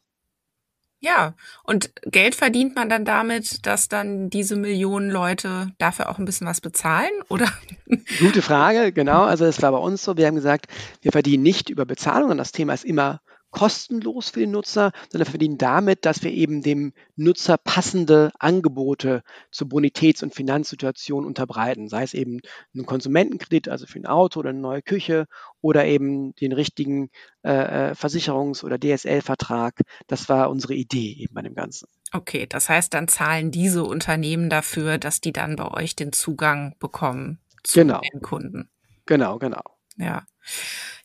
Ja, 1.00 1.34
und 1.62 1.92
Geld 2.02 2.34
verdient 2.34 2.74
man 2.74 2.88
dann 2.88 3.04
damit, 3.04 3.66
dass 3.66 3.88
dann 3.88 4.30
diese 4.30 4.56
Millionen 4.56 5.10
Leute 5.10 5.72
dafür 5.78 6.08
auch 6.08 6.18
ein 6.18 6.24
bisschen 6.24 6.46
was 6.46 6.60
bezahlen, 6.60 7.10
oder? 7.28 7.52
Gute 8.18 8.42
Frage, 8.42 8.92
genau. 8.92 9.22
Also 9.22 9.44
es 9.44 9.62
war 9.62 9.70
bei 9.70 9.78
uns 9.78 10.02
so, 10.02 10.16
wir 10.16 10.26
haben 10.26 10.34
gesagt, 10.34 10.66
wir 11.02 11.12
verdienen 11.12 11.44
nicht 11.44 11.70
über 11.70 11.84
Bezahlungen. 11.84 12.38
Das 12.38 12.50
Thema 12.50 12.74
ist 12.74 12.84
immer 12.84 13.20
kostenlos 13.50 14.30
für 14.30 14.40
den 14.40 14.50
Nutzer, 14.50 14.92
sondern 15.10 15.28
verdienen 15.28 15.58
damit, 15.58 16.04
dass 16.04 16.22
wir 16.22 16.30
eben 16.30 16.62
dem 16.62 16.92
Nutzer 17.16 17.56
passende 17.56 18.30
Angebote 18.38 19.22
zur 19.50 19.68
Bonitäts- 19.68 20.22
und 20.22 20.34
Finanzsituation 20.34 21.24
unterbreiten, 21.24 21.88
sei 21.88 22.02
es 22.02 22.14
eben 22.14 22.40
einen 22.74 22.86
Konsumentenkredit, 22.86 23.68
also 23.68 23.86
für 23.86 23.98
ein 23.98 24.06
Auto 24.06 24.40
oder 24.40 24.50
eine 24.50 24.60
neue 24.60 24.82
Küche 24.82 25.26
oder 25.60 25.86
eben 25.86 26.34
den 26.36 26.52
richtigen 26.52 27.10
äh, 27.42 27.90
äh 27.90 27.92
Versicherungs- 27.92 28.64
oder 28.64 28.78
DSL-Vertrag. 28.78 29.80
Das 30.06 30.28
war 30.28 30.50
unsere 30.50 30.74
Idee 30.74 31.16
eben 31.18 31.34
bei 31.34 31.42
dem 31.42 31.54
Ganzen. 31.54 31.88
Okay, 32.12 32.46
das 32.46 32.68
heißt, 32.68 32.94
dann 32.94 33.08
zahlen 33.08 33.50
diese 33.50 33.84
Unternehmen 33.84 34.48
dafür, 34.48 34.98
dass 34.98 35.20
die 35.20 35.32
dann 35.32 35.56
bei 35.56 35.70
euch 35.70 35.94
den 35.96 36.12
Zugang 36.12 36.74
bekommen 36.78 37.38
zu 37.62 37.80
genau. 37.80 38.00
den 38.12 38.22
Kunden. 38.22 38.70
Genau, 39.06 39.38
genau. 39.38 39.62
Ja. 39.96 40.24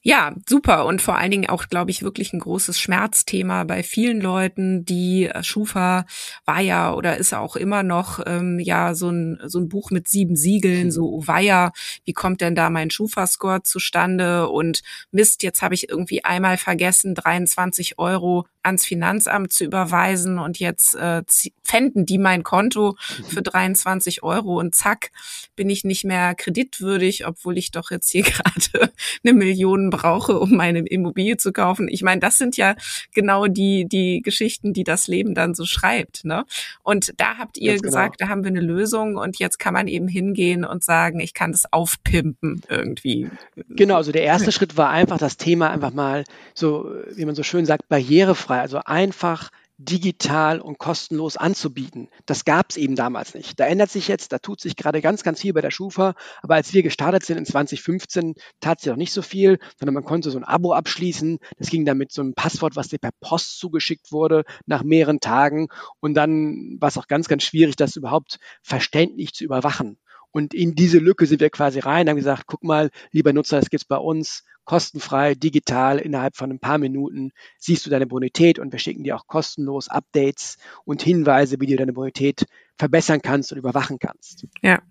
Ja, 0.05 0.35
super 0.49 0.85
und 0.85 1.01
vor 1.01 1.17
allen 1.17 1.31
Dingen 1.31 1.49
auch, 1.49 1.69
glaube 1.69 1.89
ich, 1.89 2.03
wirklich 2.03 2.33
ein 2.33 2.39
großes 2.39 2.77
Schmerzthema 2.77 3.63
bei 3.63 3.83
vielen 3.83 4.19
Leuten. 4.19 4.83
Die 4.83 5.27
äh, 5.27 5.43
Schufa 5.43 6.05
war 6.43 6.59
ja 6.59 6.93
oder 6.93 7.15
ist 7.15 7.33
auch 7.33 7.55
immer 7.55 7.83
noch 7.83 8.19
ähm, 8.25 8.59
ja 8.59 8.95
so 8.95 9.09
ein 9.09 9.39
so 9.45 9.59
ein 9.59 9.69
Buch 9.69 9.91
mit 9.91 10.09
sieben 10.09 10.35
Siegeln, 10.35 10.91
so 10.91 11.09
oh 11.09 11.23
weia, 11.25 11.71
wie 12.03 12.11
kommt 12.11 12.41
denn 12.41 12.53
da 12.53 12.69
mein 12.69 12.89
Schufa-Score 12.89 13.63
zustande? 13.63 14.49
Und 14.49 14.81
Mist, 15.11 15.41
jetzt 15.41 15.61
habe 15.61 15.73
ich 15.73 15.87
irgendwie 15.87 16.25
einmal 16.25 16.57
vergessen, 16.57 17.15
23 17.15 17.97
Euro 17.97 18.45
ans 18.63 18.85
Finanzamt 18.85 19.51
zu 19.53 19.63
überweisen 19.65 20.39
und 20.39 20.59
jetzt 20.59 20.95
äh, 20.95 21.21
pfänden 21.63 22.05
die 22.05 22.17
mein 22.17 22.43
Konto 22.43 22.95
für 23.27 23.41
23 23.41 24.23
Euro 24.23 24.59
und 24.59 24.73
zack, 24.73 25.11
bin 25.55 25.69
ich 25.69 25.83
nicht 25.83 26.05
mehr 26.05 26.33
kreditwürdig, 26.35 27.27
obwohl 27.27 27.57
ich 27.57 27.71
doch 27.71 27.91
jetzt 27.91 28.09
hier 28.09 28.23
gerade 28.23 28.91
eine 29.23 29.33
Million 29.33 29.89
brauche, 29.93 30.39
um 30.39 30.55
meine 30.55 30.79
Immobilie 30.79 31.37
zu 31.37 31.53
kaufen. 31.53 31.87
Ich 31.87 32.01
meine, 32.01 32.19
das 32.19 32.37
sind 32.37 32.57
ja 32.57 32.75
genau 33.13 33.47
die, 33.47 33.85
die 33.85 34.21
Geschichten, 34.21 34.73
die 34.73 34.83
das 34.83 35.07
Leben 35.07 35.35
dann 35.35 35.53
so 35.53 35.65
schreibt. 35.65 36.25
Ne? 36.25 36.45
Und 36.81 37.13
da 37.17 37.37
habt 37.37 37.57
ihr 37.57 37.73
genau. 37.73 37.83
gesagt, 37.83 38.21
da 38.21 38.27
haben 38.27 38.43
wir 38.43 38.49
eine 38.49 38.61
Lösung 38.61 39.17
und 39.17 39.39
jetzt 39.39 39.59
kann 39.59 39.73
man 39.73 39.87
eben 39.87 40.07
hingehen 40.07 40.65
und 40.65 40.83
sagen, 40.83 41.19
ich 41.19 41.33
kann 41.33 41.51
das 41.51 41.71
aufpimpen 41.71 42.61
irgendwie. 42.67 43.29
Genau, 43.69 43.95
also 43.95 44.11
der 44.11 44.23
erste 44.23 44.51
Schritt 44.51 44.77
war 44.77 44.89
einfach 44.89 45.17
das 45.17 45.37
Thema 45.37 45.69
einfach 45.69 45.93
mal 45.93 46.23
so, 46.53 46.91
wie 47.15 47.25
man 47.25 47.35
so 47.35 47.43
schön 47.43 47.65
sagt, 47.65 47.87
barrierefrei, 47.87 48.59
also 48.59 48.79
einfach 48.85 49.51
digital 49.77 50.59
und 50.61 50.77
kostenlos 50.77 51.35
anzubieten. 51.35 52.09
Das 52.25 52.45
gab 52.45 52.69
es 52.69 52.77
eben 52.77 52.95
damals 52.95 53.33
nicht. 53.33 53.59
Da 53.59 53.65
ändert 53.65 53.89
sich 53.89 54.07
jetzt, 54.07 54.31
da 54.31 54.37
tut 54.37 54.61
sich 54.61 54.75
gerade 54.75 55.01
ganz, 55.01 55.23
ganz 55.23 55.41
viel 55.41 55.53
bei 55.53 55.61
der 55.61 55.71
Schufa. 55.71 56.13
Aber 56.41 56.55
als 56.55 56.73
wir 56.73 56.83
gestartet 56.83 57.25
sind 57.25 57.37
in 57.37 57.45
2015, 57.45 58.35
tat 58.59 58.79
sich 58.79 58.89
noch 58.89 58.97
nicht 58.97 59.13
so 59.13 59.21
viel, 59.21 59.59
sondern 59.79 59.95
man 59.95 60.03
konnte 60.03 60.29
so 60.29 60.37
ein 60.37 60.43
Abo 60.43 60.73
abschließen. 60.73 61.39
Das 61.57 61.69
ging 61.69 61.85
dann 61.85 61.97
mit 61.97 62.11
so 62.11 62.21
einem 62.21 62.33
Passwort, 62.33 62.75
was 62.75 62.89
dir 62.89 62.99
per 62.99 63.11
Post 63.19 63.59
zugeschickt 63.59 64.11
wurde, 64.11 64.43
nach 64.65 64.83
mehreren 64.83 65.19
Tagen. 65.19 65.67
Und 65.99 66.13
dann 66.13 66.77
war 66.79 66.89
es 66.89 66.97
auch 66.97 67.07
ganz, 67.07 67.27
ganz 67.27 67.43
schwierig, 67.43 67.75
das 67.75 67.95
überhaupt 67.95 68.37
verständlich 68.61 69.33
zu 69.33 69.43
überwachen. 69.43 69.97
Und 70.31 70.55
in 70.55 70.73
diese 70.73 70.97
Lücke 70.97 71.27
sind 71.27 71.41
wir 71.41 71.51
quasi 71.51 71.79
rein, 71.79 72.09
haben 72.09 72.15
gesagt, 72.15 72.45
guck 72.47 72.63
mal, 72.63 72.89
lieber 73.11 73.33
Nutzer, 73.33 73.59
das 73.59 73.69
gibt's 73.69 73.85
bei 73.85 73.97
uns 73.97 74.43
kostenfrei, 74.65 75.35
digital, 75.35 75.99
innerhalb 75.99 76.35
von 76.35 76.51
ein 76.51 76.59
paar 76.59 76.77
Minuten 76.77 77.31
siehst 77.57 77.85
du 77.85 77.89
deine 77.89 78.07
Bonität 78.07 78.59
und 78.59 78.71
wir 78.71 78.79
schicken 78.79 79.03
dir 79.03 79.15
auch 79.15 79.27
kostenlos 79.27 79.89
Updates 79.89 80.57
und 80.85 81.01
Hinweise, 81.01 81.59
wie 81.59 81.67
du 81.67 81.75
deine 81.75 81.93
Bonität 81.93 82.45
verbessern 82.77 83.21
kannst 83.21 83.51
und 83.51 83.57
überwachen 83.57 83.99
kannst. 83.99 84.47
Ja. 84.61 84.81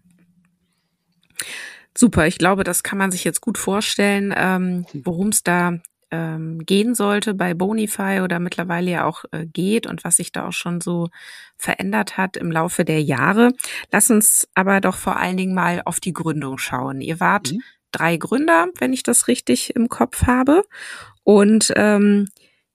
Super, 1.97 2.27
ich 2.27 2.39
glaube, 2.39 2.65
das 2.65 2.83
kann 2.83 2.99
man 2.99 3.11
sich 3.11 3.25
jetzt 3.25 3.41
gut 3.41 3.59
vorstellen, 3.59 4.33
ähm, 4.37 4.87
hm. 4.91 5.03
worum 5.05 5.29
es 5.29 5.43
da 5.43 5.79
ähm, 6.13 6.65
gehen 6.65 6.95
sollte 6.95 7.35
bei 7.35 7.55
Bonify 7.55 8.21
oder 8.23 8.39
mittlerweile 8.39 8.91
ja 8.91 9.05
auch 9.07 9.25
äh, 9.33 9.47
geht 9.47 9.87
und 9.87 10.05
was 10.05 10.17
sich 10.17 10.31
da 10.31 10.47
auch 10.47 10.53
schon 10.53 10.81
so 10.81 11.09
verändert 11.57 12.19
hat 12.19 12.37
im 12.37 12.53
Laufe 12.53 12.85
der 12.85 13.03
Jahre. 13.03 13.53
Lass 13.91 14.11
uns 14.11 14.47
aber 14.55 14.81
doch 14.81 14.97
vor 14.97 15.17
allen 15.17 15.39
Dingen 15.39 15.55
mal 15.55 15.83
auf 15.85 16.01
die 16.01 16.13
Gründung 16.13 16.59
schauen. 16.59 17.01
Ihr 17.01 17.19
wart 17.19 17.53
mhm. 17.53 17.63
Drei 17.93 18.17
Gründer, 18.17 18.69
wenn 18.79 18.93
ich 18.93 19.03
das 19.03 19.29
richtig 19.29 19.77
im 19.77 19.89
Kopf 19.89 20.27
habe. 20.27 20.65
Und 21.25 21.73
ähm, 21.77 22.29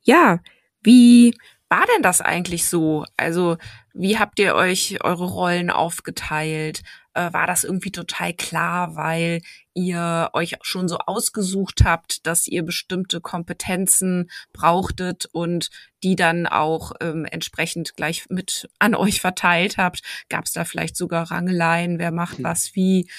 ja, 0.04 0.40
wie 0.82 1.36
war 1.70 1.86
denn 1.94 2.02
das 2.02 2.22
eigentlich 2.22 2.68
so? 2.68 3.06
Also 3.18 3.58
wie 3.94 4.18
habt 4.18 4.40
ihr 4.40 4.56
euch 4.56 5.04
eure 5.04 5.26
Rollen 5.26 5.70
aufgeteilt? 5.70 6.84
Äh, 7.14 7.34
war 7.34 7.48
das 7.48 7.64
irgendwie 7.64 7.92
total 7.92 8.34
klar, 8.34 8.96
weil 8.96 9.42
ihr 9.74 10.30
euch 10.34 10.56
schon 10.62 10.88
so 10.88 10.98
ausgesucht 11.00 11.82
habt, 11.84 12.26
dass 12.26 12.48
ihr 12.48 12.64
bestimmte 12.64 13.20
Kompetenzen 13.22 14.30
brauchtet 14.54 15.26
und 15.32 15.70
die 16.04 16.16
dann 16.16 16.48
auch 16.48 16.94
ähm, 17.02 17.26
entsprechend 17.26 17.96
gleich 17.96 18.26
mit 18.30 18.70
an 18.80 18.96
euch 18.96 19.20
verteilt 19.20 19.78
habt? 19.78 20.02
Gab 20.30 20.46
es 20.46 20.54
da 20.54 20.64
vielleicht 20.64 20.96
sogar 20.96 21.32
Rangeleien? 21.32 22.00
Wer 22.00 22.12
macht 22.12 22.38
hm. 22.38 22.44
was 22.46 22.76
wie? 22.76 23.10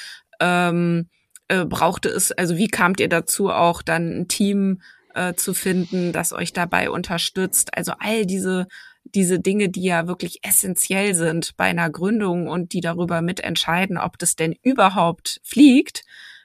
Ähm, 0.41 1.09
äh, 1.49 1.65
brauchte 1.65 2.09
es, 2.09 2.33
also 2.33 2.57
wie 2.57 2.69
kamt 2.69 3.01
ihr 3.01 3.09
dazu 3.09 3.51
auch 3.51 3.83
dann 3.83 4.21
ein 4.21 4.29
Team 4.29 4.81
äh, 5.15 5.35
zu 5.35 5.55
finden, 5.55 6.13
das 6.13 6.33
euch 6.33 6.53
dabei 6.53 6.91
unterstützt? 6.91 7.77
Also 7.77 7.93
all 7.99 8.27
diese 8.27 8.67
diese 9.15 9.41
Dinge, 9.41 9.69
die 9.69 9.85
ja 9.85 10.07
wirklich 10.07 10.41
essentiell 10.43 11.15
sind 11.15 11.57
bei 11.57 11.65
einer 11.65 11.91
Gründung 11.91 12.49
und 12.49 12.73
die 12.73 12.81
darüber 12.81 13.23
mitentscheiden, 13.23 13.99
ob 13.99 14.19
das 14.19 14.37
denn 14.37 14.55
überhaupt 14.63 15.41
fliegt, 15.45 16.05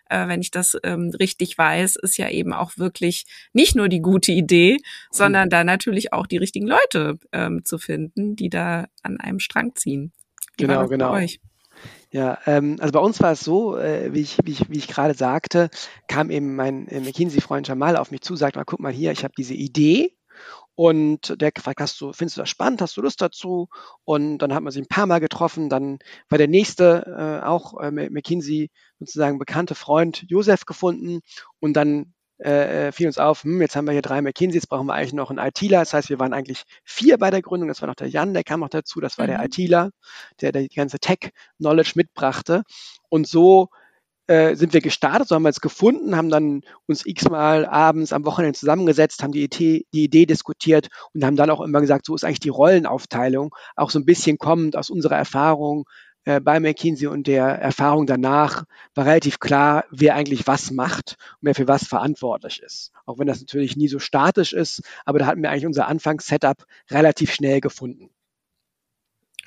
äh, 0.10 0.28
wenn 0.28 0.42
ich 0.42 0.52
das 0.52 0.78
ähm, 0.84 1.12
richtig 1.20 1.58
weiß, 1.58 1.98
ist 1.98 2.18
ja 2.18 2.30
eben 2.30 2.54
auch 2.54 2.78
wirklich 2.78 3.26
nicht 3.54 3.76
nur 3.76 3.90
die 3.90 4.02
gute 4.02 4.32
Idee, 4.32 4.78
sondern 5.12 5.50
da 5.50 5.64
natürlich 5.64 6.14
auch 6.14 6.28
die 6.28 6.38
richtigen 6.38 6.68
Leute 6.68 7.20
ähm, 7.32 7.66
zu 7.66 7.78
finden, 7.78 8.36
die 8.36 8.50
da 8.50 8.88
an 9.02 9.20
einem 9.20 9.40
Strang 9.40 9.76
ziehen. 9.76 10.12
Wie 10.58 10.66
genau, 10.66 10.88
genau. 10.88 11.12
Euch? 11.12 11.40
Ja, 12.12 12.38
ähm, 12.46 12.78
also 12.80 12.92
bei 12.92 13.00
uns 13.00 13.20
war 13.22 13.32
es 13.32 13.42
so, 13.42 13.78
äh, 13.78 14.14
wie 14.14 14.22
ich, 14.22 14.38
wie 14.44 14.52
ich, 14.52 14.70
wie 14.70 14.78
ich 14.78 14.88
gerade 14.88 15.16
sagte, 15.16 15.70
kam 16.08 16.30
eben 16.30 16.56
mein 16.56 16.88
äh, 16.88 17.00
McKinsey-Freund 17.00 17.68
Jamal 17.68 17.98
auf 17.98 18.12
mich 18.12 18.22
zu, 18.22 18.36
sagt 18.36 18.56
mal, 18.56 18.66
guck 18.66 18.80
mal 18.80 18.92
hier, 18.92 19.12
ich 19.12 19.24
habe 19.24 19.34
diese 19.38 19.54
Idee 19.56 20.16
und 20.76 21.40
der 21.40 21.52
gefragt, 21.52 21.80
hast 21.82 22.00
du, 22.02 22.14
findest 22.14 22.38
du 22.38 22.42
das 22.42 22.50
spannend, 22.50 22.82
hast 22.82 22.98
du 22.98 23.02
Lust 23.02 23.22
dazu? 23.22 23.70
Und 24.04 24.40
dann 24.40 24.54
hat 24.54 24.64
man 24.64 24.72
sich 24.72 24.82
ein 24.82 24.88
paar 24.88 25.06
Mal 25.06 25.20
getroffen. 25.20 25.70
Dann 25.70 26.00
war 26.30 26.38
der 26.38 26.48
nächste 26.48 27.42
äh, 27.42 27.46
auch 27.46 27.80
äh, 27.80 27.92
McKinsey 27.92 28.72
sozusagen 29.00 29.38
bekannte 29.38 29.76
Freund 29.76 30.26
Josef 30.28 30.66
gefunden 30.66 31.20
und 31.60 31.74
dann 31.74 32.14
äh, 32.44 32.88
äh, 32.88 32.92
fiel 32.92 33.08
uns 33.08 33.18
auf, 33.18 33.44
hm, 33.44 33.62
jetzt 33.62 33.76
haben 33.76 33.86
wir 33.86 33.94
hier 33.94 34.02
drei 34.02 34.22
McKinsey, 34.22 34.58
jetzt 34.58 34.68
brauchen 34.68 34.88
wir 34.88 34.94
eigentlich 34.94 35.14
noch 35.14 35.30
einen 35.30 35.40
ITler. 35.40 35.80
Das 35.80 35.94
heißt, 35.94 36.10
wir 36.10 36.20
waren 36.20 36.34
eigentlich 36.34 36.64
vier 36.84 37.18
bei 37.18 37.32
der 37.32 37.42
Gründung. 37.42 37.70
Das 37.70 37.82
war 37.82 37.88
noch 37.88 37.96
der 37.96 38.10
Jan, 38.10 38.34
der 38.34 38.44
kam 38.44 38.60
noch 38.60 38.70
dazu. 38.70 39.00
Das 39.00 39.18
war 39.18 39.26
mhm. 39.26 39.32
der 39.32 39.46
ITler, 39.46 39.92
der, 40.42 40.52
der 40.52 40.64
die 40.64 40.76
ganze 40.76 41.00
Tech-Knowledge 41.00 41.94
mitbrachte. 41.96 42.64
Und 43.10 43.28
so 43.28 43.70
äh, 44.28 44.56
sind 44.56 44.74
wir 44.74 44.82
gestartet, 44.82 45.28
so 45.28 45.36
haben 45.36 45.44
wir 45.44 45.50
es 45.50 45.62
gefunden, 45.62 46.16
haben 46.16 46.30
dann 46.30 46.62
uns 46.86 47.06
x-mal 47.06 47.66
abends 47.66 48.14
am 48.14 48.26
Wochenende 48.26 48.58
zusammengesetzt, 48.58 49.22
haben 49.24 49.32
die 49.32 49.44
Idee, 49.44 49.86
die 49.94 50.04
Idee 50.04 50.26
diskutiert 50.26 50.88
und 51.14 51.24
haben 51.24 51.36
dann 51.36 51.50
auch 51.50 51.62
immer 51.62 51.82
gesagt, 51.82 52.06
so 52.06 52.16
ist 52.16 52.24
eigentlich 52.24 52.40
die 52.40 52.50
Rollenaufteilung, 52.50 53.54
auch 53.76 53.90
so 53.90 54.00
ein 54.00 54.06
bisschen 54.06 54.38
kommend 54.38 54.76
aus 54.78 54.90
unserer 54.90 55.18
Erfahrung 55.18 55.86
äh, 56.26 56.40
bei 56.40 56.60
McKinsey 56.60 57.08
und 57.08 57.28
der 57.28 57.46
Erfahrung 57.46 58.06
danach 58.06 58.64
war 58.96 59.06
relativ 59.06 59.40
klar, 59.40 59.86
wer 59.92 60.16
eigentlich 60.16 60.48
was 60.48 60.72
macht 60.72 61.18
und 61.34 61.48
wer 61.48 61.56
für 61.56 61.68
was 61.68 61.88
verantwortlich 61.88 62.62
ist. 62.62 62.92
Auch 63.06 63.20
wenn 63.20 63.28
das 63.28 63.40
natürlich 63.40 63.76
nie 63.76 63.88
so 63.88 64.00
statisch 64.00 64.54
ist, 64.54 64.84
aber 65.06 65.20
da 65.20 65.26
hatten 65.26 65.42
wir 65.42 65.50
eigentlich 65.50 65.66
unser 65.66 65.88
Anfangssetup 65.88 66.66
relativ 66.90 67.34
schnell 67.34 67.62
gefunden. 67.62 68.10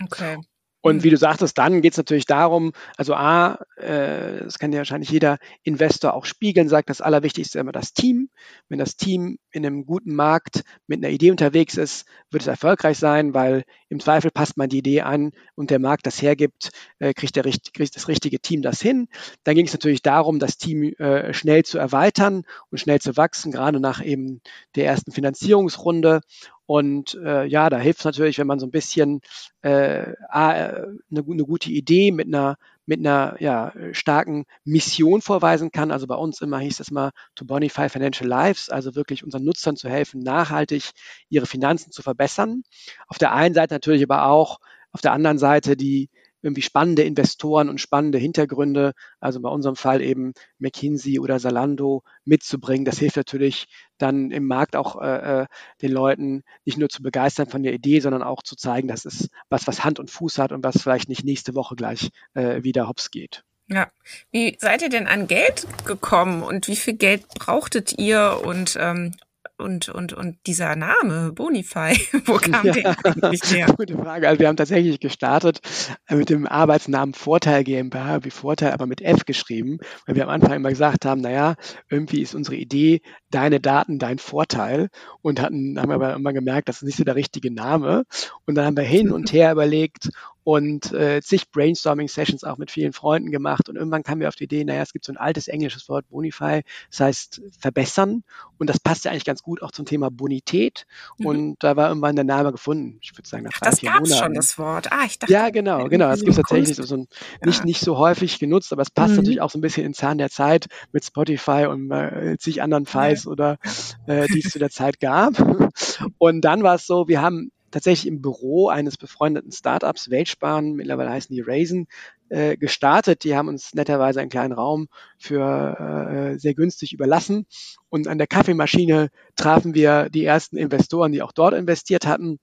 Okay. 0.03 0.39
Und 0.87 1.03
wie 1.03 1.11
du 1.11 1.17
sagtest, 1.17 1.59
dann 1.59 1.83
geht 1.83 1.95
es 1.95 1.97
natürlich 1.97 2.27
darum, 2.27 2.73
also 2.97 3.15
A, 3.15 3.59
äh, 3.77 4.45
das 4.45 4.61
kann 4.61 4.73
ja 4.73 4.79
wahrscheinlich 4.79 5.11
jeder 5.11 5.39
Investor 5.65 6.15
auch 6.15 6.27
spiegeln, 6.27 6.69
sagt, 6.69 6.91
das 6.91 7.01
Allerwichtigste 7.01 7.59
ist 7.59 7.61
immer 7.61 7.73
das 7.73 7.93
Team. 7.93 8.29
Wenn 8.69 8.79
das 8.79 8.97
Team 8.97 9.39
in 9.51 9.65
einem 9.65 9.87
guten 9.87 10.15
Markt 10.15 10.63
mit 10.87 10.99
einer 10.99 11.13
Idee 11.13 11.31
unterwegs 11.31 11.77
ist, 11.77 12.07
wird 12.31 12.43
es 12.43 12.47
erfolgreich 12.47 12.99
sein, 12.99 13.35
weil 13.35 13.65
im 13.89 14.01
Zweifel 14.01 14.31
passt 14.31 14.57
man 14.57 14.69
die 14.69 14.79
Idee 14.79 15.03
an 15.03 15.33
und 15.55 15.71
der 15.71 15.79
Markt 15.79 16.07
das 16.07 16.21
hergibt, 16.21 16.71
äh, 16.99 17.15
kriegt, 17.15 17.37
der, 17.37 17.45
kriegt 17.45 17.97
das 17.97 18.09
richtige 18.09 18.41
Team 18.41 18.63
das 18.63 18.81
hin. 18.81 19.09
Dann 19.45 19.55
ging 19.55 19.67
es 19.67 19.73
natürlich 19.73 20.03
darum, 20.03 20.39
das 20.39 20.59
Team 20.59 20.93
äh, 20.99 21.33
schnell 21.33 21.65
zu 21.65 21.79
erweitern 21.79 22.45
und 22.71 22.79
schnell 22.79 23.01
zu 23.01 23.17
wachsen, 23.17 23.53
gerade 23.53 23.81
nach 23.81 24.05
eben 24.05 24.41
der 24.75 24.87
ersten 24.87 25.13
Finanzierungsrunde. 25.13 26.21
Und 26.67 27.15
äh, 27.23 27.45
ja, 27.45 27.71
da 27.71 27.79
hilft 27.79 28.01
es 28.01 28.05
natürlich, 28.05 28.39
wenn 28.39 28.47
man 28.49 28.59
so 28.59 28.67
ein 28.67 28.73
bisschen 28.73 29.21
äh, 29.63 30.15
eine, 30.29 30.95
eine 31.11 31.23
gute 31.23 31.71
Idee 31.71 32.11
mit 32.11 32.27
einer 32.27 32.57
mit 32.87 33.01
einer 33.01 33.37
ja, 33.41 33.73
starken 33.93 34.45
Mission 34.65 35.21
vorweisen 35.21 35.71
kann. 35.73 35.91
Also 35.91 36.07
bei 36.07 36.15
uns 36.15 36.41
immer 36.41 36.61
hieß 36.61 36.81
es 36.81 36.91
mal 36.91 37.11
to 37.35 37.45
bonify 37.45 37.89
financial 37.89 38.29
lives, 38.29 38.71
also 38.71 38.95
wirklich 38.95 39.25
unseren 39.25 39.45
Nutzern 39.45 39.77
zu 39.77 39.89
helfen, 39.89 40.23
nachhaltig 40.23 40.91
ihre 41.29 41.47
Finanzen 41.47 41.93
zu 41.93 42.03
verbessern. 42.03 42.63
Auf 43.09 43.19
der 43.19 43.33
einen 43.33 43.55
Seite 43.55 43.75
natürlich 43.75 44.03
aber 44.03 44.27
auch 44.27 44.59
auf 44.93 45.01
der 45.03 45.13
anderen 45.13 45.39
Seite 45.39 45.77
die 45.77 46.09
irgendwie 46.43 46.63
spannende 46.63 47.03
Investoren 47.03 47.69
und 47.69 47.81
spannende 47.81 48.19
Hintergründe, 48.19 48.93
also 49.19 49.41
bei 49.41 49.49
unserem 49.49 49.75
Fall 49.75 50.01
eben 50.01 50.33
McKinsey 50.59 51.19
oder 51.19 51.41
Salando 51.41 52.03
mitzubringen. 52.25 52.85
Das 52.85 52.99
hilft 52.99 53.17
natürlich 53.17 53.67
dann 53.99 54.31
im 54.31 54.47
Markt 54.47 54.77
auch 54.77 55.01
äh, 55.01 55.43
äh, 55.43 55.47
den 55.83 55.93
Leuten 55.93 56.43
nicht 56.65 56.79
nur 56.79 56.89
zu 56.89 57.03
begeistern 57.03 57.49
von 57.49 57.63
der 57.63 57.73
Idee, 57.73 58.01
sondern 58.01 58.23
auch 58.23 58.43
zu 58.43 58.57
zeigen, 58.57 58.89
dass 58.89 59.05
es 59.05 59.31
was, 59.49 59.67
was 59.67 59.85
Hand 59.85 59.99
und 59.99 60.11
Fuß 60.11 60.39
hat 60.39 60.53
und 60.53 60.65
was 60.65 60.83
vielleicht 60.83 61.09
nicht 61.09 61.25
nächste 61.25 61.55
Woche 61.55 61.77
gleich 61.77 62.11
äh, 62.35 62.63
wieder 62.63 62.89
hops 62.89 63.11
geht. 63.11 63.45
Ja. 63.69 63.91
Wie 64.31 64.57
seid 64.61 64.83
ihr 64.83 64.89
denn 64.89 65.09
an 65.09 65.27
Geld 65.27 65.67
gekommen 65.85 66.43
und 66.43 66.69
wie 66.69 66.77
viel 66.77 66.95
Geld 66.95 67.27
brauchtet 67.29 67.99
ihr 67.99 68.41
und 68.45 68.77
ähm, 68.81 69.13
und, 69.59 69.89
und, 69.89 70.13
und 70.13 70.39
dieser 70.47 70.77
Name, 70.77 71.33
Bonify, 71.33 71.97
wo 72.27 72.35
kam 72.35 72.67
ja, 72.67 72.73
der 72.73 72.97
eigentlich 73.07 73.43
her? 73.51 73.67
Gute 73.77 73.97
Frage. 73.97 74.29
Also 74.29 74.41
wir 74.41 74.49
haben 74.49 74.57
tatsächlich 74.57 75.01
gestartet 75.01 75.61
äh, 76.09 76.17
mit 76.17 76.31
dem 76.31 76.47
Arbeitsnamen 76.47 77.15
Vorteil 77.15 77.65
GmbH, 77.65 78.25
wie 78.25 78.31
Vorteil, 78.31 78.73
aber 78.73 78.87
mit 78.87 79.01
F 79.01 79.25
geschrieben, 79.25 79.79
weil 80.07 80.17
wir 80.17 80.25
am 80.25 80.31
Anfang 80.31 80.53
immer 80.53 80.71
gesagt 80.71 81.05
haben, 81.05 81.21
naja, 81.21 81.55
irgendwie 81.89 82.23
ist 82.23 82.35
unsere 82.35 82.57
Idee, 82.57 83.01
deine 83.31 83.61
Daten, 83.61 83.99
dein 83.99 84.19
Vorteil 84.19 84.89
und 85.23 85.41
hatten, 85.41 85.81
haben 85.81 85.91
aber 85.91 86.15
immer 86.15 86.33
gemerkt, 86.33 86.69
das 86.69 86.77
ist 86.77 86.83
nicht 86.83 86.99
so 86.99 87.05
der 87.05 87.17
richtige 87.17 87.53
Name. 87.53 88.05
Und 88.45 88.55
dann 88.55 88.67
haben 88.67 88.77
wir 88.77 88.85
hin 88.85 89.11
und 89.11 89.33
her 89.33 89.53
überlegt 89.53 90.11
und 90.47 90.93
äh, 90.93 91.21
zig 91.23 91.51
Brainstorming-Sessions 91.51 92.45
auch 92.45 92.57
mit 92.57 92.71
vielen 92.71 92.93
Freunden 92.93 93.33
gemacht. 93.33 93.69
Und 93.69 93.75
irgendwann 93.75 94.05
kamen 94.05 94.21
wir 94.21 94.29
auf 94.29 94.37
die 94.37 94.45
Idee, 94.45 94.63
naja, 94.63 94.81
es 94.81 94.93
gibt 94.93 95.05
so 95.05 95.13
ein 95.13 95.17
altes 95.17 95.49
englisches 95.49 95.89
Wort, 95.89 96.09
Bonify, 96.09 96.63
das 96.89 97.01
heißt 97.01 97.43
verbessern. 97.59 98.23
Und 98.57 98.71
das 98.71 98.79
passt 98.79 99.05
ja 99.05 99.11
eigentlich 99.11 99.25
ganz 99.25 99.43
gut 99.43 99.61
auch 99.61 99.73
zum 99.73 99.87
Thema 99.87 100.09
Bonität. 100.09 100.87
Mhm. 101.19 101.27
Und 101.27 101.57
da 101.65 101.75
war 101.75 101.89
irgendwann 101.89 102.15
der 102.15 102.25
Name 102.25 102.53
gefunden. 102.53 103.01
Ich 103.03 103.13
würde 103.19 103.29
sagen, 103.29 103.43
nach 103.43 103.59
drei, 103.59 103.71
das 103.71 103.81
vier 103.81 103.91
Monaten. 103.91 104.15
schon, 104.15 104.35
das 104.35 104.57
Wort. 104.57 104.93
Ah, 104.93 105.07
ich 105.07 105.19
dachte, 105.19 105.33
ja, 105.33 105.51
genau, 105.51 105.89
genau. 105.89 106.11
Das 106.11 106.21
gibt 106.21 106.31
es 106.31 106.37
tatsächlich 106.37 106.77
so, 106.77 106.95
ein, 106.95 107.09
nicht, 107.45 107.65
nicht 107.65 107.81
so 107.81 107.99
häufig 107.99 108.39
genutzt, 108.39 108.73
aber 108.73 108.83
es 108.83 108.91
passt 108.91 109.11
mhm. 109.11 109.17
natürlich 109.17 109.41
auch 109.41 109.51
so 109.51 109.59
ein 109.59 109.63
bisschen 109.63 109.85
in 109.85 109.95
Zahn 109.95 110.17
der 110.17 110.31
Zeit 110.31 110.67
mit 110.93 111.05
Spotify 111.05 111.67
und 111.69 111.91
äh, 111.91 112.37
zig 112.39 112.63
anderen 112.63 112.87
Files 112.87 113.25
ja. 113.25 113.33
oder 113.33 113.59
äh, 114.07 114.29
die 114.29 114.45
es 114.45 114.53
zu 114.53 114.61
der 114.61 114.71
Zeit 114.71 115.01
gab. 115.01 115.35
Und 116.19 116.43
dann 116.43 116.63
war 116.63 116.77
es 116.77 116.87
so, 116.87 117.09
wir 117.09 117.21
haben 117.21 117.51
tatsächlich 117.71 118.07
im 118.07 118.23
Büro 118.23 118.69
eines 118.69 118.97
befreundeten 118.97 119.53
Startups, 119.53 120.11
Weltsparen, 120.11 120.75
mittlerweile 120.75 121.11
heißen 121.11 121.35
die 121.35 121.43
Raisin, 121.43 121.87
äh, 122.29 122.57
gestartet. 122.57 123.25
Die 123.25 123.37
haben 123.37 123.49
uns 123.49 123.75
netterweise 123.75 124.21
einen 124.21 124.31
kleinen 124.31 124.53
Raum 124.53 124.89
für 125.19 126.35
äh, 126.35 126.39
sehr 126.39 126.55
günstig 126.55 126.93
überlassen. 126.93 127.47
Und 127.89 128.09
an 128.09 128.19
der 128.19 128.27
Kaffeemaschine 128.27 129.11
trafen 129.37 129.75
wir 129.75 130.09
die 130.11 130.25
ersten 130.25 130.57
Investoren, 130.57 131.13
die 131.13 131.23
auch 131.23 131.33
dort 131.33 131.55
investiert 131.55 132.07
hatten 132.07 132.39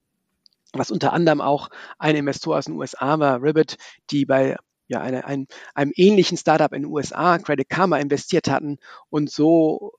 was 0.73 0.89
unter 0.89 1.13
anderem 1.13 1.39
auch 1.39 1.69
ein 1.99 2.15
Investor 2.15 2.57
aus 2.57 2.65
den 2.65 2.75
USA 2.75 3.19
war, 3.19 3.41
Ribbit, 3.43 3.77
die 4.09 4.25
bei 4.25 4.57
ja, 4.88 5.01
eine, 5.01 5.25
ein, 5.25 5.47
einem 5.73 5.91
ähnlichen 5.95 6.38
Startup 6.38 6.71
in 6.73 6.83
den 6.83 6.91
USA, 6.91 7.38
Credit 7.38 7.69
Karma, 7.69 7.97
investiert 7.97 8.49
hatten 8.49 8.79
und 9.09 9.31
so 9.31 9.93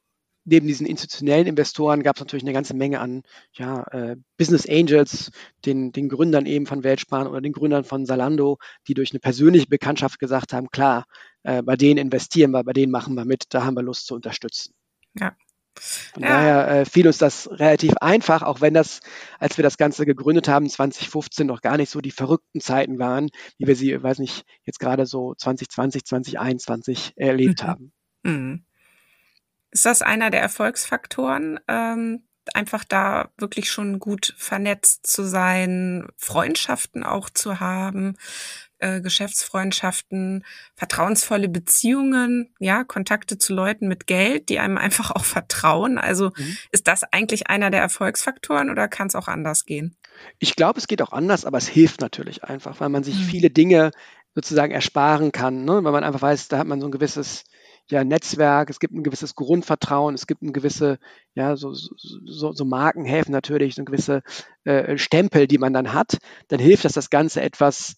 neben 0.45 0.67
diesen 0.67 0.87
institutionellen 0.87 1.47
Investoren 1.47 2.03
gab 2.03 2.17
es 2.17 2.21
natürlich 2.21 2.45
eine 2.45 2.53
ganze 2.53 2.75
Menge 2.75 3.01
an 3.01 3.23
ja, 3.53 3.83
äh, 3.91 4.17
Business 4.37 4.69
Angels, 4.69 5.31
den, 5.65 5.93
den 5.93 6.09
Gründern 6.09 6.47
eben 6.47 6.67
von 6.67 6.85
Weltsparen 6.85 7.27
oder 7.27 7.41
den 7.41 7.53
Gründern 7.53 7.85
von 7.85 8.07
Salando, 8.07 8.59
die 8.87 8.95
durch 8.95 9.13
eine 9.13 9.21
persönliche 9.21 9.67
Bekanntschaft 9.67 10.19
gesagt 10.19 10.53
haben, 10.53 10.69
klar, 10.71 11.07
äh, 11.43 11.63
bei 11.63 11.77
denen 11.77 11.99
investieren 11.99 12.51
wir, 12.51 12.65
bei 12.65 12.73
denen 12.73 12.93
machen 12.93 13.15
wir 13.15 13.25
mit, 13.25 13.45
da 13.51 13.65
haben 13.65 13.77
wir 13.77 13.83
Lust 13.83 14.07
zu 14.07 14.15
unterstützen. 14.15 14.75
Ja. 15.19 15.35
Von 15.77 16.23
ja. 16.23 16.29
daher 16.29 16.69
äh, 16.69 16.85
fiel 16.85 17.07
uns 17.07 17.19
das 17.19 17.49
relativ 17.51 17.95
einfach, 18.01 18.43
auch 18.43 18.61
wenn 18.61 18.75
das, 18.75 19.01
als 19.41 19.59
wir 19.59 19.65
das 19.65 19.77
Ganze 19.77 20.07
gegründet 20.07 20.47
haben, 20.47 20.69
2015 20.69 21.47
noch 21.47 21.63
gar 21.63 21.77
nicht 21.77 21.91
so 21.91 22.01
die 22.01 22.13
verrückten 22.13 22.61
Zeiten 22.61 22.99
waren, 22.99 23.31
wie 23.59 23.67
wir 23.67 23.75
sie, 23.75 24.01
weiß 24.01 24.21
nicht, 24.21 24.45
jetzt 24.63 24.79
gerade 24.79 25.07
so 25.07 25.35
2020, 25.35 26.05
2021 26.05 27.15
erlebt 27.17 27.63
mhm. 27.63 27.67
haben. 27.67 27.93
Mhm. 28.23 28.65
Ist 29.75 29.87
das 29.87 30.03
einer 30.03 30.31
der 30.31 30.41
Erfolgsfaktoren, 30.41 31.59
ähm, 31.67 32.23
einfach 32.55 32.85
da 32.85 33.31
wirklich 33.39 33.71
schon 33.71 33.99
gut 33.99 34.35
vernetzt 34.39 35.05
zu 35.05 35.25
sein, 35.25 36.07
Freundschaften 36.17 37.03
auch 37.03 37.29
zu 37.29 37.59
haben, 37.59 38.17
äh, 38.79 39.01
Geschäftsfreundschaften, 39.01 40.45
vertrauensvolle 40.77 41.49
Beziehungen, 41.49 42.55
ja, 42.61 42.85
Kontakte 42.85 43.37
zu 43.37 43.53
Leuten 43.53 43.89
mit 43.89 44.07
Geld, 44.07 44.49
die 44.49 44.61
einem 44.61 44.79
einfach 44.79 45.11
auch 45.11 45.25
vertrauen. 45.25 45.99
Also 45.99 46.31
mhm. 46.37 46.57
ist 46.71 46.87
das 46.87 47.03
eigentlich 47.03 47.49
einer 47.49 47.71
der 47.71 47.81
Erfolgsfaktoren 47.81 48.71
oder 48.71 48.87
kann 48.87 49.09
es 49.09 49.17
auch 49.17 49.27
anders 49.27 49.65
gehen? 49.65 49.97
Ich 50.39 50.55
glaube, 50.55 50.79
es 50.79 50.87
geht 50.87 51.03
auch 51.03 51.11
anders, 51.11 51.45
aber 51.45 51.59
es 51.59 51.67
hilft 51.67 52.01
natürlich 52.01 52.45
einfach, 52.45 52.79
weil 52.79 52.91
man 52.91 53.03
sich 53.03 53.17
mhm. 53.17 53.25
viele 53.25 53.51
Dinge 53.51 53.91
sozusagen 54.37 54.73
ersparen 54.73 55.33
kann, 55.33 55.65
ne? 55.65 55.83
weil 55.83 55.93
man 55.93 56.05
einfach 56.05 56.23
weiß, 56.23 56.47
da 56.47 56.59
hat 56.59 56.69
man 56.69 56.81
so 56.81 56.87
ein 56.87 56.93
gewisses 56.93 57.45
ja, 57.91 58.05
Netzwerk, 58.05 58.71
es 58.71 58.81
gibt 58.81 58.95
ein 58.95 59.03
gewisses 59.03 59.35
Grundvertrauen, 59.35 60.15
es 60.15 60.27
gibt 60.27 60.43
ein 60.43 60.53
gewisse, 60.53 60.99
ja, 61.35 61.57
so, 61.57 61.75
so, 61.75 62.53
so 62.53 62.65
Marken 62.65 63.05
helfen 63.05 63.33
natürlich, 63.33 63.75
so 63.75 63.83
ein 63.83 63.87
gewisse 63.87 64.23
äh, 64.65 64.97
Stempel, 64.97 65.47
die 65.47 65.59
man 65.59 65.73
dann 65.73 65.93
hat, 65.93 66.19
dann 66.49 66.61
hilft 66.61 66.85
das, 66.85 66.95
das 66.95 67.11
Ganze 67.11 67.43
etwas 67.43 67.97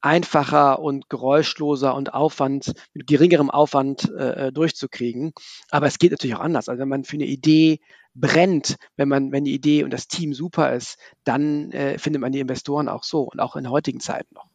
einfacher 0.00 0.78
und 0.78 1.08
geräuschloser 1.08 1.94
und 1.94 2.14
Aufwand, 2.14 2.74
mit 2.94 3.06
geringerem 3.06 3.50
Aufwand 3.50 4.10
äh, 4.16 4.46
äh, 4.46 4.52
durchzukriegen. 4.52 5.32
Aber 5.70 5.86
es 5.86 5.98
geht 5.98 6.12
natürlich 6.12 6.36
auch 6.36 6.40
anders. 6.40 6.68
Also 6.68 6.80
wenn 6.80 6.88
man 6.88 7.04
für 7.04 7.16
eine 7.16 7.26
Idee 7.26 7.80
brennt, 8.14 8.76
wenn 8.96 9.08
man, 9.08 9.32
wenn 9.32 9.44
die 9.44 9.54
Idee 9.54 9.84
und 9.84 9.92
das 9.92 10.08
Team 10.08 10.32
super 10.32 10.72
ist, 10.72 10.98
dann 11.24 11.70
äh, 11.72 11.98
findet 11.98 12.22
man 12.22 12.32
die 12.32 12.40
Investoren 12.40 12.88
auch 12.88 13.04
so 13.04 13.22
und 13.22 13.40
auch 13.40 13.56
in 13.56 13.70
heutigen 13.70 14.00
Zeiten 14.00 14.34
noch. 14.34 14.46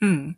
Hm. 0.00 0.36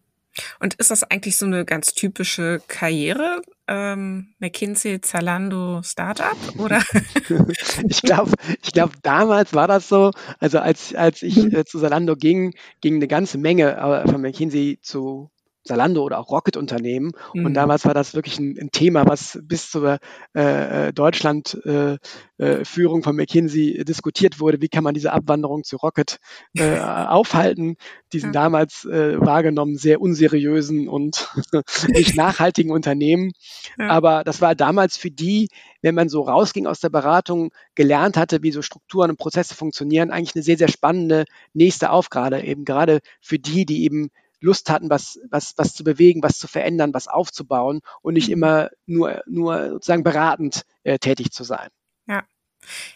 Und 0.60 0.74
ist 0.74 0.90
das 0.90 1.04
eigentlich 1.04 1.36
so 1.36 1.46
eine 1.46 1.64
ganz 1.64 1.94
typische 1.94 2.60
Karriere? 2.68 3.42
Ähm, 3.68 4.34
McKinsey, 4.38 5.00
Zalando, 5.00 5.82
Startup 5.82 6.36
oder? 6.58 6.82
ich 7.88 8.02
glaube, 8.02 8.32
ich 8.62 8.72
glaube, 8.72 8.92
damals 9.02 9.54
war 9.54 9.66
das 9.66 9.88
so. 9.88 10.12
Also 10.38 10.58
als, 10.58 10.94
als 10.94 11.22
ich 11.22 11.52
äh, 11.52 11.64
zu 11.64 11.80
Zalando 11.80 12.14
ging, 12.16 12.54
ging 12.80 12.96
eine 12.96 13.08
ganze 13.08 13.38
Menge 13.38 13.76
äh, 13.76 14.08
von 14.08 14.20
McKinsey 14.20 14.78
zu 14.82 15.30
Salando 15.66 16.02
oder 16.02 16.18
auch 16.18 16.30
Rocket-Unternehmen. 16.30 17.12
Mhm. 17.34 17.46
Und 17.46 17.54
damals 17.54 17.84
war 17.84 17.94
das 17.94 18.14
wirklich 18.14 18.38
ein, 18.38 18.56
ein 18.60 18.70
Thema, 18.70 19.06
was 19.06 19.38
bis 19.42 19.70
zur 19.70 19.98
äh, 20.34 20.88
äh 20.88 20.92
Deutschland-Führung 20.92 21.96
äh, 22.38 23.00
äh, 23.00 23.02
von 23.02 23.16
McKinsey 23.16 23.84
diskutiert 23.84 24.40
wurde. 24.40 24.60
Wie 24.60 24.68
kann 24.68 24.84
man 24.84 24.94
diese 24.94 25.12
Abwanderung 25.12 25.64
zu 25.64 25.76
Rocket 25.76 26.18
äh, 26.54 26.78
aufhalten? 26.80 27.76
Diesen 28.12 28.32
ja. 28.32 28.40
damals 28.40 28.84
äh, 28.84 29.20
wahrgenommen 29.20 29.76
sehr 29.76 30.00
unseriösen 30.00 30.88
und 30.88 31.28
nicht 31.88 32.16
nachhaltigen 32.16 32.70
Unternehmen. 32.70 33.32
Ja. 33.78 33.88
Aber 33.88 34.24
das 34.24 34.40
war 34.40 34.54
damals 34.54 34.96
für 34.96 35.10
die, 35.10 35.48
wenn 35.82 35.94
man 35.94 36.08
so 36.08 36.22
rausging 36.22 36.66
aus 36.66 36.80
der 36.80 36.88
Beratung, 36.88 37.50
gelernt 37.74 38.16
hatte, 38.16 38.42
wie 38.42 38.50
so 38.50 38.62
Strukturen 38.62 39.10
und 39.10 39.18
Prozesse 39.18 39.54
funktionieren, 39.54 40.10
eigentlich 40.10 40.34
eine 40.34 40.42
sehr, 40.42 40.56
sehr 40.56 40.68
spannende 40.68 41.24
nächste 41.52 41.90
Aufgabe, 41.90 42.40
eben 42.40 42.64
gerade 42.64 43.00
für 43.20 43.38
die, 43.38 43.66
die 43.66 43.84
eben 43.84 44.10
Lust 44.40 44.70
hatten, 44.70 44.90
was, 44.90 45.18
was, 45.30 45.54
was 45.56 45.74
zu 45.74 45.84
bewegen, 45.84 46.22
was 46.22 46.38
zu 46.38 46.48
verändern, 46.48 46.94
was 46.94 47.08
aufzubauen 47.08 47.80
und 48.02 48.14
nicht 48.14 48.28
mhm. 48.28 48.34
immer 48.34 48.70
nur, 48.86 49.22
nur 49.26 49.70
sozusagen 49.70 50.04
beratend 50.04 50.62
äh, 50.84 50.98
tätig 50.98 51.32
zu 51.32 51.44
sein. 51.44 51.68
Ja. 52.06 52.24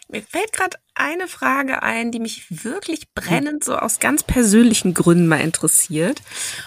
Mir 0.09 0.21
fällt 0.21 0.51
gerade 0.51 0.77
eine 0.95 1.27
Frage 1.27 1.81
ein, 1.81 2.11
die 2.11 2.19
mich 2.19 2.63
wirklich 2.63 3.01
hm. 3.01 3.07
brennend 3.15 3.63
so 3.63 3.77
aus 3.77 3.99
ganz 3.99 4.23
persönlichen 4.23 4.93
Gründen 4.93 5.27
mal 5.27 5.39
interessiert. 5.39 6.21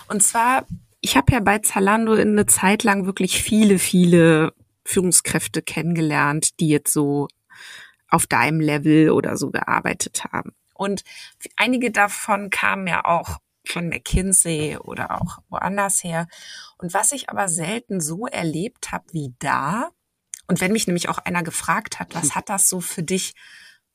Und 0.09 0.23
zwar, 0.23 0.67
ich 1.01 1.17
habe 1.17 1.33
ja 1.33 1.41
bei 1.41 1.59
Zalando 1.59 2.15
in 2.15 2.31
eine 2.31 2.47
Zeit 2.47 2.83
lang 2.83 3.05
wirklich 3.05 3.43
viele, 3.43 3.79
viele 3.79 4.55
Führungskräfte 4.87 5.61
kennengelernt, 5.63 6.61
die 6.61 6.69
jetzt 6.69 6.93
so 6.93 7.29
auf 8.09 8.27
deinem 8.27 8.61
Level 8.61 9.11
oder 9.11 9.37
so 9.37 9.51
gearbeitet 9.51 10.25
haben. 10.33 10.53
Und 10.75 11.03
einige 11.57 11.91
davon 11.91 12.51
kamen 12.51 12.87
ja 12.87 13.05
auch 13.05 13.39
von 13.67 13.89
McKinsey 13.89 14.77
oder 14.79 15.21
auch 15.21 15.39
woanders 15.49 16.05
her. 16.05 16.27
Und 16.79 16.95
was 16.95 17.13
ich 17.13 17.31
aber 17.31 17.49
selten 17.49 18.01
so 18.01 18.27
erlebt 18.27 18.93
habe 18.93 19.05
wie 19.13 19.35
da, 19.39 19.91
und 20.47 20.61
wenn 20.61 20.73
mich 20.73 20.87
nämlich 20.87 21.09
auch 21.09 21.19
einer 21.19 21.43
gefragt 21.43 21.99
hat, 21.99 22.15
was 22.15 22.35
hat 22.35 22.49
das 22.49 22.69
so 22.69 22.81
für 22.81 23.03
dich 23.03 23.35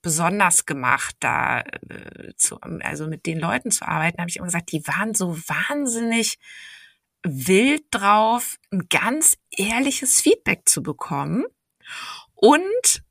besonders 0.01 0.65
gemacht, 0.65 1.15
da 1.19 1.61
äh, 1.61 2.33
zu, 2.37 2.59
also 2.61 3.07
mit 3.07 3.25
den 3.25 3.39
Leuten 3.39 3.71
zu 3.71 3.87
arbeiten, 3.87 4.19
habe 4.19 4.29
ich 4.29 4.37
immer 4.37 4.47
gesagt, 4.47 4.71
die 4.71 4.85
waren 4.87 5.13
so 5.13 5.37
wahnsinnig 5.37 6.39
wild 7.23 7.83
drauf, 7.91 8.57
ein 8.71 8.87
ganz 8.89 9.37
ehrliches 9.51 10.21
Feedback 10.21 10.67
zu 10.67 10.81
bekommen 10.81 11.45
und 12.33 13.03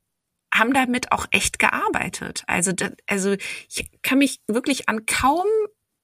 haben 0.53 0.73
damit 0.73 1.11
auch 1.11 1.27
echt 1.31 1.59
gearbeitet. 1.59 2.43
Also, 2.47 2.73
also 3.05 3.35
ich 3.69 3.89
kann 4.01 4.17
mich 4.17 4.41
wirklich 4.47 4.89
an 4.89 5.05
kaum 5.05 5.45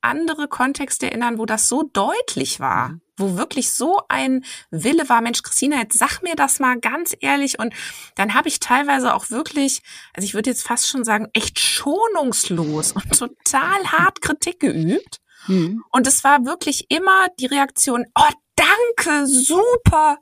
andere 0.06 0.48
Kontexte 0.48 1.08
erinnern, 1.08 1.38
wo 1.38 1.46
das 1.46 1.68
so 1.68 1.84
deutlich 1.84 2.60
war, 2.60 2.90
mhm. 2.90 3.02
wo 3.18 3.38
wirklich 3.38 3.74
so 3.74 4.02
ein 4.08 4.46
Wille 4.72 5.10
war, 5.10 5.22
Mensch, 5.22 5.42
Christina, 5.42 5.78
jetzt 5.78 5.98
sag 5.98 6.22
mir 6.22 6.36
das 6.36 6.60
mal 6.60 6.80
ganz 6.80 7.16
ehrlich. 7.20 7.60
Und 7.60 7.74
dann 8.16 8.34
habe 8.34 8.48
ich 8.48 8.60
teilweise 8.60 9.14
auch 9.14 9.30
wirklich, 9.30 9.82
also 10.14 10.26
ich 10.26 10.34
würde 10.34 10.50
jetzt 10.50 10.66
fast 10.66 10.88
schon 10.88 11.04
sagen, 11.04 11.28
echt 11.34 11.60
schonungslos 11.60 12.94
und 12.94 13.10
total 13.12 13.84
hart 13.92 14.22
Kritik 14.22 14.60
geübt. 14.60 15.20
Mhm. 15.48 15.84
Und 15.92 16.08
es 16.08 16.24
war 16.24 16.46
wirklich 16.46 16.86
immer 16.90 17.28
die 17.40 17.48
Reaktion, 17.48 18.06
oh, 18.16 18.34
danke, 18.56 19.28
super. 19.28 20.18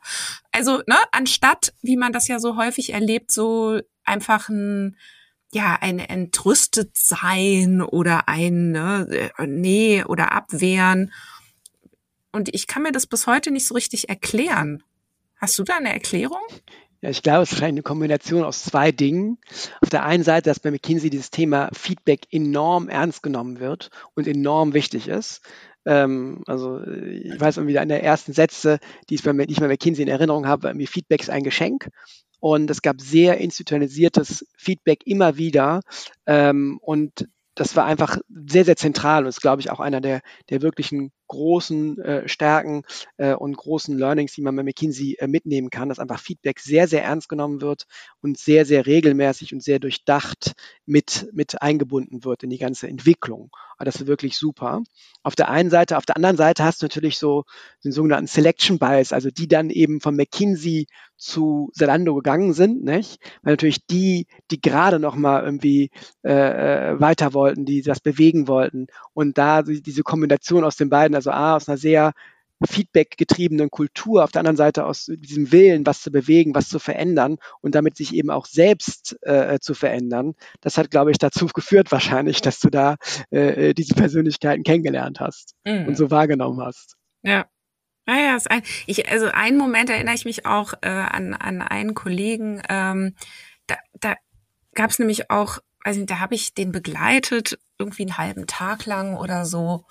Also, 0.52 0.82
ne, 0.88 0.98
anstatt, 1.12 1.74
wie 1.82 1.98
man 1.98 2.14
das 2.14 2.28
ja 2.28 2.40
so 2.40 2.58
häufig 2.58 2.94
erlebt, 2.94 3.32
so 3.32 3.80
einfach 4.04 4.50
ein 4.50 4.98
ja, 5.54 5.78
ein 5.80 6.00
entrüstet 6.00 6.98
sein 6.98 7.82
oder 7.82 8.28
ein 8.28 8.72
ne, 8.72 9.32
äh, 9.38 9.48
nee 9.48 10.04
oder 10.04 10.32
abwehren. 10.32 11.12
Und 12.32 12.54
ich 12.54 12.68
kann 12.68 12.84
mir 12.84 12.92
das 12.92 13.06
bis 13.06 13.28
heute 13.28 13.52
nicht 13.52 13.68
so 13.68 13.76
richtig 13.76 14.10
erklären. 14.10 14.84
Hast 15.38 15.58
du 15.60 15.64
da 15.64 15.78
eine 15.78 15.94
Erklärung? 15.94 16.42
Ja, 17.02 17.10
ich 17.10 17.22
glaube, 17.22 17.44
es 17.44 17.52
ist 17.52 17.62
eine 17.62 17.84
Kombination 17.84 18.44
aus 18.44 18.64
zwei 18.64 18.92
Dingen. 18.92 19.38
Auf 19.82 19.90
der 19.90 20.06
einen 20.06 20.24
Seite, 20.24 20.50
dass 20.50 20.62
bei 20.62 20.72
McKinsey 20.72 21.10
dieses 21.10 21.32
Thema 21.32 21.70
Feedback 21.74 22.22
enorm 22.32 22.88
ernst 22.88 23.22
genommen 23.22 23.60
wird 23.60 23.90
und 24.16 24.26
enorm 24.26 24.74
wichtig 24.74 25.10
ist. 25.10 25.42
Ähm, 25.86 26.44
also 26.48 26.82
ich 26.82 27.40
weiß 27.40 27.58
irgendwie 27.58 27.78
eine 27.78 27.96
der 27.96 28.04
ersten 28.04 28.32
Sätze, 28.32 28.80
die 29.10 29.16
ich 29.16 29.24
bei, 29.24 29.34
die 29.34 29.52
ich 29.52 29.60
bei 29.60 29.68
McKinsey 29.68 30.04
in 30.04 30.10
Erinnerung 30.10 30.48
habe, 30.48 30.74
mir 30.74 30.88
Feedback 30.88 31.22
ist 31.22 31.30
ein 31.30 31.44
Geschenk. 31.44 31.90
Und 32.44 32.70
es 32.70 32.82
gab 32.82 33.00
sehr 33.00 33.38
institutionalisiertes 33.38 34.46
Feedback 34.58 35.08
immer 35.08 35.38
wieder. 35.38 35.80
Ähm, 36.26 36.78
und 36.82 37.30
das 37.56 37.78
war 37.78 37.86
einfach 37.86 38.18
sehr, 38.28 38.66
sehr 38.66 38.76
zentral 38.76 39.24
und 39.24 39.30
ist, 39.30 39.40
glaube 39.40 39.62
ich, 39.62 39.72
auch 39.72 39.80
einer 39.80 40.02
der, 40.02 40.20
der 40.50 40.62
wirklichen 40.62 41.14
großen 41.28 42.00
äh, 42.00 42.28
Stärken 42.28 42.84
äh, 43.18 43.34
und 43.34 43.58
großen 43.58 43.98
Learnings, 43.98 44.34
die 44.34 44.42
man 44.42 44.56
bei 44.56 44.64
McKinsey 44.64 45.16
äh, 45.20 45.28
mitnehmen 45.28 45.70
kann, 45.70 45.90
dass 45.90 46.00
einfach 46.00 46.20
Feedback 46.20 46.60
sehr, 46.60 46.88
sehr 46.88 47.04
ernst 47.04 47.30
genommen 47.30 47.62
wird 47.62 47.86
und 48.22 48.38
sehr, 48.38 48.66
sehr 48.66 48.86
regelmäßig 48.86 49.54
und 49.54 49.64
sehr 49.64 49.80
durchdacht 49.80 50.54
mit, 50.86 51.28
mit 51.34 51.62
eingebunden 51.62 52.24
wird 52.24 52.44
in 52.44 52.50
die 52.50 52.58
ganze 52.58 52.88
Entwicklung. 52.88 53.50
Aber 53.78 53.86
das 53.86 53.96
ist 53.96 54.08
wirklich 54.08 54.38
super. 54.38 54.82
Auf 55.24 55.36
der 55.36 55.50
einen 55.50 55.70
Seite, 55.70 55.98
auf 55.98 56.06
der 56.06 56.16
anderen 56.16 56.38
Seite 56.38 56.64
hast 56.64 56.82
du 56.82 56.86
natürlich 56.86 57.18
so 57.18 57.44
den 57.84 57.92
sogenannten 57.92 58.28
Selection 58.28 58.80
Bias, 58.80 59.14
also 59.14 59.30
die 59.30 59.48
dann 59.48 59.70
eben 59.70 60.02
von 60.02 60.16
McKinsey 60.16 60.88
zu 61.18 61.72
Zalando 61.74 62.16
gegangen 62.16 62.54
sind, 62.54 62.84
nicht? 62.84 63.20
Weil 63.42 63.54
natürlich 63.54 63.86
die, 63.86 64.28
die 64.52 64.60
gerade 64.60 65.00
noch 65.00 65.16
mal 65.16 65.44
irgendwie 65.44 65.90
äh, 66.24 66.92
äh 66.92 67.00
weiter 67.00 67.34
wollten, 67.34 67.66
die 67.66 67.82
das 67.82 68.00
bewegen 68.00 68.48
wollten 68.48 68.88
und 69.14 69.38
da 69.38 69.64
diese 69.64 70.04
Kombination 70.04 70.64
aus 70.64 70.76
den 70.76 70.90
beiden, 70.90 71.13
also 71.16 71.32
A, 71.32 71.56
aus 71.56 71.68
einer 71.68 71.78
sehr 71.78 72.14
Feedback-getriebenen 72.66 73.70
Kultur, 73.70 74.24
auf 74.24 74.32
der 74.32 74.40
anderen 74.40 74.58
Seite 74.58 74.86
aus 74.86 75.06
diesem 75.08 75.52
Willen, 75.52 75.86
was 75.86 76.02
zu 76.02 76.12
bewegen, 76.12 76.56
was 76.56 76.70
zu 76.70 76.80
verändern 76.80 77.38
und 77.62 77.76
damit 77.76 77.98
sich 77.98 78.14
eben 78.14 78.30
auch 78.30 78.46
selbst 78.46 79.18
äh, 79.22 79.60
zu 79.60 79.74
verändern. 79.74 80.34
Das 80.62 80.78
hat, 80.78 80.92
glaube 80.92 81.12
ich, 81.12 81.18
dazu 81.18 81.48
geführt 81.54 81.92
wahrscheinlich, 81.92 82.42
dass 82.42 82.60
du 82.60 82.70
da 82.70 82.96
äh, 83.32 83.74
diese 83.74 83.96
Persönlichkeiten 83.96 84.64
kennengelernt 84.64 85.20
hast 85.20 85.56
mhm. 85.66 85.88
und 85.88 85.98
so 85.98 86.12
wahrgenommen 86.12 86.62
hast. 86.62 86.96
Ja. 87.22 87.46
Naja, 88.06 88.38
ah 88.38 88.42
ein, 88.50 88.64
ich, 88.86 89.10
also 89.10 89.28
einen 89.28 89.58
Moment 89.58 89.90
erinnere 89.90 90.16
ich 90.16 90.26
mich 90.26 90.46
auch 90.46 90.74
äh, 90.82 90.90
an, 90.90 91.34
an 91.34 91.62
einen 91.62 91.94
Kollegen, 91.94 92.62
ähm, 92.68 93.16
da, 93.66 93.78
da 94.02 94.16
gab 94.74 94.90
es 94.90 95.00
nämlich 95.00 95.30
auch, 95.30 95.60
also 95.86 96.04
da 96.04 96.20
habe 96.20 96.36
ich 96.36 96.54
den 96.54 96.74
begleitet, 96.74 97.58
irgendwie 97.84 98.04
einen 98.04 98.18
halben 98.18 98.48
Tag 98.48 98.86
lang 98.86 99.18
oder 99.18 99.46
so. 99.46 99.86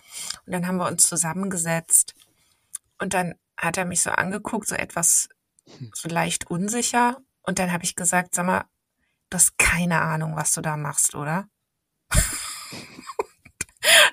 Und 0.47 0.53
dann 0.53 0.67
haben 0.67 0.79
wir 0.79 0.87
uns 0.87 1.07
zusammengesetzt 1.07 2.15
und 2.99 3.15
dann 3.15 3.35
hat 3.57 3.77
er 3.77 3.85
mich 3.85 4.01
so 4.01 4.11
angeguckt, 4.11 4.67
so 4.67 4.75
etwas 4.75 5.29
so 5.95 6.09
leicht 6.09 6.51
unsicher. 6.51 7.19
Und 7.43 7.59
dann 7.59 7.73
habe 7.73 7.85
ich 7.85 7.97
gesagt, 7.97 8.35
sag 8.35 8.47
mal, 8.47 8.65
du 9.31 9.37
hast 9.37 9.59
keine 9.59 10.01
Ahnung, 10.01 10.37
was 10.37 10.53
du 10.53 10.61
da 10.61 10.77
machst, 10.77 11.15
oder? 11.15 11.49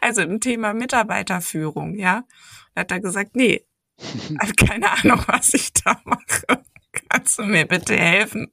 also 0.01 0.21
im 0.21 0.39
Thema 0.39 0.73
Mitarbeiterführung, 0.73 1.95
ja. 1.95 2.23
Da 2.73 2.81
hat 2.81 2.91
er 2.91 2.99
gesagt, 2.99 3.35
nee, 3.35 3.65
habe 4.39 4.53
keine 4.53 4.91
Ahnung, 4.91 5.23
was 5.27 5.53
ich 5.53 5.73
da 5.73 5.99
mache. 6.03 6.63
Kannst 7.09 7.39
du 7.39 7.43
mir 7.43 7.65
bitte 7.65 7.95
helfen? 7.95 8.51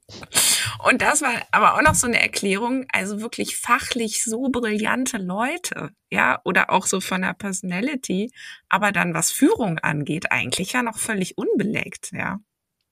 Und 0.83 1.01
das 1.01 1.21
war 1.21 1.31
aber 1.51 1.75
auch 1.75 1.81
noch 1.81 1.95
so 1.95 2.07
eine 2.07 2.19
Erklärung, 2.19 2.85
also 2.91 3.21
wirklich 3.21 3.57
fachlich 3.57 4.23
so 4.23 4.49
brillante 4.49 5.17
Leute, 5.17 5.91
ja, 6.09 6.41
oder 6.43 6.71
auch 6.71 6.85
so 6.87 6.99
von 6.99 7.21
der 7.21 7.33
Personality, 7.33 8.31
aber 8.69 8.91
dann 8.91 9.13
was 9.13 9.31
Führung 9.31 9.79
angeht, 9.79 10.31
eigentlich 10.31 10.73
ja 10.73 10.83
noch 10.83 10.97
völlig 10.97 11.37
unbelegt, 11.37 12.11
ja. 12.11 12.39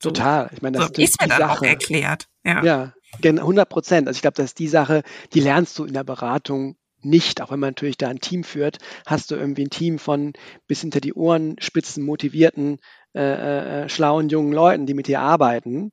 So, 0.02 0.12
Total. 0.12 0.50
Ich 0.54 0.62
meine, 0.62 0.78
das 0.78 0.88
so 0.88 1.02
ist 1.02 1.20
mir 1.22 1.28
dann 1.28 1.40
Sache. 1.40 1.52
auch 1.52 1.62
erklärt. 1.64 2.28
Ja, 2.44 2.64
ja 2.64 2.94
100 3.24 3.68
Prozent. 3.70 4.08
Also 4.08 4.18
ich 4.18 4.22
glaube, 4.22 4.36
das 4.36 4.48
ist 4.48 4.60
die 4.60 4.68
Sache, 4.68 5.04
die 5.34 5.40
lernst 5.40 5.80
du 5.80 5.86
in 5.86 5.94
der 5.94 6.04
Beratung 6.04 6.78
nicht, 7.02 7.42
auch 7.42 7.52
wenn 7.52 7.60
man 7.60 7.70
natürlich 7.70 7.98
da 7.98 8.10
ein 8.10 8.20
Team 8.20 8.44
führt, 8.44 8.80
hast 9.06 9.32
du 9.32 9.36
irgendwie 9.36 9.66
ein 9.66 9.70
Team 9.70 10.00
von 10.00 10.34
bis 10.68 10.82
hinter 10.82 11.02
die 11.02 11.14
Ohren 11.14 11.56
spitzen, 11.60 12.04
motivierten, 12.04 12.80
äh, 13.16 13.84
äh, 13.84 13.90
schlauen 13.90 14.30
jungen 14.30 14.54
Leuten, 14.54 14.86
die 14.86 14.94
mit 14.94 15.08
dir 15.08 15.22
arbeiten. 15.22 15.92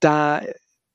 Da 0.00 0.42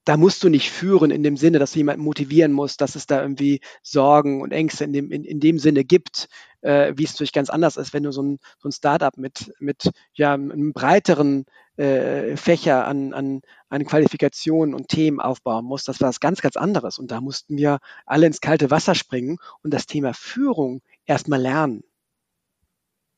da 0.10 0.18
musst 0.18 0.44
du 0.44 0.50
nicht 0.50 0.72
führen 0.72 1.12
in 1.12 1.22
dem 1.22 1.38
Sinne, 1.38 1.60
dass 1.60 1.74
du 1.74 1.78
jemanden 1.78 2.02
motivieren 2.02 2.52
musst, 2.52 2.82
dass 2.82 2.96
es 2.96 3.06
da 3.06 3.22
irgendwie 3.22 3.62
Sorgen 3.84 4.42
und 4.42 4.52
Ängste 4.52 4.86
in 4.86 4.92
dem, 4.92 5.12
in, 5.12 5.24
in 5.24 5.39
dem 5.39 5.60
Sinne 5.60 5.84
gibt, 5.84 6.30
äh, 6.62 6.94
wie 6.96 7.04
es 7.04 7.12
natürlich 7.12 7.32
ganz 7.32 7.52
anders 7.52 7.78
ist, 7.78 7.94
wenn 7.94 8.02
du 8.02 8.12
so 8.12 8.24
ein, 8.24 8.39
so 8.58 8.70
ein 8.70 8.72
Startup 8.72 9.15
mit, 9.18 9.54
mit 9.60 9.92
ja, 10.13 10.34
einem 10.34 10.74
breiteren 10.74 11.46
äh, 11.78 12.36
Fächer 12.38 12.88
an, 12.88 13.13
an, 13.13 13.42
an 13.70 13.86
Qualifikationen 13.86 14.74
und 14.74 14.88
Themen 14.88 15.20
aufbauen 15.20 15.65
musst. 15.65 15.88
Das 15.88 16.02
war 16.02 16.10
was 16.10 16.20
ganz, 16.20 16.42
ganz 16.42 16.58
anderes. 16.58 16.98
Und 16.98 17.12
da 17.12 17.22
mussten 17.22 17.56
wir 17.56 17.78
alle 18.08 18.26
ins 18.26 18.42
kalte 18.42 18.72
Wasser 18.72 18.96
springen 18.96 19.38
und 19.62 19.74
das 19.76 19.86
Thema 19.86 20.15
Führung 20.15 20.82
erstmal 21.06 21.39
lernen. 21.39 21.84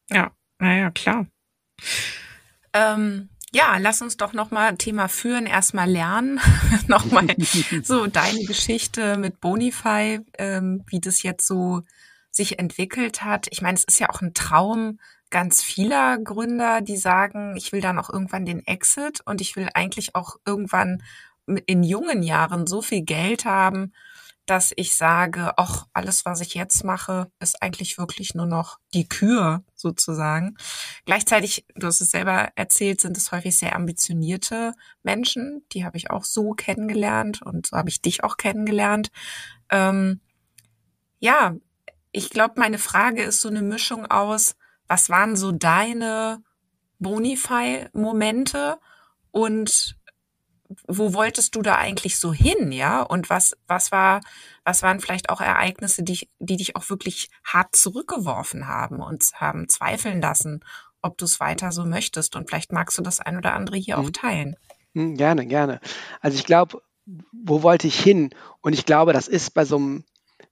Ja, 0.09 0.31
naja, 0.59 0.91
klar. 0.91 1.25
Ähm, 2.73 3.29
ja, 3.53 3.77
lass 3.77 4.01
uns 4.01 4.15
doch 4.17 4.33
nochmal 4.33 4.77
Thema 4.77 5.09
Führen 5.09 5.45
erstmal 5.45 5.89
lernen. 5.89 6.39
nochmal 6.87 7.27
so 7.83 8.07
deine 8.07 8.43
Geschichte 8.45 9.17
mit 9.17 9.41
Bonify, 9.41 10.19
ähm, 10.37 10.83
wie 10.87 11.01
das 11.01 11.23
jetzt 11.23 11.45
so 11.45 11.81
sich 12.31 12.59
entwickelt 12.59 13.23
hat. 13.23 13.47
Ich 13.51 13.61
meine, 13.61 13.75
es 13.75 13.83
ist 13.83 13.99
ja 13.99 14.09
auch 14.09 14.21
ein 14.21 14.33
Traum 14.33 14.99
ganz 15.31 15.63
vieler 15.63 16.17
Gründer, 16.17 16.81
die 16.81 16.97
sagen, 16.97 17.55
ich 17.57 17.71
will 17.71 17.81
dann 17.81 17.99
auch 17.99 18.09
irgendwann 18.09 18.45
den 18.45 18.65
Exit 18.65 19.21
und 19.25 19.41
ich 19.41 19.55
will 19.55 19.69
eigentlich 19.73 20.15
auch 20.15 20.35
irgendwann 20.45 21.01
in 21.65 21.83
jungen 21.83 22.23
Jahren 22.23 22.67
so 22.67 22.81
viel 22.81 23.01
Geld 23.01 23.45
haben, 23.45 23.93
dass 24.45 24.73
ich 24.75 24.95
sage, 24.95 25.53
ach, 25.57 25.87
alles, 25.93 26.25
was 26.25 26.41
ich 26.41 26.55
jetzt 26.55 26.83
mache, 26.83 27.31
ist 27.39 27.61
eigentlich 27.61 27.97
wirklich 27.97 28.35
nur 28.35 28.45
noch 28.45 28.79
die 28.93 29.07
Kür 29.07 29.63
sozusagen. 29.75 30.57
Gleichzeitig, 31.05 31.65
du 31.75 31.87
hast 31.87 32.01
es 32.01 32.11
selber 32.11 32.49
erzählt, 32.55 33.01
sind 33.01 33.17
es 33.17 33.31
häufig 33.31 33.57
sehr 33.57 33.75
ambitionierte 33.75 34.73
Menschen. 35.03 35.63
Die 35.71 35.85
habe 35.85 35.97
ich 35.97 36.09
auch 36.09 36.23
so 36.23 36.51
kennengelernt 36.51 37.41
und 37.41 37.67
so 37.67 37.77
habe 37.77 37.89
ich 37.89 38.01
dich 38.01 38.23
auch 38.23 38.37
kennengelernt. 38.37 39.11
Ähm, 39.69 40.19
ja, 41.19 41.55
ich 42.11 42.29
glaube, 42.29 42.55
meine 42.57 42.77
Frage 42.79 43.23
ist 43.23 43.41
so 43.41 43.47
eine 43.47 43.61
Mischung 43.61 44.05
aus, 44.05 44.55
was 44.87 45.09
waren 45.09 45.35
so 45.35 45.51
deine 45.51 46.43
Bonify-Momente 46.99 48.77
und 49.31 49.97
wo 50.87 51.13
wolltest 51.13 51.55
du 51.55 51.61
da 51.61 51.75
eigentlich 51.75 52.19
so 52.19 52.33
hin, 52.33 52.71
ja? 52.71 53.01
Und 53.01 53.29
was, 53.29 53.55
was 53.67 53.91
war, 53.91 54.21
was 54.63 54.83
waren 54.83 54.99
vielleicht 54.99 55.29
auch 55.29 55.41
Ereignisse, 55.41 56.03
die, 56.03 56.27
die 56.39 56.57
dich 56.57 56.75
auch 56.75 56.89
wirklich 56.89 57.29
hart 57.43 57.75
zurückgeworfen 57.75 58.67
haben 58.67 58.99
und 58.99 59.23
haben 59.35 59.67
zweifeln 59.69 60.21
lassen, 60.21 60.63
ob 61.01 61.17
du 61.17 61.25
es 61.25 61.39
weiter 61.39 61.71
so 61.71 61.85
möchtest? 61.85 62.35
Und 62.35 62.49
vielleicht 62.49 62.71
magst 62.71 62.97
du 62.97 63.01
das 63.01 63.19
ein 63.19 63.37
oder 63.37 63.53
andere 63.53 63.77
hier 63.77 63.97
mhm. 63.97 64.05
auch 64.05 64.09
teilen. 64.11 64.55
Mhm, 64.93 65.15
gerne, 65.15 65.45
gerne. 65.45 65.79
Also 66.19 66.37
ich 66.37 66.45
glaube, 66.45 66.81
wo 67.31 67.63
wollte 67.63 67.87
ich 67.87 67.99
hin? 67.99 68.29
Und 68.61 68.73
ich 68.73 68.85
glaube, 68.85 69.13
das 69.13 69.27
ist 69.27 69.53
bei 69.53 69.65
so 69.65 69.77
einem, 69.77 70.03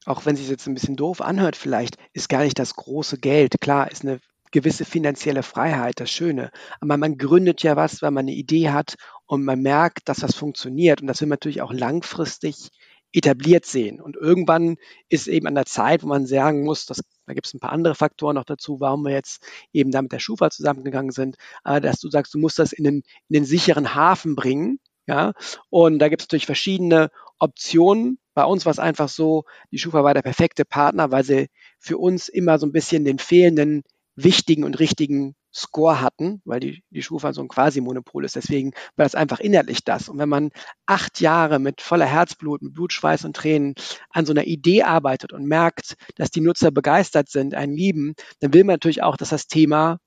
auch 0.06 0.26
wenn 0.26 0.36
es 0.36 0.42
sich 0.42 0.50
jetzt 0.50 0.68
ein 0.68 0.74
bisschen 0.74 0.96
doof 0.96 1.22
anhört, 1.22 1.56
vielleicht, 1.56 1.98
ist 2.14 2.30
gar 2.30 2.44
nicht 2.44 2.60
das 2.60 2.76
große 2.76 3.18
Geld. 3.18 3.62
Klar, 3.62 3.92
ist 3.92 4.04
eine 4.04 4.20
gewisse 4.52 4.86
finanzielle 4.86 5.44
Freiheit, 5.44 6.00
das 6.00 6.12
Schöne. 6.12 6.52
Aber 6.80 6.98
man 6.98 7.18
gründet 7.18 7.64
ja 7.64 7.76
was, 7.76 8.02
weil 8.02 8.12
man 8.12 8.26
eine 8.26 8.36
Idee 8.36 8.72
hat 8.72 8.96
und 9.26 9.44
man 9.44 9.62
merkt, 9.62 10.10
dass 10.10 10.18
das 10.18 10.36
funktioniert. 10.36 11.02
Und 11.02 11.08
das 11.08 11.22
will 11.22 11.28
man 11.28 11.36
natürlich 11.36 11.62
auch 11.62 11.74
langfristig 11.74 12.70
etabliert 13.12 13.66
sehen. 13.66 14.00
Und 14.00 14.16
irgendwann 14.16 14.78
ist 15.08 15.28
eben 15.28 15.48
an 15.48 15.56
der 15.56 15.66
Zeit, 15.66 16.04
wo 16.04 16.08
man 16.08 16.28
sagen 16.28 16.64
muss, 16.64 16.86
dass, 16.86 17.02
da 17.26 17.34
gibt 17.34 17.48
es 17.48 17.54
ein 17.54 17.60
paar 17.60 17.72
andere 17.72 17.96
Faktoren 17.96 18.36
noch 18.36 18.44
dazu, 18.44 18.80
warum 18.80 19.04
wir 19.04 19.12
jetzt 19.12 19.44
eben 19.74 19.92
da 19.92 20.02
mit 20.02 20.12
der 20.12 20.20
Schufa 20.20 20.50
zusammengegangen 20.52 21.12
sind, 21.12 21.38
dass 21.64 22.00
du 22.00 22.10
sagst, 22.10 22.34
du 22.34 22.38
musst 22.38 22.60
das 22.60 22.72
in 22.72 22.84
den, 22.84 22.96
in 23.28 23.34
den 23.34 23.46
sicheren 23.46 23.96
Hafen 23.96 24.36
bringen. 24.36 24.80
Ja, 25.08 25.34
und 25.72 25.98
da 25.98 26.08
gibt 26.08 26.22
es 26.22 26.28
natürlich 26.28 26.46
verschiedene 26.46 27.10
Optionen. 27.40 28.20
Bei 28.36 28.44
uns 28.44 28.68
war 28.68 28.72
es 28.72 28.78
einfach 28.78 29.10
so, 29.10 29.46
die 29.72 29.80
Schufa 29.80 30.04
war 30.04 30.14
der 30.14 30.22
perfekte 30.22 30.66
Partner, 30.66 31.10
weil 31.10 31.24
sie 31.24 31.48
für 31.80 31.98
uns 31.98 32.30
immer 32.30 32.60
so 32.60 32.68
ein 32.68 32.72
bisschen 32.72 33.06
den 33.06 33.18
fehlenden 33.18 33.82
wichtigen 34.24 34.64
und 34.64 34.80
richtigen 34.80 35.36
Score 35.54 36.02
hatten, 36.02 36.42
weil 36.46 36.60
die, 36.60 36.84
die 36.90 37.02
Schufa 37.02 37.34
so 37.34 37.42
ein 37.42 37.48
Quasi-Monopol 37.48 38.26
ist. 38.26 38.36
Deswegen 38.36 38.72
war 38.96 39.06
das 39.06 39.16
einfach 39.16 39.40
inhaltlich 39.40 39.84
das. 39.84 40.10
Und 40.10 40.20
wenn 40.20 40.30
man 40.30 40.52
acht 40.86 41.20
Jahre 41.22 41.60
mit 41.60 41.82
voller 41.82 42.06
Herzblut, 42.06 42.62
mit 42.62 42.74
Blut, 42.74 42.94
Schweiß 42.94 43.26
und 43.26 43.36
Tränen 43.36 43.74
an 44.12 44.26
so 44.26 44.34
einer 44.34 44.46
Idee 44.46 44.84
arbeitet 44.84 45.34
und 45.34 45.46
merkt, 45.46 45.96
dass 46.16 46.32
die 46.32 46.42
Nutzer 46.42 46.72
begeistert 46.72 47.30
sind, 47.30 47.56
einen 47.56 47.74
lieben, 47.74 48.14
dann 48.40 48.54
will 48.54 48.64
man 48.64 48.76
natürlich 48.76 49.02
auch, 49.02 49.18
dass 49.18 49.30
das 49.30 49.48
Thema 49.48 49.98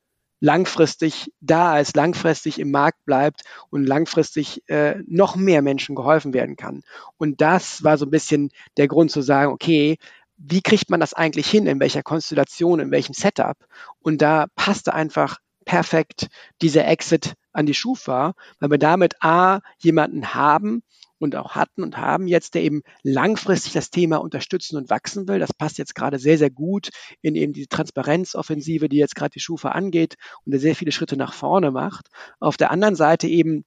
langfristig 0.42 1.32
da 1.40 1.78
ist, 1.78 1.94
langfristig 1.94 2.58
im 2.58 2.72
Markt 2.72 3.04
bleibt 3.04 3.42
und 3.70 3.86
langfristig 3.86 4.68
äh, 4.68 4.96
noch 5.06 5.36
mehr 5.36 5.62
Menschen 5.62 5.94
geholfen 5.94 6.34
werden 6.34 6.56
kann. 6.56 6.82
Und 7.16 7.40
das 7.40 7.84
war 7.84 7.96
so 7.96 8.06
ein 8.06 8.10
bisschen 8.10 8.50
der 8.76 8.88
Grund 8.88 9.12
zu 9.12 9.22
sagen, 9.22 9.52
okay, 9.52 9.98
wie 10.44 10.62
kriegt 10.62 10.90
man 10.90 11.00
das 11.00 11.14
eigentlich 11.14 11.48
hin, 11.48 11.66
in 11.66 11.80
welcher 11.80 12.02
Konstellation, 12.02 12.80
in 12.80 12.90
welchem 12.90 13.14
Setup. 13.14 13.56
Und 14.00 14.22
da 14.22 14.46
passte 14.56 14.92
einfach 14.92 15.38
perfekt 15.64 16.28
dieser 16.60 16.86
Exit 16.86 17.34
an 17.52 17.66
die 17.66 17.74
Schufa, 17.74 18.34
weil 18.58 18.70
wir 18.70 18.78
damit 18.78 19.14
A, 19.20 19.60
jemanden 19.78 20.34
haben 20.34 20.82
und 21.18 21.36
auch 21.36 21.54
hatten 21.54 21.84
und 21.84 21.96
haben 21.96 22.26
jetzt, 22.26 22.54
der 22.54 22.62
eben 22.62 22.82
langfristig 23.04 23.72
das 23.72 23.90
Thema 23.90 24.16
unterstützen 24.16 24.76
und 24.76 24.90
wachsen 24.90 25.28
will. 25.28 25.38
Das 25.38 25.52
passt 25.52 25.78
jetzt 25.78 25.94
gerade 25.94 26.18
sehr, 26.18 26.38
sehr 26.38 26.50
gut 26.50 26.90
in 27.20 27.36
eben 27.36 27.52
die 27.52 27.68
Transparenzoffensive, 27.68 28.88
die 28.88 28.96
jetzt 28.96 29.14
gerade 29.14 29.30
die 29.30 29.40
Schufa 29.40 29.70
angeht 29.70 30.16
und 30.44 30.50
der 30.50 30.60
sehr 30.60 30.74
viele 30.74 30.90
Schritte 30.90 31.16
nach 31.16 31.32
vorne 31.32 31.70
macht. 31.70 32.08
Auf 32.40 32.56
der 32.56 32.72
anderen 32.72 32.96
Seite 32.96 33.28
eben 33.28 33.64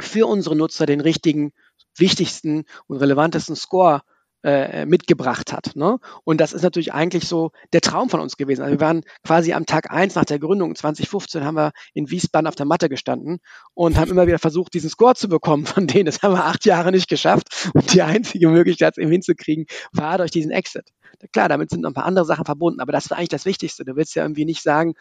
für 0.00 0.28
unsere 0.28 0.54
Nutzer 0.54 0.86
den 0.86 1.00
richtigen, 1.00 1.52
wichtigsten 1.96 2.64
und 2.86 2.98
relevantesten 2.98 3.56
Score 3.56 4.02
äh, 4.42 4.86
mitgebracht 4.86 5.52
hat. 5.52 5.76
Ne? 5.76 5.98
Und 6.24 6.40
das 6.40 6.52
ist 6.52 6.62
natürlich 6.62 6.92
eigentlich 6.92 7.28
so 7.28 7.52
der 7.72 7.80
Traum 7.80 8.10
von 8.10 8.20
uns 8.20 8.36
gewesen. 8.36 8.62
Also 8.62 8.72
wir 8.72 8.80
waren 8.80 9.02
quasi 9.24 9.52
am 9.52 9.66
Tag 9.66 9.90
eins 9.90 10.14
nach 10.14 10.24
der 10.24 10.38
Gründung 10.38 10.74
2015 10.74 11.44
haben 11.44 11.56
wir 11.56 11.72
in 11.94 12.10
Wiesbaden 12.10 12.46
auf 12.46 12.54
der 12.54 12.66
Matte 12.66 12.88
gestanden 12.88 13.38
und 13.74 13.96
haben 13.96 14.10
immer 14.10 14.26
wieder 14.26 14.38
versucht, 14.38 14.74
diesen 14.74 14.90
Score 14.90 15.14
zu 15.14 15.28
bekommen 15.28 15.66
von 15.66 15.86
denen. 15.86 16.06
Das 16.06 16.22
haben 16.22 16.34
wir 16.34 16.44
acht 16.44 16.64
Jahre 16.64 16.92
nicht 16.92 17.08
geschafft. 17.08 17.70
Und 17.74 17.92
die 17.92 18.02
einzige 18.02 18.48
Möglichkeit, 18.48 18.94
es 18.96 19.02
eben 19.02 19.12
hinzukriegen, 19.12 19.66
war 19.92 20.18
durch 20.18 20.30
diesen 20.30 20.50
Exit. 20.50 20.88
Klar, 21.32 21.48
damit 21.48 21.70
sind 21.70 21.82
noch 21.82 21.90
ein 21.90 21.94
paar 21.94 22.06
andere 22.06 22.24
Sachen 22.24 22.44
verbunden, 22.44 22.80
aber 22.80 22.92
das 22.92 23.10
war 23.10 23.18
eigentlich 23.18 23.28
das 23.28 23.44
Wichtigste. 23.44 23.84
Du 23.84 23.96
willst 23.96 24.14
ja 24.14 24.24
irgendwie 24.24 24.44
nicht 24.44 24.62
sagen, 24.62 24.94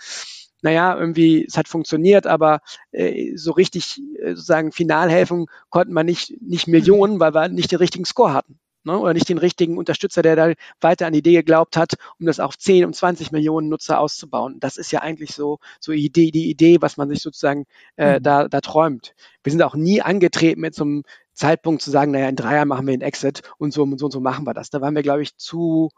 naja, 0.62 0.96
irgendwie, 0.98 1.46
es 1.46 1.58
hat 1.58 1.68
funktioniert, 1.68 2.28
aber 2.28 2.60
äh, 2.92 3.36
so 3.36 3.52
richtig 3.52 4.00
äh, 4.20 4.36
sozusagen 4.36 4.72
final 4.72 5.10
helfen 5.10 5.48
konnten 5.70 5.94
wir 5.94 6.04
nicht, 6.04 6.40
nicht 6.42 6.68
Millionen, 6.68 7.20
weil 7.20 7.34
wir 7.34 7.48
nicht 7.48 7.72
den 7.72 7.80
richtigen 7.80 8.06
Score 8.06 8.34
hatten 8.34 8.60
ne, 8.84 8.98
oder 8.98 9.14
nicht 9.14 9.30
den 9.30 9.38
richtigen 9.38 9.78
Unterstützer, 9.78 10.22
der 10.22 10.36
da 10.36 10.54
weiter 10.80 11.08
an 11.08 11.14
die 11.14 11.20
Idee 11.20 11.34
geglaubt 11.34 11.78
hat, 11.78 11.96
um 12.20 12.26
das 12.26 12.40
auf 12.40 12.58
10 12.58 12.86
und 12.86 12.96
20 12.96 13.32
Millionen 13.32 13.70
Nutzer 13.70 14.00
auszubauen. 14.00 14.60
Das 14.60 14.78
ist 14.78 14.92
ja 14.92 15.02
eigentlich 15.02 15.34
so, 15.34 15.60
so 15.80 15.92
Idee, 15.92 16.32
die 16.32 16.50
Idee, 16.50 16.78
was 16.82 16.98
man 16.98 17.10
sich 17.10 17.22
sozusagen 17.22 17.66
äh, 17.98 18.20
mhm. 18.20 18.24
da, 18.24 18.48
da 18.48 18.62
träumt. 18.62 19.14
Wir 19.44 19.52
sind 19.52 19.62
auch 19.62 19.76
nie 19.76 20.02
angetreten 20.02 20.62
mit 20.62 20.76
so 20.76 20.84
einem 20.84 21.04
Zeitpunkt 21.34 21.82
zu 21.82 21.92
sagen, 21.92 22.12
naja, 22.12 22.30
in 22.30 22.36
drei 22.36 22.56
Jahren 22.56 22.68
machen 22.68 22.86
wir 22.86 22.94
einen 22.94 23.02
Exit 23.02 23.42
und 23.58 23.74
so 23.74 23.84
und 23.84 23.98
so 23.98 24.06
und 24.06 24.12
so 24.12 24.20
machen 24.20 24.46
wir 24.46 24.54
das. 24.54 24.70
Da 24.70 24.82
waren 24.82 24.96
wir, 24.96 25.04
glaube 25.04 25.22
ich, 25.22 25.38
zu, 25.38 25.90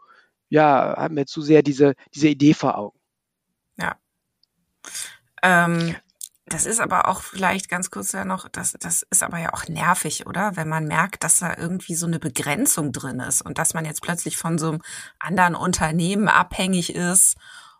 ja, 0.48 0.94
haben 0.96 1.16
wir 1.16 1.26
zu 1.26 1.42
sehr 1.42 1.62
diese, 1.62 1.94
diese 2.14 2.28
Idee 2.28 2.54
vor 2.54 2.78
Augen. 2.78 2.98
Ja. 3.76 3.96
Ähm, 5.42 5.96
das 6.46 6.66
ist 6.66 6.80
aber 6.80 7.08
auch 7.08 7.22
vielleicht 7.22 7.70
ganz 7.70 7.90
kurz 7.90 8.12
ja 8.12 8.24
noch, 8.24 8.48
das, 8.48 8.74
das 8.78 9.06
ist 9.10 9.22
aber 9.22 9.38
ja 9.38 9.54
auch 9.54 9.66
nervig, 9.66 10.26
oder? 10.26 10.56
Wenn 10.56 10.68
man 10.68 10.84
merkt, 10.84 11.24
dass 11.24 11.38
da 11.38 11.56
irgendwie 11.56 11.94
so 11.94 12.06
eine 12.06 12.18
Begrenzung 12.18 12.92
drin 12.92 13.20
ist 13.20 13.40
und 13.40 13.56
dass 13.56 13.72
man 13.72 13.86
jetzt 13.86 14.02
plötzlich 14.02 14.36
von 14.36 14.58
so 14.58 14.68
einem 14.68 14.82
anderen 15.18 15.54
Unternehmen 15.54 16.28
abhängig 16.28 16.94
ist 16.94 17.36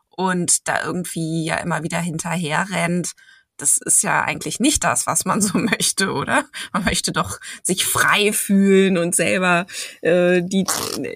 und 0.09 0.67
da 0.67 0.83
irgendwie 0.83 1.45
ja 1.45 1.57
immer 1.57 1.83
wieder 1.83 1.99
hinterher 1.99 2.67
rennt. 2.71 3.13
Das 3.59 3.79
ist 3.79 4.03
ja 4.03 4.23
eigentlich 4.23 4.61
nicht 4.61 4.83
das, 4.83 5.07
was 5.07 5.27
man 5.27 5.43
so 5.43 5.59
möchte, 5.59 6.13
oder? 6.13 6.47
Man 6.73 6.85
möchte 6.85 7.13
doch 7.13 7.41
sich 7.63 7.85
frei 7.85 8.33
fühlen 8.33 8.97
und 8.97 9.15
selber 9.15 9.67
äh, 10.01 10.41
die, 10.43 10.65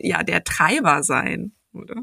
ja, 0.00 0.22
der 0.22 0.44
Treiber 0.44 1.02
sein, 1.02 1.52
oder? 1.72 2.02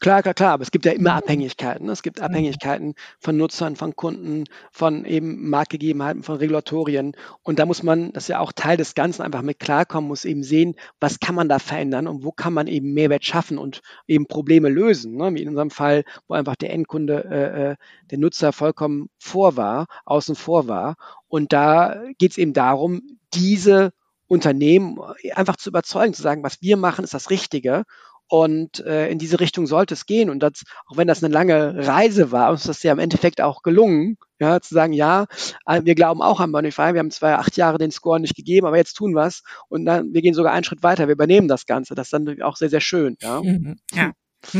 Klar, 0.00 0.22
klar, 0.22 0.34
klar, 0.34 0.52
aber 0.52 0.62
es 0.62 0.70
gibt 0.70 0.84
ja 0.84 0.92
immer 0.92 1.14
Abhängigkeiten. 1.14 1.86
Ne? 1.86 1.92
Es 1.92 2.02
gibt 2.02 2.20
Abhängigkeiten 2.20 2.94
von 3.18 3.36
Nutzern, 3.36 3.76
von 3.76 3.96
Kunden, 3.96 4.44
von 4.72 5.04
eben 5.04 5.48
Marktgegebenheiten, 5.50 6.22
von 6.22 6.36
Regulatorien. 6.36 7.12
Und 7.42 7.58
da 7.58 7.66
muss 7.66 7.82
man, 7.82 8.12
das 8.12 8.24
ist 8.24 8.28
ja 8.28 8.40
auch 8.40 8.52
Teil 8.52 8.76
des 8.76 8.94
Ganzen, 8.94 9.22
einfach 9.22 9.42
mit 9.42 9.58
klarkommen, 9.58 10.08
muss 10.08 10.24
eben 10.24 10.42
sehen, 10.42 10.74
was 11.00 11.20
kann 11.20 11.34
man 11.34 11.48
da 11.48 11.58
verändern 11.58 12.06
und 12.06 12.24
wo 12.24 12.32
kann 12.32 12.52
man 12.52 12.66
eben 12.66 12.92
Mehrwert 12.92 13.24
schaffen 13.24 13.58
und 13.58 13.82
eben 14.06 14.26
Probleme 14.26 14.68
lösen. 14.68 15.16
Ne? 15.16 15.34
Wie 15.34 15.42
in 15.42 15.48
unserem 15.48 15.70
Fall, 15.70 16.04
wo 16.28 16.34
einfach 16.34 16.56
der 16.56 16.72
Endkunde, 16.72 17.24
äh, 17.24 17.70
äh 17.72 17.76
der 18.10 18.18
Nutzer 18.18 18.52
vollkommen 18.52 19.08
vor 19.18 19.56
war, 19.56 19.86
außen 20.04 20.34
vor 20.34 20.66
war. 20.66 20.96
Und 21.28 21.52
da 21.52 22.02
geht 22.18 22.32
es 22.32 22.38
eben 22.38 22.52
darum, 22.52 23.02
diese 23.32 23.92
Unternehmen 24.30 24.96
einfach 25.34 25.56
zu 25.56 25.70
überzeugen, 25.70 26.14
zu 26.14 26.22
sagen, 26.22 26.44
was 26.44 26.62
wir 26.62 26.76
machen, 26.76 27.04
ist 27.04 27.14
das 27.14 27.30
Richtige 27.30 27.82
und 28.30 28.78
äh, 28.86 29.10
in 29.10 29.18
diese 29.18 29.40
Richtung 29.40 29.66
sollte 29.66 29.94
es 29.94 30.06
gehen. 30.06 30.30
Und 30.30 30.38
das, 30.40 30.62
auch 30.86 30.96
wenn 30.96 31.08
das 31.08 31.22
eine 31.22 31.34
lange 31.34 31.84
Reise 31.84 32.30
war, 32.30 32.52
uns 32.52 32.62
das 32.62 32.80
ja 32.84 32.92
im 32.92 33.00
Endeffekt 33.00 33.40
auch 33.40 33.64
gelungen, 33.64 34.18
ja, 34.38 34.60
zu 34.60 34.72
sagen, 34.72 34.92
ja, 34.92 35.26
äh, 35.66 35.82
wir 35.82 35.96
glauben 35.96 36.22
auch 36.22 36.38
an 36.38 36.52
Bonify, 36.52 36.94
wir 36.94 37.00
haben 37.00 37.10
zwar 37.10 37.40
acht 37.40 37.56
Jahre 37.56 37.78
den 37.78 37.90
Score 37.90 38.20
nicht 38.20 38.36
gegeben, 38.36 38.68
aber 38.68 38.76
jetzt 38.76 38.94
tun 38.94 39.18
es 39.18 39.42
und 39.68 39.84
dann, 39.84 40.14
wir 40.14 40.22
gehen 40.22 40.34
sogar 40.34 40.52
einen 40.52 40.62
Schritt 40.62 40.84
weiter, 40.84 41.08
wir 41.08 41.14
übernehmen 41.14 41.48
das 41.48 41.66
Ganze. 41.66 41.96
Das 41.96 42.06
ist 42.06 42.12
dann 42.12 42.40
auch 42.40 42.56
sehr, 42.56 42.70
sehr 42.70 42.80
schön. 42.80 43.16
Ja. 43.20 43.42
Ja. 43.92 44.12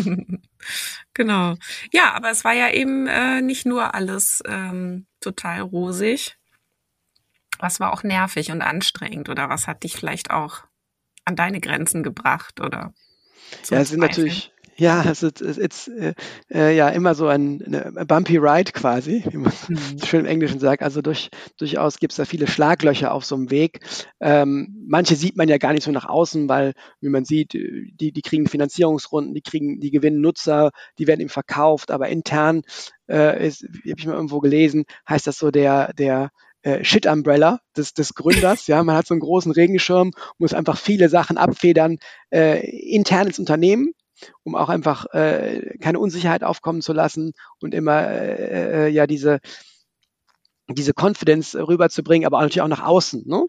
genau. 1.15 1.55
Ja, 1.93 2.13
aber 2.13 2.31
es 2.31 2.45
war 2.45 2.53
ja 2.53 2.71
eben 2.71 3.07
äh, 3.07 3.41
nicht 3.41 3.67
nur 3.67 3.95
alles 3.95 4.43
ähm, 4.47 5.07
total 5.21 5.61
rosig. 5.61 6.37
Was 7.61 7.79
war 7.79 7.93
auch 7.93 8.03
nervig 8.03 8.51
und 8.51 8.63
anstrengend 8.63 9.29
oder 9.29 9.49
was 9.49 9.69
hat 9.69 9.85
dich 9.85 9.95
vielleicht 9.95 10.33
auch 10.33 10.65
an 11.25 11.37
deine 11.37 11.61
Grenzen 11.61 12.03
gebracht 12.03 12.61
oder? 12.61 12.93
Ja, 13.71 13.81
es 13.81 13.91
sind 13.91 14.01
natürlich, 14.01 14.53
Ja, 14.81 15.05
es 15.11 15.23
ist, 15.23 15.43
es 15.43 15.59
ist 15.59 15.89
äh, 15.89 16.15
äh, 16.51 16.75
ja 16.75 16.89
immer 16.89 17.15
so 17.15 17.27
ein 17.27 17.63
eine 17.67 18.07
bumpy 18.07 18.39
ride 18.39 18.73
quasi, 18.73 19.23
wie 19.29 19.37
man 19.37 19.53
mhm. 19.69 19.99
schön 20.07 20.21
im 20.21 20.27
Englischen 20.27 20.59
sagt. 20.59 20.83
Also 20.83 21.03
durch, 21.03 21.29
durchaus 21.59 21.99
gibt 21.99 22.13
es 22.15 22.17
da 22.17 22.25
viele 22.25 22.47
Schlaglöcher 22.47 23.13
auf 23.13 23.27
so 23.27 23.35
einem 23.35 23.51
Weg. 23.51 23.81
Ähm, 24.21 24.87
manche 24.89 25.17
sieht 25.17 25.37
man 25.37 25.51
ja 25.51 25.59
gar 25.59 25.75
nicht 25.75 25.83
so 25.83 25.91
nach 25.91 26.07
außen, 26.09 26.49
weil, 26.49 26.73
wie 27.03 27.11
man 27.11 27.27
sieht, 27.27 27.53
die, 27.53 28.11
die 28.11 28.23
kriegen 28.23 28.47
Finanzierungsrunden, 28.47 29.35
die 29.35 29.43
kriegen, 29.43 29.81
die 29.81 29.91
gewinnen 29.91 30.23
Nutzer, 30.23 30.71
die 30.99 31.07
werden 31.07 31.21
eben 31.21 31.29
verkauft, 31.29 31.91
aber 31.91 32.09
intern 32.09 32.63
äh, 33.07 33.47
ist, 33.47 33.65
habe 33.65 33.81
ich 33.85 34.07
mal 34.07 34.15
irgendwo 34.15 34.41
gelesen, 34.41 34.85
heißt 35.07 35.27
das 35.27 35.37
so 35.37 35.51
der, 35.51 35.93
der 35.93 36.31
äh, 36.63 36.85
Shit 36.85 37.07
Umbrella 37.07 37.61
des, 37.77 37.95
des 37.95 38.15
Gründers. 38.15 38.67
Ja, 38.67 38.83
man 38.83 38.97
hat 38.97 39.07
so 39.07 39.15
einen 39.15 39.21
großen 39.21 39.53
Regenschirm, 39.53 40.13
muss 40.39 40.55
einfach 40.55 40.79
viele 40.79 41.09
Sachen 41.09 41.39
abfedern 41.39 41.99
äh, 42.31 42.61
intern 42.95 43.29
ins 43.29 43.39
Unternehmen 43.39 43.93
um 44.43 44.55
auch 44.55 44.69
einfach 44.69 45.07
äh, 45.15 45.79
keine 45.81 45.99
Unsicherheit 45.99 46.45
aufkommen 46.45 46.83
zu 46.83 46.93
lassen 46.93 47.33
und 47.61 47.75
immer 47.75 48.07
äh, 48.09 48.87
äh, 48.87 48.89
ja 48.89 49.07
diese 49.07 49.41
diese 50.73 50.93
Confidence 50.95 51.57
rüberzubringen, 51.57 52.27
aber 52.27 52.41
natürlich 52.41 52.63
auch 52.63 52.69
nach 52.69 52.85
außen. 52.85 53.25
Ne? 53.27 53.47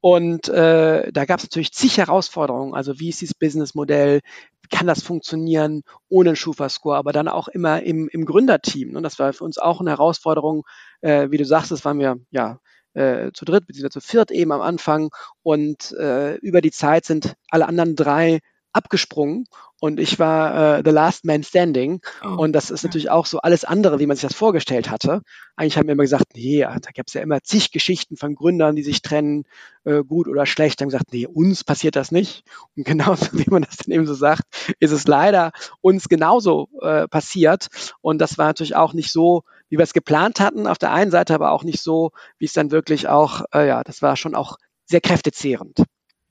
Und 0.00 0.48
äh, 0.48 1.12
da 1.12 1.24
gab 1.24 1.38
es 1.38 1.44
natürlich 1.44 1.72
zig 1.72 1.98
Herausforderungen. 1.98 2.74
Also 2.74 2.98
wie 2.98 3.10
ist 3.10 3.20
dieses 3.20 3.34
Businessmodell? 3.34 4.22
Kann 4.70 4.88
das 4.88 5.02
funktionieren 5.02 5.82
ohne 6.08 6.30
einen 6.30 6.36
Schufa-Score? 6.36 6.96
Aber 6.96 7.12
dann 7.12 7.28
auch 7.28 7.46
immer 7.46 7.82
im, 7.82 8.08
im 8.08 8.24
Gründerteam. 8.24 8.90
Ne? 8.90 9.02
Das 9.02 9.20
war 9.20 9.32
für 9.32 9.44
uns 9.44 9.58
auch 9.58 9.80
eine 9.80 9.90
Herausforderung. 9.90 10.64
Äh, 11.04 11.30
wie 11.30 11.36
du 11.36 11.44
sagst, 11.44 11.70
das 11.70 11.84
waren 11.84 11.98
wir 11.98 12.16
ja 12.30 12.58
äh, 12.94 13.30
zu 13.32 13.44
dritt 13.44 13.66
beziehungsweise 13.66 14.00
zu 14.00 14.00
viert 14.00 14.30
eben 14.30 14.52
am 14.52 14.62
Anfang. 14.62 15.10
Und 15.42 15.92
äh, 15.92 16.36
über 16.36 16.62
die 16.62 16.70
Zeit 16.70 17.04
sind 17.04 17.34
alle 17.50 17.68
anderen 17.68 17.94
drei 17.94 18.40
abgesprungen 18.72 19.46
und 19.80 20.00
ich 20.00 20.18
war 20.18 20.78
äh, 20.78 20.82
the 20.82 20.90
last 20.90 21.26
man 21.26 21.42
standing. 21.42 22.00
Oh. 22.24 22.36
Und 22.38 22.52
das 22.54 22.70
ist 22.70 22.84
natürlich 22.84 23.10
auch 23.10 23.26
so 23.26 23.38
alles 23.38 23.64
andere, 23.64 24.00
wie 24.00 24.06
man 24.06 24.16
sich 24.16 24.26
das 24.26 24.34
vorgestellt 24.34 24.90
hatte. 24.90 25.20
Eigentlich 25.56 25.76
haben 25.76 25.86
wir 25.86 25.92
immer 25.92 26.04
gesagt, 26.04 26.34
nee, 26.34 26.60
da 26.62 26.90
gab 26.96 27.06
es 27.06 27.12
ja 27.12 27.20
immer 27.20 27.42
zig 27.42 27.70
Geschichten 27.70 28.16
von 28.16 28.34
Gründern, 28.34 28.76
die 28.76 28.82
sich 28.82 29.02
trennen, 29.02 29.44
äh, 29.84 30.02
gut 30.02 30.26
oder 30.26 30.46
schlecht. 30.46 30.80
Haben 30.80 30.88
gesagt, 30.88 31.12
nee, 31.12 31.26
uns 31.26 31.64
passiert 31.64 31.96
das 31.96 32.12
nicht. 32.12 32.44
Und 32.76 32.84
genauso 32.86 33.26
wie 33.32 33.50
man 33.50 33.62
das 33.62 33.76
dann 33.76 33.94
eben 33.94 34.06
so 34.06 34.14
sagt, 34.14 34.74
ist 34.80 34.92
es 34.92 35.06
leider 35.06 35.52
uns 35.82 36.08
genauso 36.08 36.68
äh, 36.80 37.06
passiert. 37.06 37.68
Und 38.00 38.18
das 38.20 38.38
war 38.38 38.46
natürlich 38.46 38.74
auch 38.74 38.94
nicht 38.94 39.12
so, 39.12 39.44
wie 39.68 39.78
wir 39.78 39.84
es 39.84 39.92
geplant 39.92 40.40
hatten, 40.40 40.66
auf 40.66 40.78
der 40.78 40.92
einen 40.92 41.10
Seite, 41.10 41.34
aber 41.34 41.50
auch 41.52 41.64
nicht 41.64 41.82
so, 41.82 42.10
wie 42.38 42.44
es 42.44 42.52
dann 42.52 42.70
wirklich 42.70 43.08
auch, 43.08 43.42
äh, 43.52 43.66
ja, 43.66 43.82
das 43.82 44.02
war 44.02 44.16
schon 44.16 44.34
auch 44.34 44.56
sehr 44.86 45.00
kräftezehrend. 45.00 45.84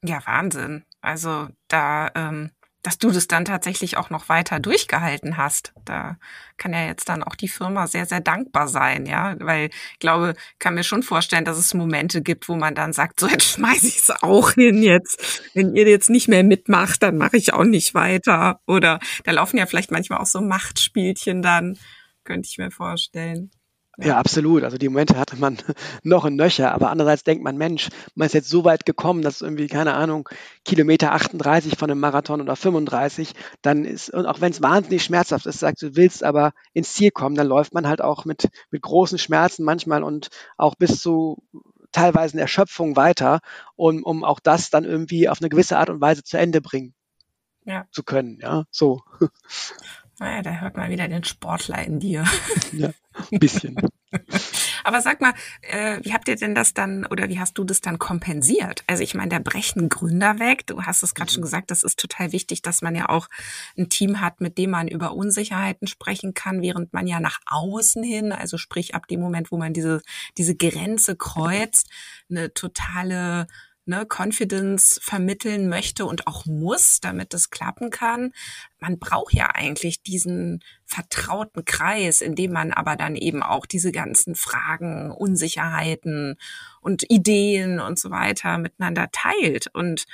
Ja, 0.04 0.20
Wahnsinn. 0.26 0.84
Also 1.02 1.48
da, 1.68 2.12
ähm, 2.16 2.52
dass 2.84 2.98
du 2.98 3.12
das 3.12 3.28
dann 3.28 3.46
tatsächlich 3.46 3.96
auch 3.96 4.10
noch 4.10 4.28
weiter 4.28 4.60
durchgehalten 4.60 5.38
hast. 5.38 5.74
Da 5.86 6.18
kann 6.58 6.74
ja 6.74 6.86
jetzt 6.86 7.08
dann 7.08 7.24
auch 7.24 7.36
die 7.36 7.48
Firma 7.48 7.88
sehr, 7.88 8.06
sehr 8.06 8.20
dankbar 8.20 8.68
sein, 8.68 9.06
ja, 9.06 9.36
weil 9.40 9.70
ich 9.94 10.00
glaube, 10.00 10.36
kann 10.60 10.76
mir 10.76 10.84
schon 10.84 11.02
vorstellen, 11.02 11.46
dass 11.46 11.58
es 11.58 11.74
Momente 11.74 12.22
gibt, 12.22 12.50
wo 12.50 12.56
man 12.56 12.76
dann 12.76 12.92
sagt, 12.92 13.22
so 13.22 13.28
jetzt 13.28 13.46
schmeiße 13.46 13.88
ich 13.88 14.00
es 14.00 14.10
auch 14.22 14.52
hin 14.52 14.84
jetzt. 14.84 15.42
Wenn 15.54 15.76
ihr 15.76 15.88
jetzt 15.88 16.10
nicht 16.10 16.28
mehr 16.28 16.44
mitmacht, 16.44 17.02
dann 17.02 17.18
mache 17.18 17.38
ich 17.38 17.54
auch 17.54 17.64
nicht 17.64 17.94
weiter. 17.94 18.60
Oder 18.68 19.00
da 19.24 19.32
laufen 19.32 19.58
ja 19.58 19.66
vielleicht 19.66 19.92
manchmal 19.92 20.20
auch 20.20 20.26
so 20.26 20.42
Machtspielchen 20.42 21.42
dann, 21.42 21.78
könnte 22.24 22.48
ich 22.50 22.58
mir 22.58 22.72
vorstellen. 22.72 23.52
Ja, 24.00 24.18
absolut. 24.18 24.64
Also 24.64 24.78
die 24.78 24.90
Momente 24.90 25.20
hatte 25.20 25.36
man 25.36 25.58
noch 26.04 26.26
in 26.26 26.36
Nöcher, 26.36 26.74
aber 26.74 26.90
andererseits 26.90 27.24
denkt 27.24 27.44
man, 27.44 27.58
Mensch, 27.58 27.90
man 28.16 28.26
ist 28.26 28.34
jetzt 28.34 28.50
so 28.50 28.66
weit 28.66 28.88
gekommen, 28.88 29.22
dass 29.22 29.42
irgendwie, 29.42 29.68
keine 29.68 29.94
Ahnung, 29.94 30.28
Kilometer 30.66 31.12
38 31.12 31.78
von 31.78 31.92
einem 31.92 32.00
Marathon 32.00 32.42
oder 32.42 32.56
35, 32.56 33.34
dann 33.62 33.86
ist, 33.86 34.10
und 34.10 34.26
auch 34.26 34.42
wenn 34.42 34.52
es 34.52 34.64
wahnsinnig 34.64 35.04
schmerzhaft 35.04 35.46
ist, 35.46 35.60
sagst 35.60 35.84
du 35.84 35.96
willst 35.96 36.24
aber 36.24 36.54
ins 36.74 36.94
Ziel 36.94 37.12
kommen, 37.12 37.36
dann 37.36 37.48
läuft 37.48 37.76
man 37.76 37.88
halt 37.88 38.02
auch 38.02 38.26
mit, 38.26 38.50
mit 38.72 38.82
großen 38.82 39.20
Schmerzen 39.20 39.64
manchmal 39.64 40.02
und 40.02 40.30
auch 40.58 40.74
bis 40.74 41.00
zu 41.00 41.44
teilweise 41.92 42.40
Erschöpfung 42.40 42.96
weiter, 42.96 43.42
um, 43.76 44.02
um 44.04 44.24
auch 44.24 44.40
das 44.40 44.72
dann 44.72 44.86
irgendwie 44.86 45.30
auf 45.30 45.40
eine 45.40 45.50
gewisse 45.50 45.78
Art 45.78 45.92
und 45.92 46.02
Weise 46.02 46.24
zu 46.24 46.40
Ende 46.40 46.62
bringen 46.62 46.96
ja. 47.66 47.86
zu 47.92 48.04
können. 48.04 48.40
Ja, 48.42 48.66
so. 48.72 49.02
Naja, 50.20 50.42
da 50.44 50.52
hört 50.52 50.78
man 50.78 50.92
wieder 50.92 51.08
den 51.08 51.24
Sportler 51.24 51.84
in 51.84 52.00
dir. 52.00 52.26
Ja, 52.72 52.90
ein 53.32 53.40
bisschen. 53.40 53.76
Aber 54.84 55.02
sag 55.02 55.22
mal, 55.22 55.34
äh, 55.62 56.00
wie 56.02 56.14
habt 56.14 56.28
ihr 56.28 56.36
denn 56.36 56.56
das 56.56 56.74
dann 56.74 57.06
oder 57.06 57.30
wie 57.30 57.40
hast 57.40 57.58
du 57.58 57.64
das 57.64 57.82
dann 57.82 58.00
kompensiert? 58.00 58.84
Also 58.88 59.04
ich 59.04 59.14
meine, 59.14 59.30
da 59.30 59.40
brechen 59.40 59.90
Gründer 59.90 60.40
weg. 60.40 60.66
Du 60.66 60.82
hast 60.82 61.04
es 61.04 61.14
gerade 61.14 61.30
mhm. 61.30 61.34
schon 61.34 61.44
gesagt, 61.44 61.70
das 61.70 61.84
ist 61.84 62.00
total 62.00 62.32
wichtig, 62.32 62.64
dass 62.64 62.82
man 62.82 62.96
ja 62.96 63.10
auch 63.10 63.28
ein 63.78 63.90
Team 63.90 64.22
hat, 64.22 64.42
mit 64.42 64.58
dem 64.58 64.72
man 64.72 64.88
über 64.88 65.14
Unsicherheiten 65.14 65.88
sprechen 65.88 66.34
kann, 66.34 66.62
während 66.64 66.94
man 66.94 67.06
ja 67.06 67.20
nach 67.20 67.40
außen 67.46 68.04
hin, 68.04 68.32
also 68.32 68.58
sprich 68.58 68.96
ab 68.96 69.08
dem 69.08 69.20
Moment, 69.20 69.52
wo 69.52 69.58
man 69.58 69.74
diese, 69.74 70.02
diese 70.38 70.56
Grenze 70.56 71.16
kreuzt, 71.16 71.90
eine 72.30 72.54
totale 72.54 73.48
ne, 73.86 74.06
Confidence 74.08 75.00
vermitteln 75.02 75.70
möchte 75.70 76.06
und 76.06 76.28
auch 76.28 76.46
muss, 76.46 77.00
damit 77.00 77.34
das 77.34 77.50
klappen 77.50 77.90
kann. 77.90 78.34
Man 78.80 79.00
braucht 79.00 79.34
ja 79.34 79.50
eigentlich 79.54 80.02
diesen 80.02 80.64
vertrauten 80.86 81.66
Kreis, 81.66 82.22
in 82.22 82.36
dem 82.36 82.52
man 82.52 82.72
aber 82.72 82.96
dann 82.96 83.16
eben 83.16 83.44
auch 83.44 83.66
diese 83.66 83.92
ganzen 83.92 84.36
Fragen, 84.36 85.12
Unsicherheiten 85.12 86.38
und 86.82 87.10
Ideen 87.10 87.80
und 87.80 88.00
so 88.00 88.10
weiter 88.12 88.58
miteinander 88.58 89.10
teilt. 89.12 89.68
Und 89.74 90.06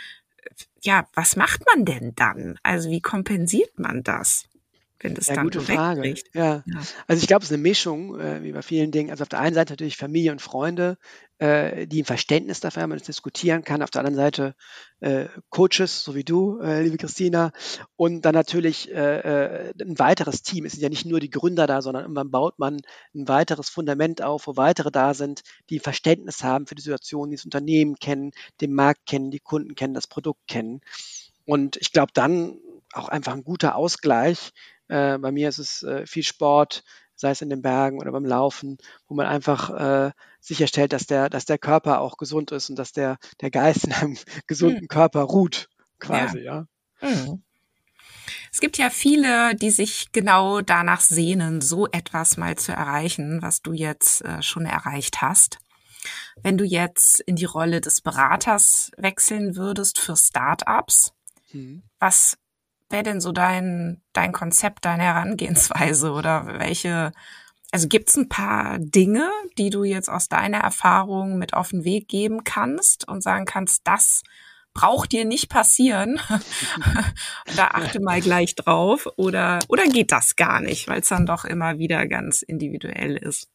ja, 0.81 1.07
was 1.13 1.35
macht 1.35 1.63
man 1.73 1.85
denn 1.85 2.13
dann? 2.15 2.57
Also 2.63 2.89
wie 2.89 3.01
kompensiert 3.01 3.77
man 3.77 4.03
das? 4.03 4.45
wenn 5.01 5.15
das 5.15 5.27
ja, 5.27 5.35
dann 5.35 5.45
gute 5.45 5.61
Frage. 5.61 6.13
Ja. 6.33 6.63
ja. 6.65 6.81
Also 7.07 7.21
ich 7.21 7.27
glaube, 7.27 7.43
es 7.43 7.49
ist 7.49 7.53
eine 7.53 7.61
Mischung, 7.61 8.19
äh, 8.19 8.43
wie 8.43 8.51
bei 8.51 8.61
vielen 8.61 8.91
Dingen. 8.91 9.11
Also 9.11 9.23
auf 9.23 9.29
der 9.29 9.39
einen 9.39 9.55
Seite 9.55 9.73
natürlich 9.73 9.97
Familie 9.97 10.31
und 10.31 10.41
Freunde, 10.41 10.97
äh, 11.39 11.87
die 11.87 12.01
ein 12.01 12.05
Verständnis 12.05 12.59
dafür 12.59 12.83
haben, 12.83 12.89
man 12.89 12.99
es 12.99 13.05
diskutieren 13.05 13.63
kann. 13.63 13.81
Auf 13.81 13.89
der 13.89 14.01
anderen 14.01 14.17
Seite 14.17 14.55
äh, 14.99 15.25
Coaches, 15.49 16.03
so 16.03 16.13
wie 16.13 16.23
du, 16.23 16.59
äh, 16.59 16.83
liebe 16.83 16.97
Christina. 16.97 17.51
Und 17.95 18.23
dann 18.23 18.35
natürlich 18.35 18.91
äh, 18.91 19.69
äh, 19.69 19.73
ein 19.81 19.97
weiteres 19.97 20.43
Team. 20.43 20.65
Es 20.65 20.73
sind 20.73 20.81
ja 20.81 20.89
nicht 20.89 21.05
nur 21.05 21.19
die 21.19 21.29
Gründer 21.29 21.65
da, 21.65 21.81
sondern 21.81 22.03
irgendwann 22.03 22.31
baut 22.31 22.59
man 22.59 22.81
ein 23.15 23.27
weiteres 23.27 23.69
Fundament 23.69 24.21
auf, 24.21 24.47
wo 24.47 24.57
weitere 24.57 24.91
da 24.91 25.13
sind, 25.13 25.41
die 25.69 25.79
Verständnis 25.79 26.43
haben 26.43 26.67
für 26.67 26.75
die 26.75 26.81
Situation, 26.81 27.29
die 27.29 27.37
das 27.37 27.45
Unternehmen 27.45 27.95
kennen, 27.95 28.31
den 28.61 28.73
Markt 28.73 29.05
kennen, 29.05 29.31
die 29.31 29.39
Kunden 29.39 29.75
kennen, 29.75 29.93
das 29.93 30.07
Produkt 30.07 30.45
kennen. 30.47 30.81
Und 31.45 31.77
ich 31.77 31.91
glaube 31.91 32.11
dann 32.13 32.59
auch 32.93 33.07
einfach 33.07 33.33
ein 33.33 33.43
guter 33.43 33.75
Ausgleich. 33.75 34.51
Äh, 34.87 35.17
bei 35.19 35.31
mir 35.31 35.49
ist 35.49 35.59
es 35.59 35.83
äh, 35.83 36.05
viel 36.05 36.23
Sport, 36.23 36.83
sei 37.19 37.31
es 37.31 37.41
in 37.41 37.49
den 37.49 37.61
Bergen 37.61 37.99
oder 37.99 38.11
beim 38.13 38.25
Laufen, 38.25 38.77
wo 39.07 39.13
man 39.13 39.25
einfach 39.25 39.69
äh, 39.69 40.11
sicherstellt, 40.39 40.93
dass 40.93 41.05
der, 41.05 41.29
dass 41.29 41.45
der 41.45 41.57
Körper 41.57 41.99
auch 41.99 42.15
gesund 42.17 42.51
ist 42.51 42.69
und 42.69 42.79
dass 42.79 42.93
der, 42.93 43.17
der 43.41 43.51
Geist 43.51 43.83
in 43.83 43.91
einem 43.91 44.17
gesunden 44.47 44.83
mhm. 44.83 44.87
Körper 44.87 45.23
ruht, 45.23 45.67
quasi, 45.99 46.39
ja. 46.39 46.65
ja. 47.01 47.09
Mhm. 47.09 47.43
Es 48.51 48.61
gibt 48.61 48.77
ja 48.77 48.89
viele, 48.89 49.53
die 49.55 49.69
sich 49.69 50.11
genau 50.11 50.61
danach 50.61 51.01
sehnen, 51.01 51.61
so 51.61 51.87
etwas 51.87 52.37
mal 52.37 52.57
zu 52.57 52.71
erreichen, 52.71 53.41
was 53.41 53.61
du 53.61 53.73
jetzt 53.73 54.23
äh, 54.23 54.41
schon 54.41 54.65
erreicht 54.65 55.21
hast. 55.21 55.59
Wenn 56.41 56.57
du 56.57 56.63
jetzt 56.63 57.19
in 57.19 57.35
die 57.35 57.45
Rolle 57.45 57.81
des 57.81 57.99
Beraters 57.99 58.91
wechseln 58.97 59.57
würdest 59.57 59.99
für 59.99 60.15
Startups, 60.15 61.11
mhm. 61.51 61.83
was 61.99 62.37
wäre 62.89 63.03
denn 63.03 63.21
so 63.21 63.31
dein, 63.31 64.01
dein 64.13 64.31
Konzept, 64.31 64.85
deine 64.85 65.03
Herangehensweise 65.03 66.11
oder 66.11 66.59
welche, 66.59 67.11
also 67.71 67.87
gibt 67.87 68.09
es 68.09 68.17
ein 68.17 68.29
paar 68.29 68.77
Dinge, 68.79 69.29
die 69.57 69.69
du 69.69 69.83
jetzt 69.83 70.09
aus 70.09 70.29
deiner 70.29 70.59
Erfahrung 70.59 71.37
mit 71.37 71.53
auf 71.53 71.69
den 71.69 71.83
Weg 71.83 72.07
geben 72.07 72.43
kannst 72.43 73.07
und 73.07 73.21
sagen 73.21 73.45
kannst, 73.45 73.81
das 73.85 74.23
braucht 74.73 75.11
dir 75.11 75.25
nicht 75.25 75.49
passieren. 75.49 76.19
da 77.55 77.67
achte 77.67 77.99
mal 78.01 78.21
gleich 78.21 78.55
drauf. 78.55 79.07
Oder, 79.17 79.59
oder 79.67 79.83
geht 79.83 80.11
das 80.11 80.35
gar 80.35 80.61
nicht, 80.61 80.87
weil 80.87 81.01
es 81.01 81.09
dann 81.09 81.25
doch 81.25 81.45
immer 81.45 81.79
wieder 81.79 82.07
ganz 82.07 82.41
individuell 82.41 83.17
ist? 83.17 83.49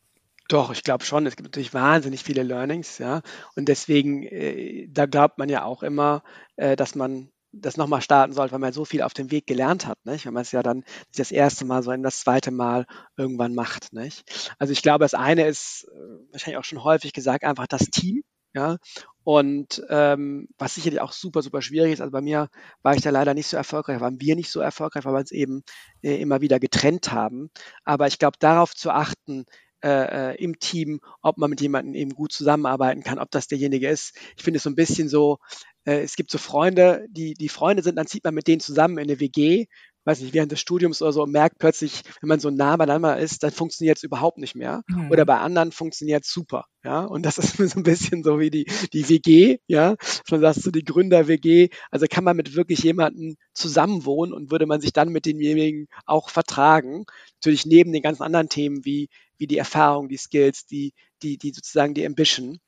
Doch, 0.48 0.72
ich 0.72 0.82
glaube 0.82 1.04
schon. 1.04 1.26
Es 1.26 1.36
gibt 1.36 1.48
natürlich 1.48 1.72
wahnsinnig 1.72 2.22
viele 2.22 2.42
Learnings, 2.42 2.98
ja. 2.98 3.22
Und 3.56 3.68
deswegen, 3.68 4.24
äh, 4.24 4.86
da 4.90 5.06
glaubt 5.06 5.38
man 5.38 5.48
ja 5.48 5.64
auch 5.64 5.82
immer, 5.82 6.22
äh, 6.56 6.76
dass 6.76 6.94
man 6.94 7.30
das 7.60 7.76
nochmal 7.76 8.02
starten 8.02 8.32
sollte, 8.32 8.52
weil 8.52 8.58
man 8.58 8.72
so 8.72 8.84
viel 8.84 9.02
auf 9.02 9.14
dem 9.14 9.30
Weg 9.30 9.46
gelernt 9.46 9.86
hat, 9.86 9.98
nicht? 10.04 10.26
wenn 10.26 10.34
man 10.34 10.42
es 10.42 10.52
ja 10.52 10.62
dann 10.62 10.78
nicht 10.78 11.18
das 11.18 11.32
erste 11.32 11.64
Mal, 11.64 11.82
sondern 11.82 12.02
das 12.02 12.20
zweite 12.20 12.50
Mal 12.50 12.86
irgendwann 13.16 13.54
macht. 13.54 13.92
Nicht? 13.92 14.52
Also 14.58 14.72
ich 14.72 14.82
glaube, 14.82 15.04
das 15.04 15.14
eine 15.14 15.46
ist 15.46 15.86
äh, 15.92 16.32
wahrscheinlich 16.32 16.58
auch 16.58 16.64
schon 16.64 16.84
häufig 16.84 17.12
gesagt, 17.12 17.44
einfach 17.44 17.66
das 17.66 17.90
Team. 17.90 18.22
Ja, 18.56 18.76
und 19.24 19.82
ähm, 19.88 20.46
was 20.58 20.76
sicherlich 20.76 21.00
auch 21.00 21.10
super, 21.10 21.42
super 21.42 21.60
schwierig 21.60 21.94
ist, 21.94 22.00
also 22.00 22.12
bei 22.12 22.20
mir 22.20 22.48
war 22.82 22.94
ich 22.94 23.02
da 23.02 23.10
leider 23.10 23.34
nicht 23.34 23.48
so 23.48 23.56
erfolgreich, 23.56 24.00
waren 24.00 24.20
wir 24.20 24.36
nicht 24.36 24.48
so 24.48 24.60
erfolgreich, 24.60 25.04
weil 25.04 25.12
wir 25.12 25.18
uns 25.18 25.32
eben 25.32 25.64
äh, 26.02 26.20
immer 26.20 26.40
wieder 26.40 26.60
getrennt 26.60 27.10
haben. 27.10 27.50
Aber 27.84 28.06
ich 28.06 28.20
glaube, 28.20 28.36
darauf 28.38 28.72
zu 28.72 28.92
achten, 28.92 29.44
äh, 29.84 30.32
äh, 30.32 30.42
im 30.42 30.58
Team, 30.58 31.00
ob 31.20 31.36
man 31.36 31.50
mit 31.50 31.60
jemandem 31.60 31.94
eben 31.94 32.14
gut 32.14 32.32
zusammenarbeiten 32.32 33.02
kann, 33.02 33.18
ob 33.18 33.30
das 33.30 33.48
derjenige 33.48 33.88
ist. 33.88 34.16
Ich 34.36 34.42
finde 34.42 34.56
es 34.56 34.62
so 34.62 34.70
ein 34.70 34.74
bisschen 34.74 35.10
so, 35.10 35.38
äh, 35.84 36.00
es 36.00 36.16
gibt 36.16 36.30
so 36.30 36.38
Freunde, 36.38 37.04
die, 37.10 37.34
die 37.34 37.50
Freunde 37.50 37.82
sind, 37.82 37.96
dann 37.96 38.06
zieht 38.06 38.24
man 38.24 38.34
mit 38.34 38.48
denen 38.48 38.60
zusammen 38.60 38.96
in 38.96 39.04
eine 39.04 39.20
WG 39.20 39.66
weiß 40.04 40.20
nicht, 40.20 40.34
während 40.34 40.52
des 40.52 40.60
Studiums 40.60 41.00
oder 41.02 41.12
so 41.12 41.26
merkt 41.26 41.58
plötzlich, 41.58 42.02
wenn 42.20 42.28
man 42.28 42.40
so 42.40 42.50
nah 42.50 42.76
beieinander 42.76 43.18
ist, 43.18 43.42
dann 43.42 43.50
funktioniert 43.50 43.96
es 43.96 44.02
überhaupt 44.02 44.38
nicht 44.38 44.54
mehr. 44.54 44.82
Mhm. 44.86 45.10
Oder 45.10 45.24
bei 45.24 45.38
anderen 45.38 45.72
funktioniert 45.72 46.24
es 46.24 46.32
super. 46.32 46.66
Ja, 46.84 47.04
und 47.04 47.24
das 47.24 47.38
ist 47.38 47.56
so 47.56 47.78
ein 47.78 47.82
bisschen 47.82 48.22
so 48.22 48.38
wie 48.38 48.50
die, 48.50 48.66
die 48.92 49.08
WG, 49.08 49.58
ja. 49.66 49.96
Schon 50.28 50.40
sagst 50.40 50.64
du, 50.66 50.70
die 50.70 50.84
Gründer-WG. 50.84 51.70
Also 51.90 52.06
kann 52.08 52.24
man 52.24 52.36
mit 52.36 52.54
wirklich 52.54 52.80
jemandem 52.80 53.36
zusammenwohnen 53.54 54.34
und 54.34 54.50
würde 54.50 54.66
man 54.66 54.80
sich 54.80 54.92
dann 54.92 55.08
mit 55.08 55.26
denjenigen 55.26 55.88
auch 56.04 56.28
vertragen. 56.28 57.04
Natürlich 57.36 57.64
neben 57.66 57.92
den 57.92 58.02
ganzen 58.02 58.22
anderen 58.22 58.48
Themen 58.48 58.84
wie, 58.84 59.08
wie 59.38 59.46
die 59.46 59.58
Erfahrung, 59.58 60.08
die 60.08 60.16
Skills, 60.16 60.66
die, 60.66 60.94
die, 61.22 61.38
die 61.38 61.52
sozusagen 61.52 61.94
die 61.94 62.06
Ambition. 62.06 62.60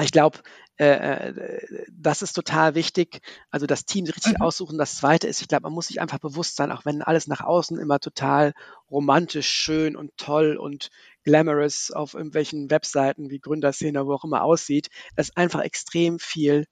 Ich 0.00 0.12
glaube, 0.12 0.38
äh, 0.80 1.28
äh, 1.28 1.84
das 1.90 2.22
ist 2.22 2.32
total 2.32 2.74
wichtig. 2.74 3.20
Also 3.50 3.66
das 3.66 3.84
Team 3.84 4.06
richtig 4.06 4.38
mhm. 4.38 4.42
aussuchen. 4.42 4.78
Das 4.78 4.96
Zweite 4.96 5.26
ist, 5.26 5.42
ich 5.42 5.48
glaube, 5.48 5.64
man 5.64 5.72
muss 5.72 5.88
sich 5.88 6.00
einfach 6.00 6.20
bewusst 6.20 6.56
sein, 6.56 6.70
auch 6.70 6.84
wenn 6.84 7.02
alles 7.02 7.26
nach 7.26 7.40
außen 7.40 7.78
immer 7.78 7.98
total 7.98 8.54
romantisch, 8.90 9.48
schön 9.48 9.96
und 9.96 10.16
toll 10.16 10.56
und 10.56 10.90
glamorous 11.24 11.90
auf 11.90 12.14
irgendwelchen 12.14 12.70
Webseiten 12.70 13.30
wie 13.30 13.40
Gründerszene, 13.40 14.06
wo 14.06 14.14
auch 14.14 14.24
immer 14.24 14.42
aussieht, 14.42 14.88
das 15.16 15.30
ist 15.30 15.36
einfach 15.36 15.60
extrem 15.60 16.18
viel 16.18 16.66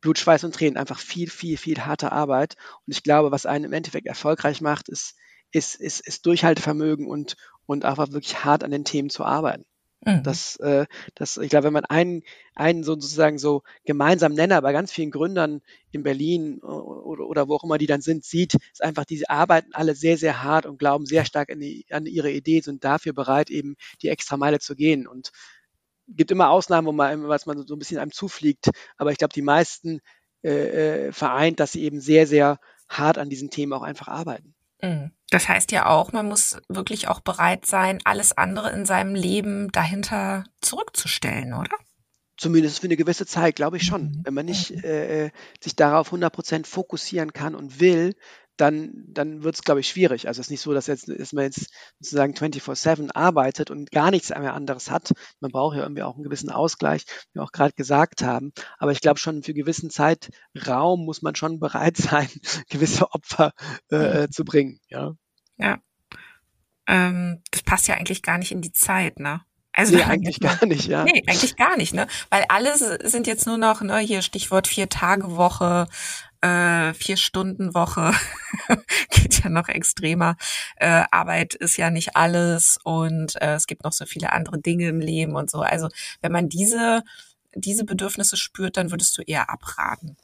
Blut, 0.00 0.18
Schweiß 0.18 0.44
und 0.44 0.54
Tränen, 0.54 0.76
einfach 0.76 1.00
viel, 1.00 1.28
viel, 1.28 1.56
viel 1.56 1.80
harte 1.80 2.12
Arbeit. 2.12 2.54
Und 2.86 2.92
ich 2.92 3.02
glaube, 3.02 3.32
was 3.32 3.46
einen 3.46 3.64
im 3.64 3.72
Endeffekt 3.72 4.06
erfolgreich 4.06 4.60
macht, 4.60 4.88
ist, 4.88 5.16
ist, 5.50 5.74
ist, 5.74 6.06
ist 6.06 6.24
Durchhaltevermögen 6.24 7.08
und, 7.08 7.34
und 7.68 7.84
einfach 7.84 8.10
wirklich 8.10 8.44
hart 8.44 8.64
an 8.64 8.70
den 8.70 8.84
Themen 8.84 9.10
zu 9.10 9.24
arbeiten. 9.24 9.64
Mhm. 10.04 10.22
Das, 10.22 10.56
äh, 10.56 10.86
das, 11.14 11.36
ich 11.36 11.50
glaube, 11.50 11.64
wenn 11.66 11.72
man 11.74 11.84
einen, 11.84 12.22
einen 12.54 12.82
sozusagen 12.82 13.38
so 13.38 13.62
gemeinsamen 13.84 14.34
Nenner 14.34 14.62
bei 14.62 14.72
ganz 14.72 14.90
vielen 14.90 15.10
Gründern 15.10 15.60
in 15.90 16.02
Berlin 16.02 16.60
oder, 16.60 17.26
oder 17.26 17.48
wo 17.48 17.56
auch 17.56 17.64
immer 17.64 17.78
die 17.78 17.86
dann 17.86 18.00
sind, 18.00 18.24
sieht, 18.24 18.54
ist 18.54 18.82
einfach, 18.82 19.04
diese 19.04 19.28
arbeiten 19.28 19.74
alle 19.74 19.94
sehr, 19.94 20.16
sehr 20.16 20.42
hart 20.42 20.64
und 20.66 20.78
glauben 20.78 21.04
sehr 21.04 21.24
stark 21.24 21.50
an, 21.50 21.60
die, 21.60 21.84
an 21.90 22.06
ihre 22.06 22.30
Idee, 22.30 22.60
sind 22.60 22.84
dafür 22.84 23.12
bereit, 23.12 23.50
eben 23.50 23.76
die 24.00 24.08
extra 24.08 24.36
Meile 24.38 24.60
zu 24.60 24.74
gehen. 24.74 25.06
Und 25.06 25.30
gibt 26.08 26.30
immer 26.30 26.48
Ausnahmen, 26.48 26.86
wo 26.86 26.92
man, 26.92 27.28
was 27.28 27.44
man 27.44 27.66
so 27.66 27.74
ein 27.74 27.78
bisschen 27.78 27.98
einem 27.98 28.12
zufliegt, 28.12 28.70
aber 28.96 29.12
ich 29.12 29.18
glaube, 29.18 29.34
die 29.34 29.42
meisten 29.42 30.00
äh, 30.42 31.08
äh, 31.08 31.12
vereint, 31.12 31.60
dass 31.60 31.72
sie 31.72 31.82
eben 31.82 32.00
sehr, 32.00 32.26
sehr 32.26 32.60
hart 32.88 33.18
an 33.18 33.28
diesen 33.28 33.50
Themen 33.50 33.74
auch 33.74 33.82
einfach 33.82 34.08
arbeiten. 34.08 34.54
Mhm. 34.82 35.12
Das 35.30 35.48
heißt 35.48 35.72
ja 35.72 35.86
auch, 35.86 36.12
man 36.12 36.26
muss 36.26 36.58
wirklich 36.68 37.08
auch 37.08 37.20
bereit 37.20 37.66
sein, 37.66 38.00
alles 38.04 38.36
andere 38.36 38.70
in 38.70 38.86
seinem 38.86 39.14
Leben 39.14 39.70
dahinter 39.72 40.44
zurückzustellen, 40.60 41.52
oder? 41.52 41.76
Zumindest 42.36 42.80
für 42.80 42.86
eine 42.86 42.96
gewisse 42.96 43.26
Zeit, 43.26 43.56
glaube 43.56 43.76
ich 43.76 43.82
schon. 43.84 44.02
Mhm. 44.02 44.20
Wenn 44.24 44.34
man 44.34 44.46
nicht 44.46 44.70
äh, 44.84 45.26
äh 45.26 45.30
sich 45.60 45.76
darauf 45.76 46.08
100 46.08 46.32
Prozent 46.32 46.66
fokussieren 46.66 47.32
kann 47.32 47.54
und 47.54 47.80
will, 47.80 48.14
dann, 48.60 48.92
dann 49.08 49.42
wird 49.42 49.54
es, 49.54 49.62
glaube 49.62 49.80
ich, 49.80 49.88
schwierig. 49.88 50.28
Also 50.28 50.40
es 50.40 50.46
ist 50.46 50.50
nicht 50.50 50.60
so, 50.60 50.74
dass, 50.74 50.86
jetzt, 50.86 51.08
dass 51.08 51.32
man 51.32 51.44
jetzt 51.44 51.70
sozusagen 52.00 52.34
24-7 52.34 53.10
arbeitet 53.14 53.70
und 53.70 53.90
gar 53.90 54.10
nichts 54.10 54.30
mehr 54.30 54.54
anderes 54.54 54.90
hat. 54.90 55.12
Man 55.40 55.50
braucht 55.50 55.76
ja 55.76 55.82
irgendwie 55.82 56.02
auch 56.02 56.14
einen 56.14 56.24
gewissen 56.24 56.50
Ausgleich, 56.50 57.04
wie 57.06 57.38
wir 57.38 57.42
auch 57.42 57.52
gerade 57.52 57.72
gesagt 57.74 58.22
haben. 58.22 58.52
Aber 58.78 58.92
ich 58.92 59.00
glaube 59.00 59.18
schon, 59.18 59.42
für 59.42 59.54
gewissen 59.54 59.90
Zeitraum 59.90 61.04
muss 61.04 61.22
man 61.22 61.34
schon 61.34 61.60
bereit 61.60 61.96
sein, 61.96 62.28
gewisse 62.68 63.10
Opfer 63.12 63.52
äh, 63.90 64.28
zu 64.28 64.44
bringen. 64.44 64.80
Ja. 64.88 65.14
Ja. 65.56 65.78
Ähm, 66.86 67.42
das 67.50 67.62
passt 67.62 67.88
ja 67.88 67.94
eigentlich 67.94 68.22
gar 68.22 68.38
nicht 68.38 68.52
in 68.52 68.62
die 68.62 68.72
Zeit, 68.72 69.20
ne? 69.20 69.42
Also 69.78 69.94
nee, 69.94 70.02
eigentlich 70.02 70.40
gar 70.40 70.66
nicht, 70.66 70.86
ja. 70.86 71.04
Nee, 71.04 71.22
eigentlich 71.28 71.54
gar 71.54 71.76
nicht, 71.76 71.94
ne? 71.94 72.08
Weil 72.30 72.44
alle 72.48 72.76
sind 73.08 73.28
jetzt 73.28 73.46
nur 73.46 73.58
noch, 73.58 73.80
ne, 73.80 73.98
hier 73.98 74.22
Stichwort 74.22 74.66
Vier-Tage-Woche, 74.66 75.86
äh, 76.40 76.94
Vier-Stunden-Woche 76.94 78.12
geht 79.10 79.42
ja 79.42 79.50
noch 79.50 79.68
extremer. 79.68 80.36
Äh, 80.76 81.04
Arbeit 81.10 81.54
ist 81.54 81.76
ja 81.76 81.90
nicht 81.90 82.16
alles 82.16 82.78
und 82.82 83.40
äh, 83.40 83.54
es 83.54 83.66
gibt 83.66 83.84
noch 83.84 83.92
so 83.92 84.06
viele 84.06 84.32
andere 84.32 84.58
Dinge 84.58 84.88
im 84.88 85.00
Leben 85.00 85.34
und 85.36 85.50
so. 85.50 85.60
Also 85.60 85.88
wenn 86.20 86.32
man 86.32 86.48
diese, 86.48 87.02
diese 87.54 87.84
Bedürfnisse 87.84 88.36
spürt, 88.36 88.76
dann 88.76 88.90
würdest 88.90 89.16
du 89.18 89.22
eher 89.22 89.50
abraten. 89.50 90.16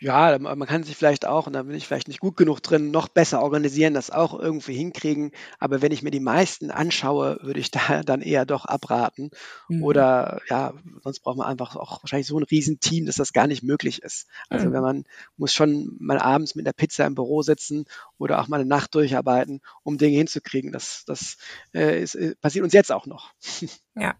Ja, 0.00 0.38
man 0.38 0.66
kann 0.66 0.84
sich 0.84 0.96
vielleicht 0.96 1.26
auch, 1.26 1.48
und 1.48 1.54
da 1.54 1.64
bin 1.64 1.74
ich 1.74 1.88
vielleicht 1.88 2.06
nicht 2.06 2.20
gut 2.20 2.36
genug 2.36 2.62
drin, 2.62 2.92
noch 2.92 3.08
besser 3.08 3.42
organisieren, 3.42 3.94
das 3.94 4.12
auch 4.12 4.38
irgendwie 4.38 4.74
hinkriegen. 4.74 5.32
Aber 5.58 5.82
wenn 5.82 5.90
ich 5.90 6.02
mir 6.04 6.12
die 6.12 6.20
meisten 6.20 6.70
anschaue, 6.70 7.40
würde 7.42 7.58
ich 7.58 7.70
da 7.72 8.04
dann 8.04 8.22
eher 8.22 8.46
doch 8.46 8.64
abraten. 8.64 9.30
Mhm. 9.68 9.82
Oder 9.82 10.40
ja, 10.48 10.72
sonst 11.02 11.20
braucht 11.20 11.36
man 11.36 11.48
einfach 11.48 11.74
auch 11.74 12.02
wahrscheinlich 12.02 12.28
so 12.28 12.38
ein 12.38 12.44
Riesenteam, 12.44 13.06
dass 13.06 13.16
das 13.16 13.32
gar 13.32 13.48
nicht 13.48 13.64
möglich 13.64 14.02
ist. 14.02 14.28
Also 14.48 14.68
mhm. 14.68 14.72
wenn 14.72 14.82
man 14.82 15.04
muss 15.36 15.52
schon 15.52 15.96
mal 15.98 16.18
abends 16.18 16.54
mit 16.54 16.66
der 16.66 16.72
Pizza 16.72 17.04
im 17.04 17.16
Büro 17.16 17.42
sitzen 17.42 17.84
oder 18.18 18.40
auch 18.40 18.46
mal 18.46 18.60
eine 18.60 18.68
Nacht 18.68 18.94
durcharbeiten, 18.94 19.60
um 19.82 19.98
Dinge 19.98 20.16
hinzukriegen. 20.16 20.70
Das, 20.70 21.04
das 21.06 21.38
äh, 21.74 22.00
ist, 22.00 22.14
äh, 22.14 22.36
passiert 22.36 22.62
uns 22.62 22.72
jetzt 22.72 22.92
auch 22.92 23.06
noch. 23.06 23.32
Ja. 23.96 24.14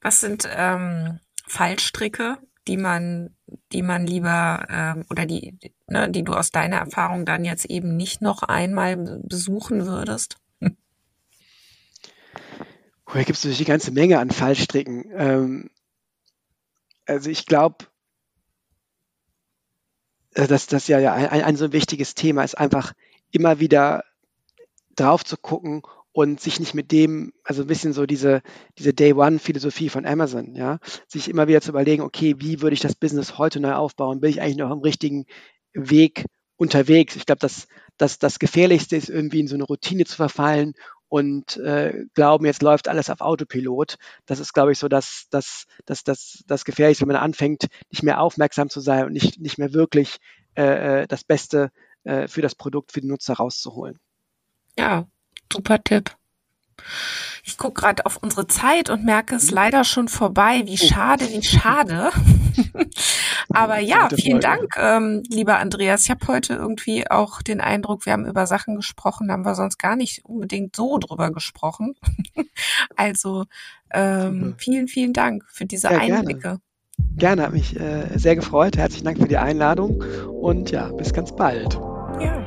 Was 0.00 0.20
sind 0.20 0.48
ähm, 0.50 1.20
Fallstricke, 1.46 2.38
die 2.68 2.76
man, 2.76 3.34
die 3.72 3.82
man 3.82 4.06
lieber 4.06 4.66
ähm, 4.68 5.04
oder 5.10 5.26
die, 5.26 5.58
ne, 5.88 6.10
die 6.10 6.22
du 6.22 6.34
aus 6.34 6.50
deiner 6.50 6.78
Erfahrung 6.78 7.24
dann 7.24 7.44
jetzt 7.44 7.64
eben 7.64 7.96
nicht 7.96 8.22
noch 8.22 8.42
einmal 8.42 8.96
besuchen 8.96 9.86
würdest? 9.86 10.36
Oh, 13.06 13.14
da 13.14 13.24
gibt 13.24 13.38
es 13.38 13.44
natürlich 13.44 13.60
eine 13.60 13.74
ganze 13.74 13.90
Menge 13.90 14.20
an 14.20 14.30
Fallstricken. 14.30 15.10
Ähm, 15.16 15.70
also 17.06 17.28
ich 17.28 17.44
glaube, 17.44 17.86
äh, 20.34 20.46
dass 20.46 20.68
das 20.68 20.86
ja, 20.86 21.00
ja 21.00 21.14
ein, 21.14 21.42
ein 21.42 21.56
so 21.56 21.72
wichtiges 21.72 22.14
Thema 22.14 22.44
ist, 22.44 22.56
einfach 22.56 22.92
immer 23.32 23.58
wieder 23.58 24.04
drauf 24.94 25.24
zu 25.24 25.36
gucken 25.36 25.82
und 26.12 26.40
sich 26.40 26.58
nicht 26.58 26.74
mit 26.74 26.90
dem, 26.92 27.32
also 27.44 27.62
ein 27.62 27.68
bisschen 27.68 27.92
so 27.92 28.06
diese, 28.06 28.42
diese 28.78 28.92
Day-One-Philosophie 28.92 29.88
von 29.88 30.06
Amazon, 30.06 30.54
ja, 30.54 30.78
sich 31.06 31.28
immer 31.28 31.46
wieder 31.46 31.60
zu 31.60 31.70
überlegen, 31.70 32.02
okay, 32.02 32.34
wie 32.38 32.60
würde 32.62 32.74
ich 32.74 32.80
das 32.80 32.94
Business 32.94 33.38
heute 33.38 33.60
neu 33.60 33.74
aufbauen? 33.74 34.20
Bin 34.20 34.30
ich 34.30 34.40
eigentlich 34.40 34.56
noch 34.56 34.70
am 34.70 34.80
richtigen 34.80 35.26
Weg 35.72 36.24
unterwegs? 36.56 37.14
Ich 37.14 37.26
glaube, 37.26 37.40
das, 37.40 37.68
das, 37.96 38.18
das 38.18 38.38
Gefährlichste 38.38 38.96
ist 38.96 39.08
irgendwie 39.08 39.40
in 39.40 39.46
so 39.46 39.54
eine 39.54 39.64
Routine 39.64 40.04
zu 40.04 40.16
verfallen 40.16 40.74
und 41.08 41.56
äh, 41.58 42.06
glauben, 42.14 42.46
jetzt 42.46 42.62
läuft 42.62 42.88
alles 42.88 43.10
auf 43.10 43.20
Autopilot. 43.20 43.96
Das 44.26 44.40
ist, 44.40 44.52
glaube 44.52 44.72
ich, 44.72 44.78
so 44.78 44.88
das, 44.88 45.26
das, 45.30 45.66
das, 45.84 46.02
das, 46.02 46.42
das 46.46 46.64
Gefährlichste, 46.64 47.02
wenn 47.02 47.14
man 47.14 47.22
anfängt, 47.22 47.66
nicht 47.90 48.02
mehr 48.02 48.20
aufmerksam 48.20 48.68
zu 48.68 48.80
sein 48.80 49.06
und 49.06 49.12
nicht, 49.12 49.40
nicht 49.40 49.58
mehr 49.58 49.74
wirklich 49.74 50.18
äh, 50.56 51.02
äh 51.02 51.06
das 51.06 51.24
Beste 51.24 51.70
äh, 52.04 52.26
für 52.26 52.42
das 52.42 52.54
Produkt, 52.54 52.92
für 52.92 53.00
den 53.00 53.10
Nutzer 53.10 53.34
rauszuholen. 53.34 53.98
Ja, 54.78 55.06
Super 55.52 55.82
Tipp. 55.82 56.14
Ich 57.44 57.56
gucke 57.56 57.80
gerade 57.80 58.06
auf 58.06 58.18
unsere 58.18 58.46
Zeit 58.46 58.90
und 58.90 59.04
merke 59.04 59.34
es 59.34 59.50
leider 59.50 59.84
schon 59.84 60.08
vorbei. 60.08 60.62
Wie 60.66 60.78
oh. 60.80 60.86
schade, 60.86 61.28
wie 61.30 61.42
schade. 61.42 62.10
Aber 63.52 63.80
ja, 63.80 64.08
vielen 64.14 64.40
Dank, 64.40 64.74
ähm, 64.76 65.22
lieber 65.28 65.58
Andreas. 65.58 66.04
Ich 66.04 66.10
habe 66.10 66.26
heute 66.28 66.54
irgendwie 66.54 67.10
auch 67.10 67.42
den 67.42 67.60
Eindruck, 67.60 68.06
wir 68.06 68.12
haben 68.12 68.26
über 68.26 68.46
Sachen 68.46 68.76
gesprochen, 68.76 69.28
da 69.28 69.34
haben 69.34 69.44
wir 69.44 69.54
sonst 69.54 69.78
gar 69.78 69.96
nicht 69.96 70.24
unbedingt 70.24 70.76
so 70.76 70.98
drüber 70.98 71.32
gesprochen. 71.32 71.94
also 72.96 73.46
ähm, 73.90 74.54
vielen, 74.58 74.86
vielen 74.86 75.12
Dank 75.12 75.44
für 75.48 75.66
diese 75.66 75.90
ja, 75.90 75.98
Einblicke. 75.98 76.40
Gerne. 76.40 76.60
gerne, 77.16 77.42
hat 77.42 77.52
mich 77.52 77.78
äh, 77.78 78.16
sehr 78.16 78.36
gefreut. 78.36 78.76
Herzlichen 78.76 79.06
Dank 79.06 79.18
für 79.18 79.28
die 79.28 79.38
Einladung 79.38 80.02
und 80.40 80.70
ja, 80.70 80.92
bis 80.92 81.12
ganz 81.12 81.34
bald. 81.34 81.74
Ja. 82.20 82.46